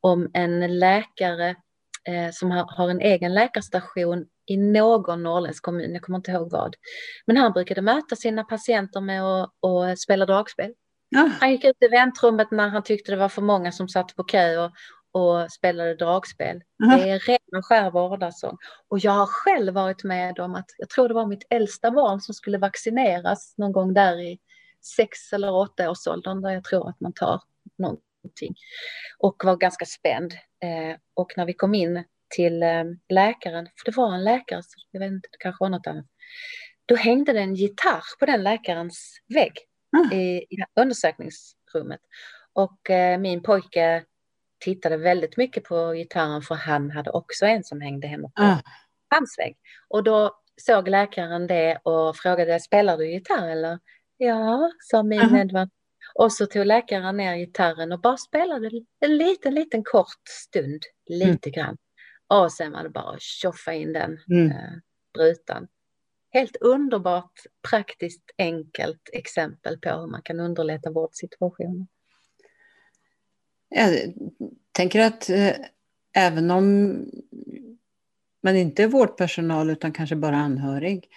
om 0.00 0.30
en 0.34 0.78
läkare 0.78 1.54
eh, 2.06 2.30
som 2.32 2.50
har, 2.50 2.90
en 2.90 3.00
egen 3.00 3.34
läkarstation 3.34 4.26
i 4.46 4.56
någon 4.56 5.22
norrländsk 5.22 5.62
kommun, 5.62 5.92
jag 5.92 6.02
kommer 6.02 6.16
inte 6.16 6.30
ihåg 6.30 6.50
vad. 6.50 6.74
Men 7.26 7.36
han 7.36 7.52
brukade 7.52 7.82
möta 7.82 8.16
sina 8.16 8.44
patienter 8.44 9.00
med 9.00 9.22
att 9.22 9.50
och 9.60 9.98
spela 9.98 10.26
dragspel. 10.26 10.72
Ja. 11.08 11.30
Han 11.40 11.52
gick 11.52 11.64
ut 11.64 11.76
i 11.80 11.88
väntrummet 11.88 12.50
när 12.50 12.68
han 12.68 12.82
tyckte 12.82 13.12
det 13.12 13.16
var 13.16 13.28
för 13.28 13.42
många 13.42 13.72
som 13.72 13.88
satt 13.88 14.16
på 14.16 14.24
kö 14.24 14.64
och, 14.64 14.72
och 15.12 15.52
spelade 15.52 15.94
dragspel. 15.94 16.62
Mm. 16.84 16.98
Det 16.98 17.10
är 17.10 17.18
ren 17.18 17.58
och 17.58 17.66
skär 17.66 17.90
vårdarsång. 17.90 18.56
Och 18.88 18.98
jag 18.98 19.12
har 19.12 19.26
själv 19.26 19.74
varit 19.74 20.04
med 20.04 20.38
om 20.38 20.54
att, 20.54 20.66
jag 20.78 20.88
tror 20.88 21.08
det 21.08 21.14
var 21.14 21.26
mitt 21.26 21.46
äldsta 21.50 21.90
barn 21.90 22.20
som 22.20 22.34
skulle 22.34 22.58
vaccineras 22.58 23.54
någon 23.56 23.72
gång 23.72 23.94
där 23.94 24.20
i 24.20 24.38
sex 24.96 25.32
eller 25.32 25.54
åtta 25.54 25.90
års 25.90 26.06
åldern 26.06 26.42
där 26.42 26.50
jag 26.50 26.64
tror 26.64 26.88
att 26.88 27.00
man 27.00 27.12
tar 27.12 27.40
någonting. 28.26 28.54
Och 29.18 29.44
var 29.44 29.56
ganska 29.56 29.84
spänd. 29.84 30.32
Eh, 30.62 30.96
och 31.14 31.32
när 31.36 31.46
vi 31.46 31.52
kom 31.52 31.74
in 31.74 32.04
till 32.28 32.62
eh, 32.62 32.84
läkaren, 33.08 33.66
för 33.66 33.90
det 33.90 33.96
var 33.96 34.14
en 34.14 34.24
läkare, 34.24 34.62
så 34.62 34.80
jag 34.90 35.00
vet 35.00 35.10
inte, 35.10 35.28
det 35.32 35.38
kanske 35.38 35.64
var 35.64 35.70
något 35.70 35.86
annat. 35.86 36.06
Då 36.86 36.96
hängde 36.96 37.32
det 37.32 37.40
en 37.40 37.54
gitarr 37.54 38.02
på 38.18 38.26
den 38.26 38.42
läkarens 38.42 39.20
vägg 39.34 39.52
mm. 39.96 40.20
i, 40.20 40.36
i 40.36 40.56
undersökningsrummet. 40.80 42.00
Och 42.52 42.90
eh, 42.90 43.18
min 43.18 43.42
pojke 43.42 44.04
tittade 44.58 44.96
väldigt 44.96 45.36
mycket 45.36 45.64
på 45.64 45.92
gitarren 45.92 46.42
för 46.42 46.54
han 46.54 46.90
hade 46.90 47.10
också 47.10 47.46
en 47.46 47.64
som 47.64 47.80
hängde 47.80 48.06
hemma 48.06 48.30
på 48.36 48.42
mm. 48.42 48.58
hans 49.08 49.38
vägg. 49.38 49.56
Och 49.88 50.04
då 50.04 50.40
såg 50.56 50.88
läkaren 50.88 51.46
det 51.46 51.78
och 51.82 52.16
frågade, 52.16 52.60
spelar 52.60 52.96
du 52.96 53.10
gitarr 53.10 53.48
eller? 53.48 53.78
Ja, 54.16 54.70
sa 54.80 55.02
min 55.02 55.20
-huh. 55.20 55.40
Edvard. 55.40 55.68
Och 56.18 56.32
så 56.32 56.46
tog 56.46 56.66
läkaren 56.66 57.16
ner 57.16 57.36
gitarren 57.36 57.92
och 57.92 58.00
bara 58.00 58.16
spelade 58.16 58.70
en 59.00 59.16
liten, 59.16 59.54
liten 59.54 59.84
kort 59.84 60.28
stund, 60.28 60.82
lite 61.06 61.48
mm. 61.48 61.52
grann. 61.52 61.76
Och 62.28 62.52
sen 62.52 62.72
var 62.72 62.82
det 62.82 62.90
bara 62.90 63.14
att 63.14 63.22
tjoffa 63.22 63.74
in 63.74 63.92
den 63.92 64.18
mm. 64.30 64.50
eh, 64.50 64.72
brutan. 65.14 65.68
Helt 66.30 66.56
underbart, 66.56 67.32
praktiskt, 67.70 68.22
enkelt 68.38 69.10
exempel 69.12 69.78
på 69.78 69.88
hur 69.88 70.06
man 70.06 70.22
kan 70.22 70.40
underlätta 70.40 70.90
vårdsituationen. 70.90 71.86
Jag 73.68 74.14
tänker 74.72 75.00
att 75.00 75.30
eh, 75.30 75.54
även 76.12 76.50
om 76.50 76.96
man 78.42 78.56
inte 78.56 78.82
är 78.82 78.88
vårdpersonal 78.88 79.70
utan 79.70 79.92
kanske 79.92 80.16
bara 80.16 80.36
anhörig 80.36 81.08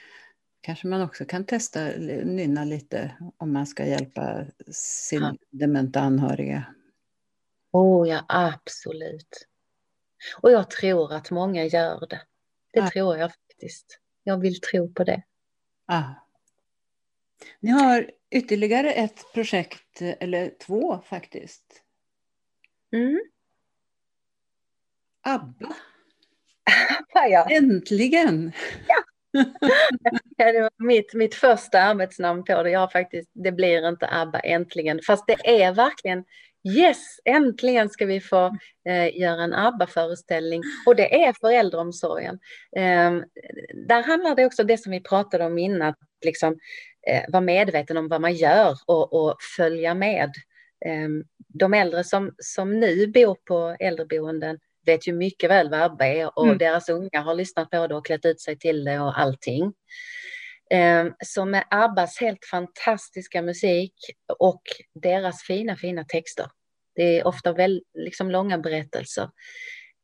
kanske 0.61 0.87
man 0.87 1.01
också 1.01 1.25
kan 1.25 1.45
testa 1.45 1.85
nynna 2.23 2.63
lite 2.63 3.15
om 3.37 3.53
man 3.53 3.67
ska 3.67 3.85
hjälpa 3.85 4.45
sin 4.71 5.21
ja. 5.21 5.35
dementa 5.49 5.99
anhöriga. 5.99 6.63
Oh 7.71 8.09
ja, 8.09 8.25
absolut. 8.27 9.47
Och 10.41 10.51
jag 10.51 10.69
tror 10.69 11.13
att 11.13 11.31
många 11.31 11.65
gör 11.65 12.07
det. 12.09 12.21
Det 12.73 12.79
ja. 12.79 12.89
tror 12.89 13.17
jag 13.17 13.31
faktiskt. 13.31 13.99
Jag 14.23 14.37
vill 14.37 14.61
tro 14.61 14.93
på 14.93 15.03
det. 15.03 15.23
Ah. 15.85 16.13
Ni 17.59 17.69
har 17.69 18.11
ytterligare 18.31 18.93
ett 18.93 19.33
projekt, 19.33 20.01
eller 20.01 20.53
två 20.59 21.01
faktiskt. 21.05 21.83
Mm. 22.91 23.19
ABBA. 25.21 25.75
ja. 27.13 27.47
Äntligen! 27.49 28.51
Ja 28.87 29.03
det 30.37 30.61
var 30.61 30.85
mitt, 30.85 31.13
mitt 31.13 31.35
första 31.35 31.81
arbetsnamn 31.81 32.43
på 32.43 32.63
det. 32.63 32.69
Jag 32.69 32.79
har 32.79 32.87
faktiskt, 32.87 33.29
det 33.33 33.51
blir 33.51 33.87
inte 33.87 34.07
ABBA 34.07 34.39
äntligen. 34.39 34.99
Fast 35.07 35.27
det 35.27 35.61
är 35.63 35.73
verkligen 35.73 36.23
Yes, 36.63 37.19
äntligen 37.25 37.89
ska 37.89 38.05
vi 38.05 38.21
få 38.21 38.57
eh, 38.89 39.17
göra 39.19 39.43
en 39.43 39.53
ABBA-föreställning 39.53 40.61
och 40.85 40.95
det 40.95 41.23
är 41.23 41.33
för 41.33 41.51
äldreomsorgen. 41.51 42.39
Eh, 42.75 43.11
där 43.87 44.03
handlar 44.03 44.35
det 44.35 44.45
också 44.45 44.61
om 44.61 44.67
det 44.67 44.77
som 44.77 44.91
vi 44.91 44.99
pratade 44.99 45.45
om 45.45 45.57
innan, 45.57 45.81
att 45.81 45.97
liksom, 46.25 46.59
eh, 47.07 47.23
vara 47.27 47.41
medveten 47.41 47.97
om 47.97 48.07
vad 48.07 48.21
man 48.21 48.33
gör 48.33 48.77
och, 48.85 49.13
och 49.13 49.35
följa 49.57 49.93
med. 49.93 50.31
Ehm, 50.85 51.23
de 51.47 51.73
äldre 51.73 52.03
som, 52.03 52.35
som 52.37 52.79
nu 52.79 53.07
bor 53.07 53.37
på 53.45 53.75
äldreboenden 53.79 54.59
vet 54.85 55.07
ju 55.07 55.13
mycket 55.13 55.49
väl 55.49 55.69
vad 55.69 55.81
ABBA 55.81 56.05
är 56.05 56.37
och 56.37 56.45
mm. 56.45 56.57
deras 56.57 56.89
unga 56.89 57.21
har 57.21 57.35
lyssnat 57.35 57.69
på 57.69 57.87
det 57.87 57.95
och 57.95 58.05
klätt 58.05 58.25
ut 58.25 58.41
sig 58.41 58.57
till 58.57 58.83
det 58.83 58.99
och 58.99 59.19
allting. 59.19 59.73
Ehm, 60.69 61.13
så 61.25 61.45
med 61.45 61.63
Abbas 61.69 62.19
helt 62.19 62.45
fantastiska 62.45 63.41
musik 63.41 63.93
och 64.39 64.61
deras 64.93 65.43
fina, 65.43 65.75
fina 65.75 66.03
texter, 66.03 66.47
det 66.95 67.19
är 67.19 67.27
ofta 67.27 67.53
väl, 67.53 67.81
liksom 67.93 68.31
långa 68.31 68.57
berättelser, 68.57 69.29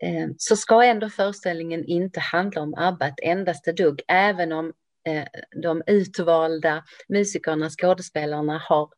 ehm, 0.04 0.34
så 0.38 0.56
ska 0.56 0.84
ändå 0.84 1.10
föreställningen 1.10 1.86
inte 1.86 2.20
handla 2.20 2.62
om 2.62 2.74
ABBA 2.78 3.08
ett 3.08 3.20
endaste 3.22 3.72
dugg, 3.72 4.02
även 4.08 4.52
om 4.52 4.74
eh, 5.08 5.26
de 5.62 5.84
utvalda 5.88 6.84
musikerna, 7.10 7.70
skådespelarna 7.70 8.62
har 8.70 8.90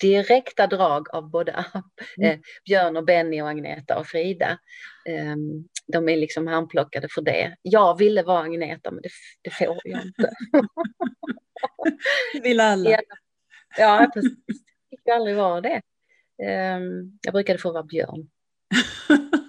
direkta 0.00 0.66
drag 0.66 1.14
av 1.14 1.30
både 1.30 1.64
mm. 2.16 2.30
eh, 2.30 2.38
Björn 2.64 2.96
och 2.96 3.04
Benny 3.04 3.42
och 3.42 3.48
Agneta 3.48 3.98
och 3.98 4.06
Frida. 4.06 4.58
Eh, 5.08 5.36
de 5.92 6.08
är 6.08 6.16
liksom 6.16 6.46
handplockade 6.46 7.08
för 7.14 7.22
det. 7.22 7.56
Jag 7.62 7.98
ville 7.98 8.22
vara 8.22 8.42
Agneta 8.42 8.90
men 8.90 9.02
det, 9.02 9.10
det 9.42 9.50
får 9.50 9.78
jag 9.84 10.02
inte. 10.02 10.30
vill 12.42 12.60
alla. 12.60 12.90
Ja, 12.90 13.00
ja 13.78 14.10
precis. 14.14 14.38
Jag 14.88 14.98
fick 14.98 15.08
aldrig 15.08 15.36
vara 15.36 15.60
det. 15.60 15.82
Eh, 16.42 16.80
jag 17.22 17.32
brukade 17.32 17.58
få 17.58 17.72
vara 17.72 17.82
Björn. 17.82 18.28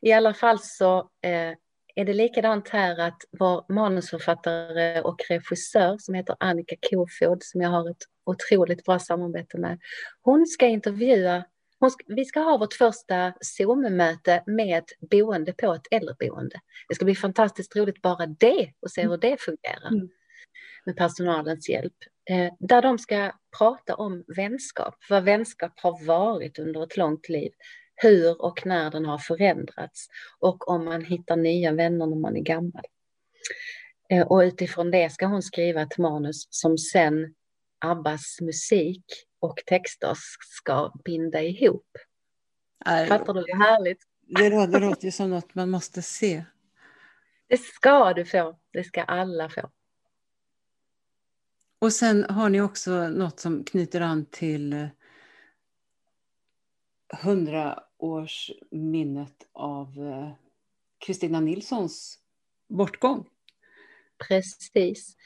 I 0.00 0.12
alla 0.12 0.34
fall 0.34 0.58
så 0.58 0.98
eh, 0.98 1.54
är 1.94 2.04
det 2.04 2.14
likadant 2.14 2.68
här 2.68 3.00
att 3.00 3.22
vår 3.38 3.72
manusförfattare 3.72 5.00
och 5.00 5.20
regissör 5.28 5.96
som 5.98 6.14
heter 6.14 6.36
Annika 6.40 6.76
Kofod 6.90 7.42
som 7.42 7.60
jag 7.60 7.70
har 7.70 7.90
ett 7.90 8.02
otroligt 8.26 8.84
bra 8.84 8.98
samarbete 8.98 9.58
med. 9.58 9.78
Hon 10.22 10.46
ska 10.46 10.66
intervjua 10.66 11.44
vi 12.06 12.24
ska 12.24 12.40
ha 12.40 12.58
vårt 12.58 12.74
första 12.74 13.34
Zoom-möte 13.40 14.42
med 14.46 14.84
boende 15.10 15.52
på 15.52 15.74
ett 15.74 15.86
äldreboende. 15.90 16.60
Det 16.88 16.94
ska 16.94 17.04
bli 17.04 17.14
fantastiskt 17.14 17.76
roligt 17.76 18.02
bara 18.02 18.26
det 18.26 18.72
och 18.80 18.90
se 18.90 19.02
hur 19.02 19.16
det 19.16 19.40
fungerar 19.40 19.92
mm. 19.92 20.08
med 20.86 20.96
personalens 20.96 21.68
hjälp. 21.68 21.94
Eh, 22.30 22.52
där 22.58 22.82
de 22.82 22.98
ska 22.98 23.32
prata 23.58 23.94
om 23.94 24.24
vänskap, 24.36 24.94
vad 25.10 25.24
vänskap 25.24 25.72
har 25.76 26.06
varit 26.06 26.58
under 26.58 26.82
ett 26.82 26.96
långt 26.96 27.28
liv, 27.28 27.50
hur 27.94 28.42
och 28.42 28.66
när 28.66 28.90
den 28.90 29.04
har 29.04 29.18
förändrats 29.18 30.06
och 30.40 30.68
om 30.68 30.84
man 30.84 31.04
hittar 31.04 31.36
nya 31.36 31.72
vänner 31.72 32.06
när 32.06 32.16
man 32.16 32.36
är 32.36 32.42
gammal. 32.42 32.84
Eh, 34.10 34.26
och 34.26 34.38
utifrån 34.38 34.90
det 34.90 35.12
ska 35.12 35.26
hon 35.26 35.42
skriva 35.42 35.82
ett 35.82 35.98
manus 35.98 36.46
som 36.50 36.78
sen 36.78 37.34
Abbas 37.78 38.40
musik 38.40 39.04
och 39.40 39.62
texter 39.66 40.16
ska 40.40 40.92
binda 41.04 41.42
ihop. 41.42 41.86
Är, 42.84 43.06
Fattar 43.06 43.34
du? 43.34 43.42
Det 43.42 43.56
härligt. 43.56 44.02
Det 44.20 44.50
låter, 44.50 44.72
det 44.72 44.80
låter 44.80 45.04
ju 45.04 45.12
som 45.12 45.30
något 45.30 45.54
man 45.54 45.70
måste 45.70 46.02
se. 46.02 46.44
Det 47.46 47.60
ska 47.60 48.12
du 48.12 48.24
få. 48.24 48.58
Det 48.72 48.84
ska 48.84 49.02
alla 49.02 49.48
få. 49.48 49.70
Och 51.78 51.92
sen 51.92 52.24
har 52.24 52.48
ni 52.48 52.60
också 52.60 53.08
något 53.08 53.40
som 53.40 53.64
knyter 53.64 54.00
an 54.00 54.26
till 54.30 54.88
hundraårsminnet 57.22 59.46
av 59.52 59.98
eh, 59.98 60.30
Kristina 60.98 61.40
Nilssons 61.40 62.18
bortgång. 62.68 63.28
Precis. 64.28 65.16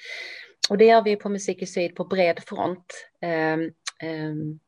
Och 0.70 0.78
det 0.78 0.84
gör 0.84 1.03
vi 1.03 1.16
på 1.16 1.28
Musik 1.28 1.62
i 1.62 1.66
Syd 1.66 1.95
på 1.95 2.05
bred 2.05 2.41
front. 2.47 3.11
Um, 3.22 3.72
um, 4.09 4.61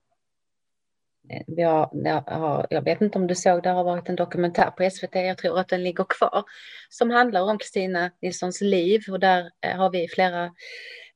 jag, 1.46 1.90
jag, 1.92 2.66
jag 2.70 2.84
vet 2.84 3.00
inte 3.00 3.18
om 3.18 3.26
du 3.26 3.34
såg, 3.34 3.62
det 3.62 3.70
har 3.70 3.84
varit 3.84 4.08
en 4.08 4.16
dokumentär 4.16 4.70
på 4.70 4.90
SVT, 4.90 5.14
jag 5.14 5.38
tror 5.38 5.58
att 5.58 5.68
den 5.68 5.82
ligger 5.82 6.04
kvar, 6.08 6.44
som 6.88 7.10
handlar 7.10 7.42
om 7.42 7.58
Kristina 7.58 8.10
Nilssons 8.22 8.60
liv 8.60 9.00
och 9.10 9.20
där 9.20 9.50
eh, 9.66 9.76
har 9.76 9.90
vi 9.90 10.08
flera 10.08 10.44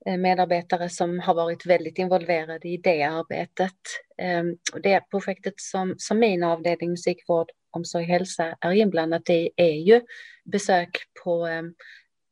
eh, 0.06 0.16
medarbetare 0.16 0.88
som 0.88 1.20
har 1.20 1.34
varit 1.34 1.66
väldigt 1.66 1.98
involverade 1.98 2.68
i 2.68 2.76
det 2.76 3.02
arbetet. 3.02 3.72
Ehm, 4.18 4.56
och 4.72 4.80
det 4.80 5.00
projektet 5.10 5.54
som, 5.56 5.94
som 5.98 6.18
min 6.18 6.42
avdelning 6.42 6.90
musikvård, 6.90 7.50
omsorg 7.70 8.04
och 8.04 8.10
hälsa 8.10 8.56
är 8.60 8.72
inblandat 8.72 9.30
i 9.30 9.50
är 9.56 9.80
ju 9.86 10.00
besök 10.44 10.90
på 11.24 11.46
ehm, 11.46 11.74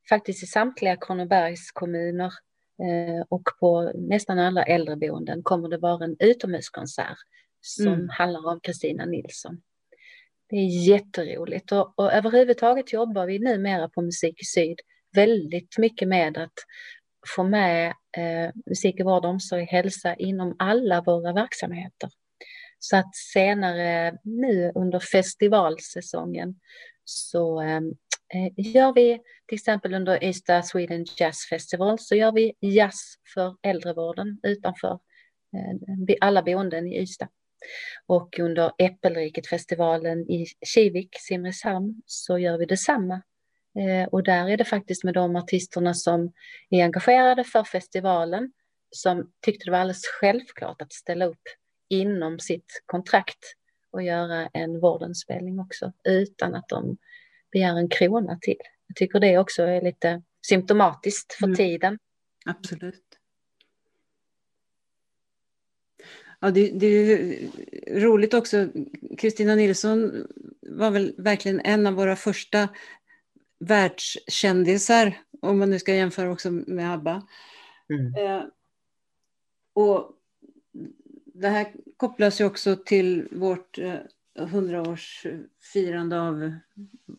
faktiskt 0.09 0.43
i 0.43 0.47
samtliga 0.47 0.97
Kronobergs 0.97 1.71
kommuner 1.73 2.33
eh, 2.83 3.27
och 3.29 3.43
på 3.61 3.93
nästan 3.95 4.39
alla 4.39 4.63
äldreboenden 4.63 5.43
kommer 5.43 5.69
det 5.69 5.79
vara 5.79 6.05
en 6.05 6.17
utomhuskonsert 6.19 7.19
som 7.61 7.87
mm. 7.87 8.09
handlar 8.09 8.47
om 8.47 8.61
Kristina 8.61 9.05
Nilsson. 9.05 9.63
Det 10.49 10.57
är 10.57 10.89
jätteroligt 10.89 11.73
och, 11.73 11.99
och 11.99 12.13
överhuvudtaget 12.13 12.93
jobbar 12.93 13.27
vi 13.27 13.39
numera 13.39 13.89
på 13.89 14.03
Musik 14.03 14.43
i 14.43 14.45
Syd 14.45 14.81
väldigt 15.13 15.79
mycket 15.79 16.09
med 16.09 16.39
att 16.39 16.53
få 17.37 17.43
med 17.43 17.87
eh, 18.17 18.51
musik 18.67 19.01
i 19.01 19.03
vård, 19.03 19.25
omsorg, 19.25 19.65
hälsa 19.65 20.15
inom 20.15 20.57
alla 20.59 21.01
våra 21.01 21.33
verksamheter. 21.33 22.11
Så 22.79 22.97
att 22.97 23.17
senare 23.33 24.19
nu 24.25 24.73
under 24.75 25.01
festivalsäsongen 25.01 26.61
så 27.05 27.63
eh, 27.63 27.81
Eh, 27.81 27.81
Eh, 28.35 28.53
gör 28.75 28.93
vi 28.93 29.21
till 29.47 29.57
exempel 29.57 29.95
under 29.95 30.25
Ystad 30.25 30.63
Sweden 30.63 31.07
Jazz 31.17 31.47
Festival 31.51 31.99
så 31.99 32.15
gör 32.15 32.33
vi 32.33 32.53
jazz 32.61 33.15
för 33.35 33.57
äldrevården 33.63 34.41
utanför 34.43 34.93
eh, 36.09 36.17
alla 36.21 36.43
boenden 36.43 36.87
i 36.87 37.03
Ystad. 37.03 37.29
Och 38.07 38.39
under 38.39 38.73
Äppelriket-festivalen 38.79 40.31
i 40.31 40.47
Kivik, 40.67 41.17
Simrishamn, 41.21 42.03
så 42.07 42.39
gör 42.39 42.59
vi 42.59 42.67
detsamma. 42.67 43.23
Eh, 43.79 44.09
och 44.09 44.23
där 44.23 44.49
är 44.49 44.57
det 44.57 44.65
faktiskt 44.65 45.05
med 45.05 45.15
de 45.15 45.37
artisterna 45.37 45.95
som 45.95 46.33
är 46.71 46.85
engagerade 46.85 47.45
för 47.45 47.65
festivalen 47.65 48.53
som 48.91 49.33
tyckte 49.41 49.65
det 49.65 49.71
var 49.71 49.79
alldeles 49.79 50.07
självklart 50.21 50.83
att 50.83 50.93
ställa 50.93 51.25
upp 51.25 51.43
inom 51.89 52.39
sitt 52.39 52.83
kontrakt 52.87 53.39
och 53.91 54.03
göra 54.03 54.49
en 54.53 54.81
vårdenspelning 54.81 55.61
också 55.61 55.93
utan 56.05 56.55
att 56.55 56.69
de 56.69 56.97
begär 57.55 57.77
en 57.77 57.89
krona 57.89 58.39
till. 58.41 58.61
Jag 58.87 58.97
tycker 58.97 59.21
det 59.21 59.39
också 59.39 59.63
är 59.63 59.83
lite 59.83 60.23
symptomatiskt 60.47 61.33
för 61.33 61.47
mm. 61.47 61.57
tiden. 61.57 61.99
Absolut. 62.47 63.05
Ja, 66.41 66.51
det, 66.51 66.71
det 66.71 66.87
är 66.87 67.51
roligt 68.01 68.35
också. 68.35 68.69
Kristina 69.19 69.55
Nilsson 69.55 70.27
var 70.63 70.91
väl 70.91 71.15
verkligen 71.19 71.61
en 71.61 71.87
av 71.87 71.95
våra 71.95 72.17
första 72.17 72.69
världskändisar, 73.59 75.19
om 75.41 75.59
man 75.59 75.71
nu 75.71 75.79
ska 75.79 75.95
jämföra 75.95 76.33
också 76.33 76.51
med 76.51 76.93
ABBA. 76.93 77.23
Mm. 77.89 78.15
Eh, 78.15 78.45
och 79.73 80.11
det 81.25 81.49
här 81.49 81.73
kopplas 81.97 82.41
ju 82.41 82.45
också 82.45 82.77
till 82.77 83.29
vårt 83.31 83.79
eh, 83.79 83.95
hundraårsfirande 84.39 86.21
av 86.21 86.53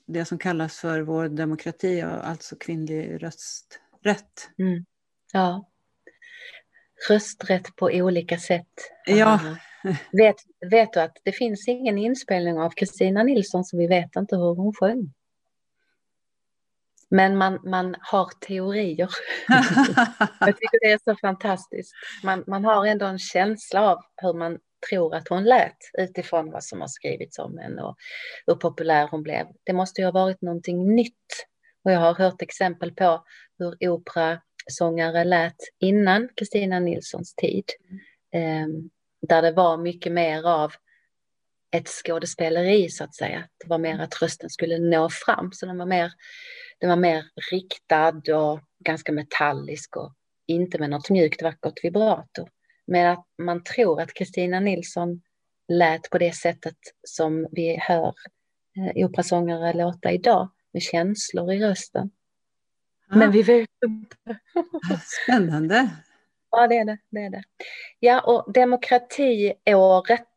det 0.06 0.26
som 0.26 0.38
kallas 0.38 0.78
för 0.78 1.02
vår 1.02 1.30
demokrati, 1.30 2.02
alltså 2.02 2.56
kvinnlig 2.56 3.24
rösträtt. 3.24 4.50
Mm. 4.58 4.86
Ja. 5.34 5.70
Rösträtt 7.10 7.76
på 7.76 7.86
olika 7.86 8.38
sätt. 8.38 8.92
Ja. 9.06 9.40
Vet, 10.12 10.36
vet 10.72 10.94
du 10.94 11.00
att 11.00 11.18
det 11.24 11.32
finns 11.32 11.68
ingen 11.68 11.98
inspelning 11.98 12.60
av 12.60 12.70
Kristina 12.70 13.24
Nilsson 13.24 13.64
så 13.64 13.78
vi 13.78 13.88
vet 13.88 14.16
inte 14.16 14.36
hur 14.36 14.56
hon 14.56 14.74
sjöng? 14.74 15.14
Men 17.10 17.38
man, 17.38 17.60
man 17.64 17.96
har 18.00 18.30
teorier. 18.48 19.10
Jag 20.40 20.58
tycker 20.58 20.80
det 20.88 20.92
är 20.92 21.00
så 21.04 21.16
fantastiskt. 21.16 21.94
Man, 22.24 22.44
man 22.48 22.66
har 22.66 22.86
ändå 22.86 23.06
en 23.06 23.20
känsla 23.20 23.82
av 23.82 23.98
hur 24.22 24.34
man 24.34 24.60
tror 24.90 25.16
att 25.16 25.28
hon 25.28 25.44
lät 25.44 25.78
utifrån 25.98 26.52
vad 26.52 26.64
som 26.64 26.82
har 26.82 26.88
skrivits 26.88 27.40
om 27.40 27.58
henne 27.58 27.82
och 27.82 27.96
hur 28.48 28.56
populär 28.56 29.08
hon 29.12 29.24
blev. 29.24 29.48
Det 29.64 29.74
måste 29.74 30.02
ju 30.02 30.06
ha 30.06 30.12
varit 30.12 30.42
någonting 30.42 30.96
nytt. 30.96 31.46
Och 31.84 31.92
jag 31.92 32.00
har 32.00 32.14
hört 32.14 32.42
exempel 32.42 32.92
på 32.92 33.26
hur 33.60 33.90
operasångare 33.90 35.24
lät 35.24 35.56
innan 35.80 36.30
Kristina 36.36 36.80
Nilssons 36.80 37.36
tid. 37.36 37.66
Mm. 38.34 38.90
där 39.28 39.42
det 39.42 39.52
var 39.52 39.78
mycket 39.78 40.12
mer 40.12 40.48
av 40.48 40.72
ett 41.72 41.88
skådespeleri 41.88 42.90
så 42.90 43.04
att 43.04 43.16
säga. 43.16 43.48
Det 43.58 43.70
var 43.70 43.78
mer 43.78 44.00
att 44.00 44.22
rösten 44.22 44.50
skulle 44.50 44.80
nå 44.80 45.10
fram. 45.10 45.52
Så 45.52 45.66
den 45.66 45.78
var 45.78 45.86
mer, 45.86 46.12
den 46.80 46.90
var 46.90 46.98
mer 46.98 47.26
riktad 47.52 48.36
och 48.36 48.60
ganska 48.86 49.12
metallisk 49.12 49.98
och 49.98 50.14
inte 50.48 50.80
med 50.80 50.90
något 50.90 51.10
mjukt 51.10 51.42
vackert 51.42 51.84
vibrato. 51.84 52.48
Men 52.88 53.12
att 53.12 53.26
man 53.38 53.64
tror 53.64 54.02
att 54.02 54.14
Kristina 54.14 54.60
Nilsson 54.60 55.22
lät 55.68 56.10
på 56.10 56.18
det 56.18 56.36
sättet 56.36 56.78
som 57.04 57.48
vi 57.52 57.78
hör 57.82 58.14
eh, 58.78 59.06
operasångare 59.06 59.74
låta 59.74 60.12
idag, 60.12 60.50
med 60.74 60.82
känslor 60.82 61.54
i 61.54 61.60
rösten. 61.60 62.12
Ja. 63.10 63.16
Men 63.16 63.32
vi 63.32 63.44
vet 63.44 63.70
inte. 63.86 64.16
Spännande. 65.24 65.90
Ja, 66.52 66.68
det 66.68 66.78
är 66.78 66.86
det, 66.86 66.98
det 67.10 67.20
är 67.20 67.30
det. 67.30 67.44
Ja, 68.00 68.22
och 68.22 68.54
demokratiåret 68.54 70.30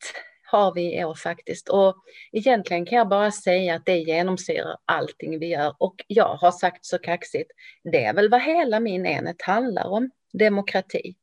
har 0.51 0.75
vi 0.75 0.99
i 0.99 1.05
år 1.05 1.15
faktiskt. 1.15 1.69
Och 1.69 1.97
egentligen 2.33 2.87
kan 2.87 2.99
jag 2.99 3.09
bara 3.09 3.31
säga 3.31 3.75
att 3.75 3.87
det 3.87 3.99
genomsyrar 3.99 4.77
allting 4.85 5.39
vi 5.39 5.47
gör. 5.47 5.75
Och 5.79 5.95
jag 6.07 6.35
har 6.35 6.53
sagt 6.53 6.85
så 6.85 6.99
kaxigt, 6.99 7.51
det 7.85 8.05
är 8.05 8.15
väl 8.15 8.31
vad 8.31 8.43
hela 8.43 8.81
min 8.81 9.07
enhet 9.07 9.43
handlar 9.43 9.87
om, 9.87 10.11
demokrati. 10.33 11.15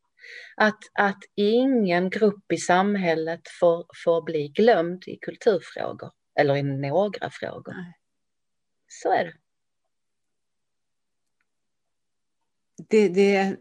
Att, 0.56 0.80
att 0.94 1.20
ingen 1.36 2.10
grupp 2.10 2.52
i 2.52 2.58
samhället 2.58 3.42
får, 3.60 3.86
får 4.06 4.22
bli 4.22 4.48
glömd 4.48 5.04
i 5.08 5.18
kulturfrågor 5.22 6.12
eller 6.40 6.56
i 6.56 6.64
några 6.64 7.30
frågor. 7.32 7.74
Nej. 7.74 7.98
Så 8.88 9.12
är 9.12 9.26
det. 9.26 9.34
Det, 12.90 13.10
det. 13.10 13.56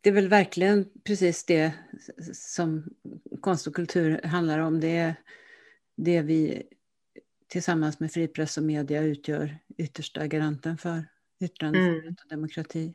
det 0.00 0.08
är 0.08 0.14
väl 0.14 0.28
verkligen 0.28 0.90
precis 1.04 1.44
det 1.44 1.72
som 2.32 2.84
konst 3.40 3.66
och 3.66 3.74
kultur 3.74 4.20
handlar 4.22 4.58
om. 4.58 4.80
Det 4.80 4.96
är 4.96 5.14
det 5.96 6.22
vi 6.22 6.62
tillsammans 7.48 8.00
med 8.00 8.12
fri 8.12 8.28
press 8.28 8.56
och 8.56 8.62
media 8.62 9.02
utgör 9.02 9.58
yttersta 9.78 10.26
garanten 10.26 10.78
för 10.78 11.04
yttrandefrihet 11.40 12.02
mm. 12.02 12.16
och 12.22 12.28
demokrati. 12.28 12.94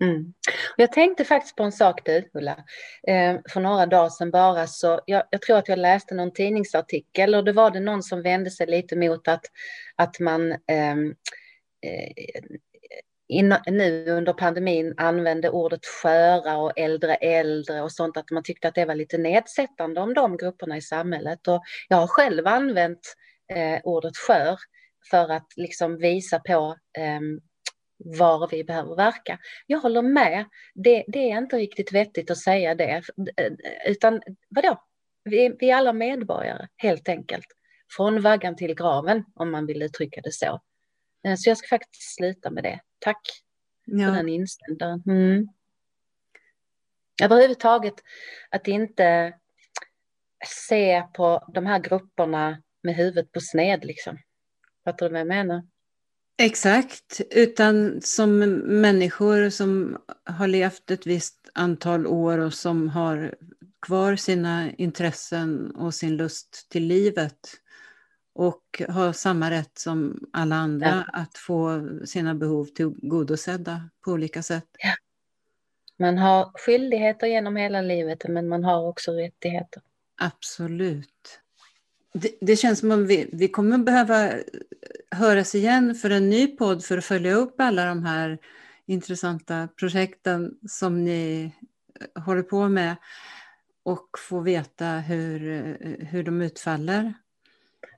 Mm. 0.00 0.34
Jag 0.76 0.92
tänkte 0.92 1.24
faktiskt 1.24 1.56
på 1.56 1.62
en 1.62 1.72
sak 1.72 2.00
du, 2.04 2.30
Ulla. 2.34 2.64
Eh, 3.08 3.36
för 3.52 3.60
några 3.60 3.86
dagar 3.86 4.08
sedan 4.08 4.30
bara 4.30 4.66
så, 4.66 5.00
jag, 5.06 5.22
jag, 5.30 5.42
tror 5.42 5.58
att 5.58 5.68
jag 5.68 5.78
läste 5.78 6.14
någon 6.14 6.32
tidningsartikel 6.32 7.34
och 7.34 7.44
då 7.44 7.52
var 7.52 7.70
det 7.70 7.80
någon 7.80 8.02
som 8.02 8.22
vände 8.22 8.50
sig 8.50 8.66
lite 8.66 8.96
mot 8.96 9.28
att, 9.28 9.44
att 9.96 10.20
man 10.20 10.56
ehm, 10.66 11.14
eh, 11.86 12.42
in, 13.28 13.56
nu 13.66 14.10
under 14.10 14.32
pandemin 14.32 14.94
använde 14.96 15.50
ordet 15.50 15.86
sköra 15.86 16.56
och 16.56 16.78
äldre 16.78 17.14
äldre 17.14 17.82
och 17.82 17.92
sånt, 17.92 18.16
att 18.16 18.30
man 18.30 18.42
tyckte 18.42 18.68
att 18.68 18.74
det 18.74 18.84
var 18.84 18.94
lite 18.94 19.18
nedsättande 19.18 20.00
om 20.00 20.14
de 20.14 20.36
grupperna 20.36 20.76
i 20.76 20.82
samhället. 20.82 21.48
Och 21.48 21.62
jag 21.88 21.96
har 21.96 22.06
själv 22.06 22.46
använt 22.46 23.14
eh, 23.54 23.80
ordet 23.84 24.16
skör 24.16 24.58
för 25.10 25.32
att 25.32 25.46
liksom 25.56 25.96
visa 25.96 26.38
på 26.38 26.76
eh, 26.98 27.20
var 27.98 28.48
vi 28.48 28.64
behöver 28.64 28.96
verka. 28.96 29.38
Jag 29.66 29.78
håller 29.78 30.02
med, 30.02 30.44
det, 30.74 31.04
det, 31.08 31.30
är 31.30 31.38
inte 31.38 31.56
riktigt 31.56 31.92
vettigt 31.92 32.30
att 32.30 32.38
säga 32.38 32.74
det, 32.74 33.02
utan 33.86 34.22
vadå? 34.48 34.84
Vi, 35.24 35.56
vi 35.58 35.70
är 35.70 35.76
alla 35.76 35.92
medborgare, 35.92 36.68
helt 36.76 37.08
enkelt. 37.08 37.46
Från 37.96 38.22
vaggan 38.22 38.56
till 38.56 38.74
graven, 38.74 39.24
om 39.34 39.50
man 39.50 39.66
vill 39.66 39.82
uttrycka 39.82 40.20
det 40.20 40.32
så. 40.32 40.60
Eh, 41.24 41.34
så 41.36 41.50
jag 41.50 41.58
ska 41.58 41.68
faktiskt 41.68 42.16
sluta 42.16 42.50
med 42.50 42.64
det. 42.64 42.80
Tack 42.98 43.20
ja. 43.84 44.06
för 44.06 44.16
den 44.16 44.28
inställningen. 44.28 45.02
Mm. 45.06 45.48
Överhuvudtaget 47.22 47.94
att 48.50 48.68
inte 48.68 49.34
se 50.46 51.04
på 51.14 51.48
de 51.54 51.66
här 51.66 51.78
grupperna 51.78 52.62
med 52.82 52.94
huvudet 52.94 53.32
på 53.32 53.40
sned 53.40 53.84
liksom. 53.84 54.18
Fattar 54.84 55.08
du 55.08 55.12
vad 55.12 55.20
jag 55.20 55.28
menar? 55.28 55.62
Exakt, 56.40 57.20
utan 57.30 58.00
som 58.00 58.38
människor 58.80 59.50
som 59.50 59.98
har 60.24 60.46
levt 60.46 60.90
ett 60.90 61.06
visst 61.06 61.50
antal 61.54 62.06
år 62.06 62.38
och 62.38 62.54
som 62.54 62.88
har 62.88 63.34
kvar 63.86 64.16
sina 64.16 64.72
intressen 64.72 65.70
och 65.70 65.94
sin 65.94 66.16
lust 66.16 66.68
till 66.70 66.86
livet 66.86 67.38
och 68.34 68.82
har 68.88 69.12
samma 69.12 69.50
rätt 69.50 69.78
som 69.78 70.28
alla 70.32 70.56
andra 70.56 71.04
ja. 71.12 71.20
att 71.20 71.38
få 71.38 71.88
sina 72.04 72.34
behov 72.34 72.64
tillgodosedda 72.64 73.90
på 74.04 74.10
olika 74.10 74.42
sätt. 74.42 74.68
Ja. 74.78 74.94
Man 75.96 76.18
har 76.18 76.50
skyldigheter 76.54 77.26
genom 77.26 77.56
hela 77.56 77.80
livet 77.80 78.28
men 78.28 78.48
man 78.48 78.64
har 78.64 78.88
också 78.88 79.12
rättigheter. 79.12 79.82
Absolut. 80.20 81.40
Det, 82.12 82.38
det 82.40 82.56
känns 82.56 82.78
som 82.78 82.90
att 82.90 82.98
vi, 82.98 83.28
vi 83.32 83.48
kommer 83.48 83.78
behöva 83.78 84.32
höras 85.10 85.54
igen 85.54 85.94
för 85.94 86.10
en 86.10 86.30
ny 86.30 86.46
podd 86.46 86.84
för 86.84 86.98
att 86.98 87.04
följa 87.04 87.34
upp 87.34 87.60
alla 87.60 87.84
de 87.84 88.04
här 88.04 88.38
intressanta 88.86 89.68
projekten 89.76 90.54
som 90.68 91.04
ni 91.04 91.52
håller 92.24 92.42
på 92.42 92.68
med 92.68 92.96
och 93.82 94.08
få 94.28 94.40
veta 94.40 94.86
hur, 94.86 95.40
hur 96.10 96.22
de 96.22 96.42
utfaller. 96.42 97.14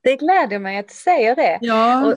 Det 0.03 0.17
gläder 0.17 0.59
mig 0.59 0.79
att 0.79 0.89
du 0.89 0.95
säger 0.95 1.37
det. 1.37 1.59
Ja. 1.61 2.07
Och, 2.07 2.17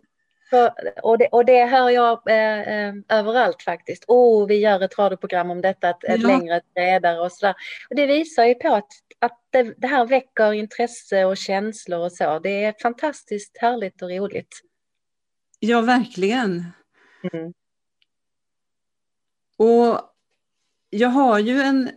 för, 0.54 0.72
och, 1.04 1.18
det, 1.18 1.28
och 1.28 1.46
det 1.46 1.66
hör 1.66 1.90
jag 1.90 2.30
eh, 2.30 2.60
eh, 2.60 2.94
överallt 3.10 3.64
faktiskt. 3.64 4.04
Oh, 4.08 4.48
vi 4.48 4.56
gör 4.56 4.82
ett 4.82 4.98
radioprogram 5.00 5.52
om 5.52 5.62
detta, 5.62 5.90
ett, 5.90 6.04
ett 6.04 6.22
ja. 6.22 6.28
längre, 6.28 6.58
ett 6.58 6.74
bredare 6.74 7.20
och 7.20 7.32
sådär. 7.32 7.56
Och 7.90 7.96
det 7.96 8.06
visar 8.06 8.46
ju 8.46 8.56
på 8.56 8.74
att, 8.74 8.88
att 9.20 9.40
det, 9.50 9.74
det, 9.78 9.88
här 9.88 10.06
väcker 10.06 10.54
intresse 10.54 11.26
och 11.26 11.38
känslor 11.38 12.00
och 12.00 12.12
så. 12.12 12.40
Det 12.40 12.64
är 12.64 12.76
fantastiskt 12.82 13.58
härligt 13.58 14.02
och 14.02 14.10
roligt. 14.10 14.62
Ja, 15.60 15.82
verkligen. 15.82 16.66
Mm. 17.34 17.54
Och 19.58 20.00
jag 20.90 21.10
har 21.10 21.40
ju 21.40 21.62
en, 21.62 21.92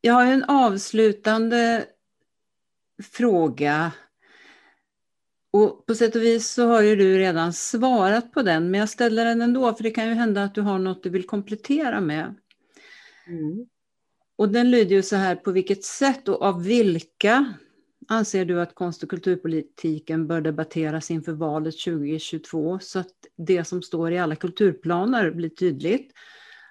jag 0.00 0.14
har 0.14 0.26
en 0.26 0.44
avslutande 0.44 1.84
fråga. 3.02 3.92
Och 5.50 5.86
på 5.86 5.94
sätt 5.94 6.16
och 6.16 6.22
vis 6.22 6.50
så 6.50 6.66
har 6.66 6.82
ju 6.82 6.96
du 6.96 7.18
redan 7.18 7.52
svarat 7.52 8.32
på 8.32 8.42
den, 8.42 8.70
men 8.70 8.80
jag 8.80 8.88
ställer 8.88 9.24
den 9.24 9.42
ändå, 9.42 9.74
för 9.74 9.82
det 9.82 9.90
kan 9.90 10.08
ju 10.08 10.14
hända 10.14 10.42
att 10.42 10.54
du 10.54 10.60
har 10.60 10.78
något 10.78 11.02
du 11.02 11.10
vill 11.10 11.26
komplettera 11.26 12.00
med. 12.00 12.34
Mm. 13.26 13.66
Och 14.36 14.48
den 14.48 14.70
lyder 14.70 14.96
ju 14.96 15.02
så 15.02 15.16
här, 15.16 15.36
på 15.36 15.52
vilket 15.52 15.84
sätt 15.84 16.28
och 16.28 16.42
av 16.42 16.62
vilka 16.62 17.54
anser 18.08 18.44
du 18.44 18.60
att 18.60 18.74
konst 18.74 19.02
och 19.02 19.10
kulturpolitiken 19.10 20.26
bör 20.26 20.40
debatteras 20.40 21.10
inför 21.10 21.32
valet 21.32 21.80
2022 21.84 22.78
så 22.78 22.98
att 22.98 23.14
det 23.36 23.64
som 23.64 23.82
står 23.82 24.12
i 24.12 24.18
alla 24.18 24.36
kulturplaner 24.36 25.30
blir 25.30 25.48
tydligt? 25.48 26.12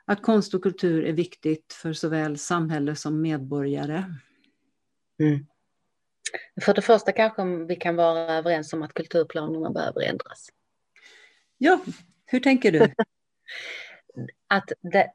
Att 0.05 0.21
konst 0.21 0.53
och 0.53 0.63
kultur 0.63 1.03
är 1.03 1.13
viktigt 1.13 1.73
för 1.73 1.93
såväl 1.93 2.37
samhälle 2.37 2.95
som 2.95 3.21
medborgare. 3.21 4.03
Mm. 5.19 5.45
För 6.61 6.73
det 6.73 6.81
första 6.81 7.11
kanske 7.11 7.43
vi 7.43 7.75
kan 7.75 7.95
vara 7.95 8.19
överens 8.19 8.73
om 8.73 8.83
att 8.83 8.93
kulturplanerna 8.93 9.69
behöver 9.69 10.01
ändras. 10.01 10.49
Ja, 11.57 11.79
hur 12.25 12.39
tänker 12.39 12.71
du? 12.71 12.79
att 14.49 14.71
de, 14.91 15.05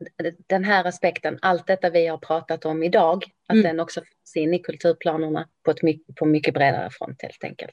den 0.47 0.65
här 0.65 0.85
aspekten, 0.85 1.39
allt 1.43 1.67
detta 1.67 1.91
vi 1.91 2.07
har 2.07 2.19
pratat 2.19 2.65
om 2.65 2.83
idag, 2.83 3.25
att 3.49 3.55
mm. 3.55 3.63
den 3.63 3.81
också 3.81 4.01
finns 4.01 4.37
in 4.37 4.55
i 4.55 4.59
kulturplanerna 4.59 5.49
på 5.65 5.71
ett 5.71 5.83
mycket, 5.83 6.17
på 6.17 6.27
mycket 6.27 6.55
bredare 6.55 6.91
front 6.91 7.23
helt 7.23 7.45
enkelt. 7.45 7.73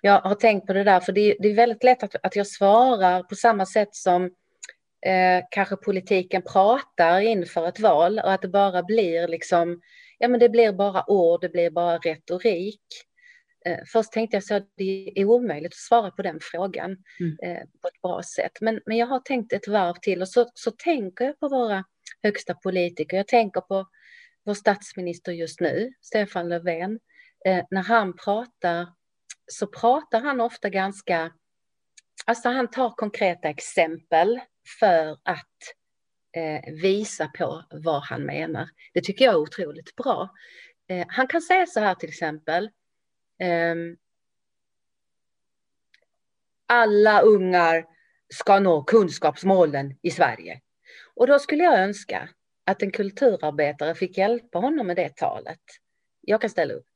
Jag 0.00 0.20
har 0.20 0.34
tänkt 0.34 0.66
på 0.66 0.72
det 0.72 0.84
där, 0.84 1.00
för 1.00 1.12
det, 1.12 1.36
det 1.38 1.48
är 1.48 1.54
väldigt 1.54 1.84
lätt 1.84 2.02
att, 2.02 2.14
att 2.22 2.36
jag 2.36 2.46
svarar 2.46 3.22
på 3.22 3.34
samma 3.34 3.66
sätt 3.66 3.94
som 3.94 4.24
eh, 5.06 5.44
kanske 5.50 5.76
politiken 5.76 6.42
pratar 6.42 7.20
inför 7.20 7.68
ett 7.68 7.80
val 7.80 8.18
och 8.18 8.32
att 8.32 8.42
det 8.42 8.48
bara 8.48 8.82
blir 8.82 9.28
liksom 9.28 9.80
ja 10.22 10.28
men 10.28 10.40
det 10.40 10.48
blir 10.48 10.72
bara 10.72 11.10
ord, 11.10 11.40
det 11.40 11.48
blir 11.48 11.70
bara 11.70 11.98
retorik. 11.98 12.82
Eh, 13.66 13.78
först 13.92 14.12
tänkte 14.12 14.36
jag 14.36 14.44
så 14.44 14.54
att 14.54 14.68
det 14.76 15.12
är 15.20 15.24
omöjligt 15.24 15.72
att 15.72 15.78
svara 15.78 16.10
på 16.10 16.22
den 16.22 16.38
frågan 16.42 16.96
mm. 17.20 17.38
eh, 17.42 17.62
på 17.82 17.88
ett 17.88 18.02
bra 18.02 18.22
sätt. 18.22 18.52
Men, 18.60 18.80
men 18.86 18.96
jag 18.96 19.06
har 19.06 19.18
tänkt 19.18 19.52
ett 19.52 19.68
varv 19.68 19.94
till 20.02 20.22
och 20.22 20.28
så, 20.28 20.50
så 20.54 20.70
tänker 20.70 21.24
jag 21.24 21.40
på 21.40 21.48
våra 21.48 21.84
högsta 22.22 22.54
politiker. 22.54 23.16
Jag 23.16 23.28
tänker 23.28 23.60
på 23.60 23.86
vår 24.44 24.54
statsminister 24.54 25.32
just 25.32 25.60
nu, 25.60 25.92
Stefan 26.00 26.48
Löfven. 26.48 27.00
Eh, 27.46 27.64
när 27.70 27.82
han 27.82 28.16
pratar 28.16 28.86
så 29.46 29.66
pratar 29.66 30.20
han 30.20 30.40
ofta 30.40 30.68
ganska, 30.68 31.32
alltså 32.26 32.48
han 32.48 32.70
tar 32.70 32.90
konkreta 32.90 33.48
exempel 33.48 34.40
för 34.80 35.12
att 35.12 35.56
eh, 36.32 36.72
visa 36.72 37.28
på 37.28 37.64
vad 37.70 38.02
han 38.02 38.22
menar. 38.22 38.68
Det 38.94 39.00
tycker 39.00 39.24
jag 39.24 39.34
är 39.34 39.38
otroligt 39.38 39.96
bra. 39.96 40.28
Eh, 40.88 41.06
han 41.08 41.26
kan 41.26 41.42
säga 41.42 41.66
så 41.66 41.80
här 41.80 41.94
till 41.94 42.08
exempel. 42.08 42.64
Eh, 43.38 43.74
alla 46.66 47.20
ungar 47.20 47.84
ska 48.34 48.58
nå 48.58 48.82
kunskapsmålen 48.82 49.94
i 50.02 50.10
Sverige. 50.10 50.60
Och 51.14 51.26
då 51.26 51.38
skulle 51.38 51.64
jag 51.64 51.78
önska 51.78 52.28
att 52.64 52.82
en 52.82 52.90
kulturarbetare 52.90 53.94
fick 53.94 54.18
hjälpa 54.18 54.58
honom 54.58 54.86
med 54.86 54.96
det 54.96 55.16
talet. 55.16 55.60
Jag 56.20 56.40
kan 56.40 56.50
ställa 56.50 56.74
upp. 56.74 56.86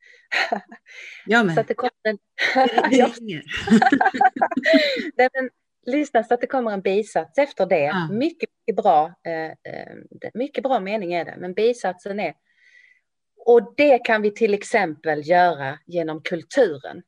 Jag 1.27 1.41
med. 1.47 1.55
Så 1.55 1.61
att 1.61 1.69
det 1.69 1.75
kommer 1.75 1.93
en... 2.03 2.19
Nej, 5.17 5.29
men 5.35 5.51
lyssna 5.87 6.25
så 6.25 6.35
att 6.35 6.41
det 6.41 6.47
kommer 6.47 6.71
en 6.71 6.81
bisats 6.81 7.39
efter 7.39 7.67
det. 7.67 7.85
Ja. 7.85 8.09
Mycket, 8.11 8.51
mycket 8.67 8.83
bra. 8.83 9.15
Eh, 9.25 9.45
eh 9.45 9.97
mycket 10.35 10.65
bra 10.65 10.81
mening 10.81 11.13
är 11.13 11.25
det, 11.25 11.35
men 11.39 11.55
bisatsen 11.55 12.21
är 12.21 12.35
och 13.47 13.75
det 13.77 13.99
kan 13.99 14.23
vi 14.23 14.31
till 14.31 14.55
exempel 14.55 15.29
göra 15.29 15.79
genom 15.87 16.23
kulturen 16.23 17.03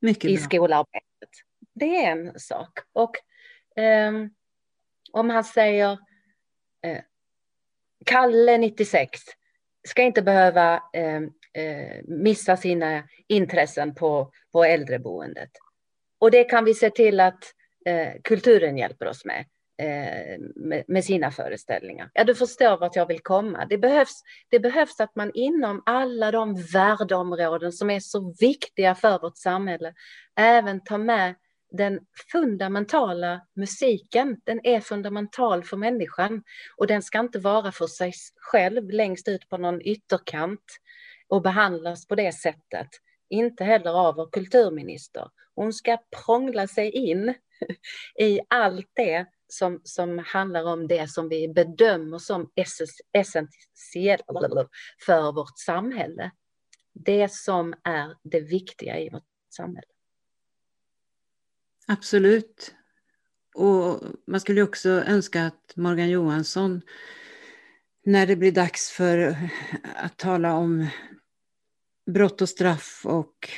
mycket 0.00 0.30
i 0.30 0.36
skolarbetet. 0.36 1.30
Det 1.74 2.04
är 2.04 2.10
en 2.10 2.38
sak. 2.38 2.78
Och 2.92 3.16
eh, 3.82 4.12
om 5.12 5.30
han 5.30 5.44
säger 5.44 5.92
eh, 6.82 7.00
Kalle 8.06 8.58
96 8.58 9.20
ska 9.88 10.02
inte 10.02 10.22
behöva 10.22 10.82
eh, 10.92 11.22
eh, 11.64 12.02
missa 12.04 12.56
sina 12.56 13.08
intressen 13.26 13.94
på, 13.94 14.32
på 14.52 14.64
äldreboendet. 14.64 15.50
Och 16.18 16.30
det 16.30 16.44
kan 16.44 16.64
vi 16.64 16.74
se 16.74 16.90
till 16.90 17.20
att 17.20 17.44
eh, 17.86 18.12
kulturen 18.24 18.78
hjälper 18.78 19.06
oss 19.06 19.24
med, 19.24 19.44
eh, 19.82 20.38
med, 20.56 20.84
med, 20.88 21.04
sina 21.04 21.30
föreställningar. 21.30 22.10
Ja, 22.14 22.24
du 22.24 22.34
förstår 22.34 22.78
vart 22.78 22.96
jag 22.96 23.06
vill 23.06 23.20
komma. 23.20 23.66
Det 23.70 23.78
behövs, 23.78 24.22
det 24.48 24.60
behövs 24.60 25.00
att 25.00 25.16
man 25.16 25.30
inom 25.34 25.82
alla 25.86 26.30
de 26.30 26.62
värdeområden 26.72 27.72
som 27.72 27.90
är 27.90 28.00
så 28.00 28.34
viktiga 28.40 28.94
för 28.94 29.18
vårt 29.18 29.38
samhälle 29.38 29.94
även 30.36 30.84
tar 30.84 30.98
med 30.98 31.34
den 31.70 32.00
fundamentala 32.32 33.40
musiken, 33.56 34.40
den 34.44 34.60
är 34.66 34.80
fundamental 34.80 35.64
för 35.64 35.76
människan 35.76 36.42
och 36.76 36.86
den 36.86 37.02
ska 37.02 37.20
inte 37.20 37.38
vara 37.38 37.72
för 37.72 37.86
sig 37.86 38.12
själv 38.36 38.90
längst 38.90 39.28
ut 39.28 39.48
på 39.48 39.56
någon 39.56 39.82
ytterkant 39.82 40.64
och 41.28 41.42
behandlas 41.42 42.06
på 42.06 42.14
det 42.14 42.32
sättet 42.32 42.88
inte 43.30 43.64
heller 43.64 43.90
av 43.90 44.14
vår 44.14 44.28
kulturminister. 44.32 45.28
Hon 45.58 45.72
ska 45.72 45.98
prångla 46.24 46.68
sig 46.68 46.90
in 46.90 47.34
i 48.20 48.40
allt 48.48 48.90
det 48.92 49.26
som, 49.48 49.80
som 49.84 50.18
handlar 50.18 50.64
om 50.64 50.88
det 50.88 51.10
som 51.10 51.28
vi 51.28 51.48
bedömer 51.48 52.18
som 52.18 52.50
essentiellt 53.12 54.22
för 55.06 55.32
vårt 55.32 55.58
samhälle. 55.58 56.30
Det 56.92 57.32
som 57.32 57.74
är 57.84 58.16
det 58.22 58.40
viktiga 58.40 58.98
i 59.00 59.10
vårt 59.10 59.22
samhälle. 59.56 59.88
Absolut. 61.86 62.74
och 63.54 64.00
man 64.26 64.40
skulle 64.40 64.62
också 64.62 64.88
önska 64.88 65.46
att 65.46 65.76
Morgan 65.76 66.10
Johansson, 66.10 66.82
när 68.04 68.26
det 68.26 68.36
blir 68.36 68.52
dags 68.52 68.90
för 68.90 69.36
att 69.96 70.16
tala 70.16 70.54
om 70.54 70.86
brott 72.06 72.42
och 72.42 72.48
straff 72.48 73.02
och 73.04 73.50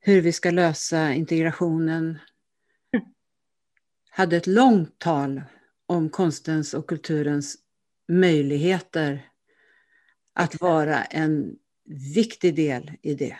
hur 0.00 0.20
vi 0.20 0.32
ska 0.32 0.50
lösa 0.50 1.12
integrationen, 1.12 2.18
hade 4.10 4.36
ett 4.36 4.46
långt 4.46 4.98
tal 4.98 5.42
om 5.86 6.10
konstens 6.10 6.74
och 6.74 6.88
kulturens 6.88 7.56
möjligheter 8.08 9.30
att 10.34 10.60
vara 10.60 11.04
en 11.04 11.56
viktig 12.14 12.54
del 12.54 12.90
i 13.02 13.14
det. 13.14 13.36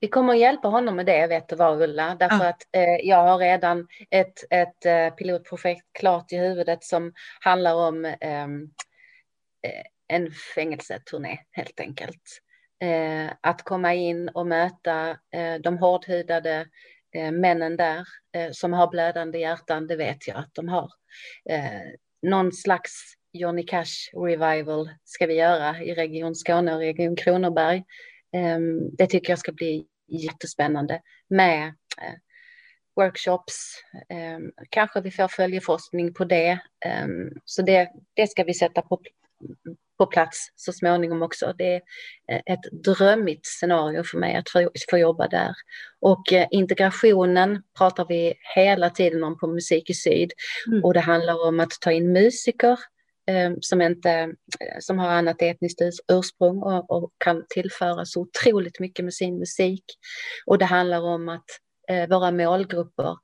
Vi 0.00 0.08
kommer 0.08 0.32
att 0.32 0.38
hjälpa 0.38 0.68
honom 0.68 0.96
med 0.96 1.06
det, 1.06 1.26
vet 1.26 1.48
du 1.48 1.56
vad 1.56 1.82
Ulla, 1.82 2.14
därför 2.14 2.44
ja. 2.44 2.48
att 2.48 2.62
eh, 2.72 3.06
jag 3.08 3.22
har 3.24 3.38
redan 3.38 3.88
ett, 4.10 4.44
ett 4.50 4.86
eh, 4.86 5.10
pilotprojekt 5.10 5.86
klart 5.92 6.32
i 6.32 6.36
huvudet 6.36 6.84
som 6.84 7.12
handlar 7.40 7.74
om 7.74 8.04
ehm, 8.20 8.62
eh, 9.62 9.82
en 10.08 10.30
fängelseturné 10.54 11.38
helt 11.50 11.80
enkelt. 11.80 12.42
Eh, 12.80 13.32
att 13.40 13.62
komma 13.62 13.94
in 13.94 14.28
och 14.28 14.46
möta 14.46 15.10
eh, 15.10 15.54
de 15.62 15.78
hårdhudade 15.78 16.66
eh, 17.14 17.32
männen 17.32 17.76
där 17.76 18.08
eh, 18.32 18.50
som 18.52 18.72
har 18.72 18.90
blödande 18.90 19.38
hjärtan, 19.38 19.86
det 19.86 19.96
vet 19.96 20.28
jag 20.28 20.36
att 20.36 20.54
de 20.54 20.68
har. 20.68 20.90
Eh, 21.50 21.90
någon 22.22 22.52
slags 22.52 23.16
Johnny 23.32 23.66
Cash 23.66 24.10
revival 24.12 24.90
ska 25.04 25.26
vi 25.26 25.34
göra 25.34 25.82
i 25.82 25.94
Region 25.94 26.34
Skåne 26.34 26.74
och 26.74 26.80
Region 26.80 27.16
Kronoberg. 27.16 27.84
Ehm, 28.32 28.96
det 28.96 29.06
tycker 29.06 29.32
jag 29.32 29.38
ska 29.38 29.52
bli 29.52 29.86
jättespännande 30.08 31.00
med 31.28 31.66
eh, 32.02 32.14
workshops. 32.96 33.54
Ehm, 34.08 34.52
kanske 34.70 35.00
vi 35.00 35.10
får 35.10 35.28
följeforskning 35.28 36.14
på 36.14 36.24
det. 36.24 36.58
Ehm, 36.86 37.30
så 37.44 37.62
det, 37.62 37.90
det 38.14 38.26
ska 38.26 38.44
vi 38.44 38.54
sätta 38.54 38.82
på, 38.82 39.00
på 39.98 40.06
plats 40.06 40.52
så 40.56 40.72
småningom 40.72 41.22
också. 41.22 41.52
Det 41.58 41.74
är 41.74 41.80
eh, 42.32 42.40
ett 42.46 42.84
drömmigt 42.84 43.46
scenario 43.46 44.02
för 44.02 44.18
mig 44.18 44.36
att 44.36 44.50
få, 44.50 44.70
få 44.90 44.98
jobba 44.98 45.28
där. 45.28 45.54
Och 46.00 46.32
eh, 46.32 46.46
integrationen 46.50 47.62
pratar 47.78 48.06
vi 48.08 48.34
hela 48.54 48.90
tiden 48.90 49.24
om 49.24 49.38
på 49.38 49.46
Musik 49.46 49.90
i 49.90 49.94
Syd. 49.94 50.32
Mm. 50.66 50.84
Och 50.84 50.94
det 50.94 51.00
handlar 51.00 51.48
om 51.48 51.60
att 51.60 51.72
ta 51.80 51.92
in 51.92 52.12
musiker 52.12 52.78
Eh, 53.28 53.52
som, 53.60 53.82
inte, 53.82 54.34
som 54.80 54.98
har 54.98 55.08
annat 55.08 55.42
etniskt 55.42 55.80
ursprung 56.12 56.62
och, 56.62 56.90
och, 56.90 57.12
kan 57.18 57.44
tillföra 57.48 58.04
så 58.04 58.20
otroligt 58.20 58.80
mycket 58.80 59.04
med 59.04 59.14
sin 59.14 59.38
musik. 59.38 59.84
Och 60.46 60.58
det 60.58 60.64
handlar 60.64 61.00
om 61.00 61.28
att 61.28 61.44
våra 62.08 62.30
målgrupper 62.30 63.16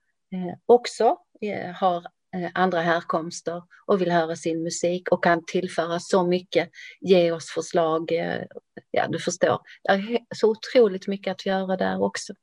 också 0.67 1.17
har 1.75 2.07
andra 2.55 2.81
härkomster 2.81 3.63
och 3.87 4.01
vill 4.01 4.11
höra 4.11 4.37
sin 4.37 4.63
musik 4.63 5.09
och 5.09 5.25
kan 5.25 5.45
tillföra 5.45 6.01
så 6.01 6.27
mycket, 6.27 6.71
ge 7.01 7.33
oss 7.33 7.51
förslag. 7.51 8.13
ja, 8.91 9.09
du 9.09 9.19
förstår. 9.19 9.61
Det 9.83 9.93
är 9.93 10.19
så 10.35 10.51
otroligt 10.51 11.07
mycket 11.07 11.31
att 11.31 11.47
göra 11.47 11.77
där 11.77 12.03
också. 12.03 12.35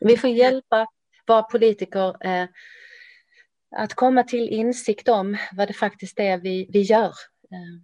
Vi 0.00 0.16
får 0.16 0.30
hjälpa 0.30 0.86
våra 1.26 1.42
politiker 1.42 2.16
att 3.70 3.94
komma 3.94 4.22
till 4.22 4.48
insikt 4.48 5.08
om 5.08 5.36
vad 5.52 5.68
det 5.68 5.74
faktiskt 5.74 6.20
är 6.20 6.38
vi, 6.38 6.66
vi 6.72 6.82
gör. 6.82 7.12
Eh, 7.50 7.82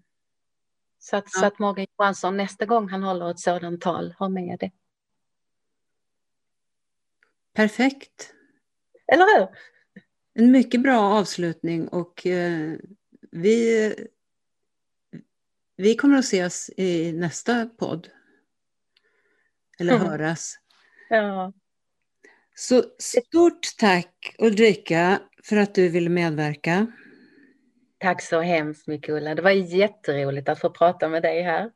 så 0.99 1.17
att, 1.17 1.25
ja. 1.35 1.41
så 1.41 1.47
att 1.47 1.59
Morgan 1.59 1.87
Johansson 1.99 2.37
nästa 2.37 2.67
gång 2.67 2.89
han 2.89 3.03
håller 3.03 3.31
ett 3.31 3.41
sådant 3.41 3.81
tal 3.81 4.15
har 4.19 4.29
med 4.29 4.57
det. 4.61 4.71
Perfekt. 7.53 8.35
Eller 9.13 9.39
hur? 9.39 9.49
En 10.35 10.51
mycket 10.51 10.83
bra 10.83 11.01
avslutning 11.01 11.89
och 11.89 12.27
eh, 12.27 12.73
vi, 13.31 13.95
vi 15.77 15.95
kommer 15.95 16.19
att 16.19 16.25
ses 16.25 16.71
i 16.77 17.13
nästa 17.13 17.67
podd. 17.67 18.09
Eller 19.79 19.93
mm. 19.93 20.07
höras. 20.07 20.59
Ja. 21.09 21.53
Så 22.55 22.85
stort 22.99 23.77
tack 23.79 24.35
Ulrika 24.39 25.21
för 25.45 25.57
att 25.57 25.75
du 25.75 25.89
ville 25.89 26.11
medverka. 26.11 26.87
Tack 27.99 28.23
så 28.23 28.41
hemskt 28.41 28.87
mycket 28.87 29.15
Ulla. 29.15 29.35
Det 29.35 29.43
var 29.43 29.51
jätteroligt 29.51 30.49
att 30.49 30.61
få 30.61 30.71
prata 30.71 31.09
med 31.09 31.23
dig 31.23 31.43
här. 31.43 31.71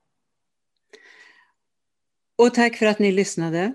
Och 2.36 2.54
tack 2.54 2.76
för 2.76 2.86
att 2.86 2.98
ni 2.98 3.12
lyssnade. 3.12 3.72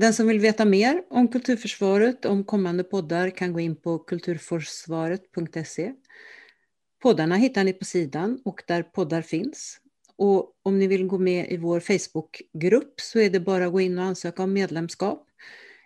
Den 0.00 0.14
som 0.14 0.26
vill 0.26 0.40
veta 0.40 0.64
mer 0.64 1.02
om 1.10 1.28
Kulturförsvaret, 1.28 2.24
om 2.24 2.44
kommande 2.44 2.84
poddar, 2.84 3.30
kan 3.30 3.52
gå 3.52 3.60
in 3.60 3.76
på 3.76 3.98
kulturforsvaret.se. 3.98 5.92
Poddarna 7.02 7.36
hittar 7.36 7.64
ni 7.64 7.72
på 7.72 7.84
sidan 7.84 8.40
och 8.44 8.62
där 8.66 8.82
poddar 8.82 9.22
finns. 9.22 9.80
Och 10.16 10.52
om 10.62 10.78
ni 10.78 10.86
vill 10.86 11.06
gå 11.06 11.18
med 11.18 11.52
i 11.52 11.56
vår 11.56 11.80
Facebookgrupp 11.80 13.00
så 13.00 13.18
är 13.18 13.30
det 13.30 13.40
bara 13.40 13.66
att 13.66 13.72
gå 13.72 13.80
in 13.80 13.98
och 13.98 14.04
ansöka 14.04 14.42
om 14.42 14.52
medlemskap. 14.52 15.26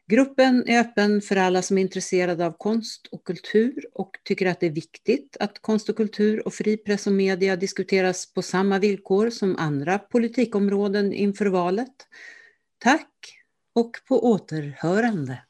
Gruppen 0.06 0.68
är 0.68 0.80
öppen 0.80 1.20
för 1.20 1.36
alla 1.36 1.62
som 1.62 1.78
är 1.78 1.82
intresserade 1.82 2.46
av 2.46 2.52
konst 2.58 3.06
och 3.06 3.24
kultur 3.24 3.86
och 3.94 4.10
tycker 4.24 4.46
att 4.46 4.60
det 4.60 4.66
är 4.66 4.70
viktigt 4.70 5.36
att 5.40 5.58
konst 5.58 5.88
och 5.88 5.96
kultur 5.96 6.46
och 6.46 6.54
fri 6.54 6.76
press 6.76 7.06
och 7.06 7.12
media 7.12 7.56
diskuteras 7.56 8.32
på 8.32 8.42
samma 8.42 8.78
villkor 8.78 9.30
som 9.30 9.56
andra 9.56 9.98
politikområden 9.98 11.12
inför 11.12 11.46
valet. 11.46 11.94
Tack 12.78 13.43
och 13.74 13.90
på 14.08 14.26
återhörande. 14.30 15.42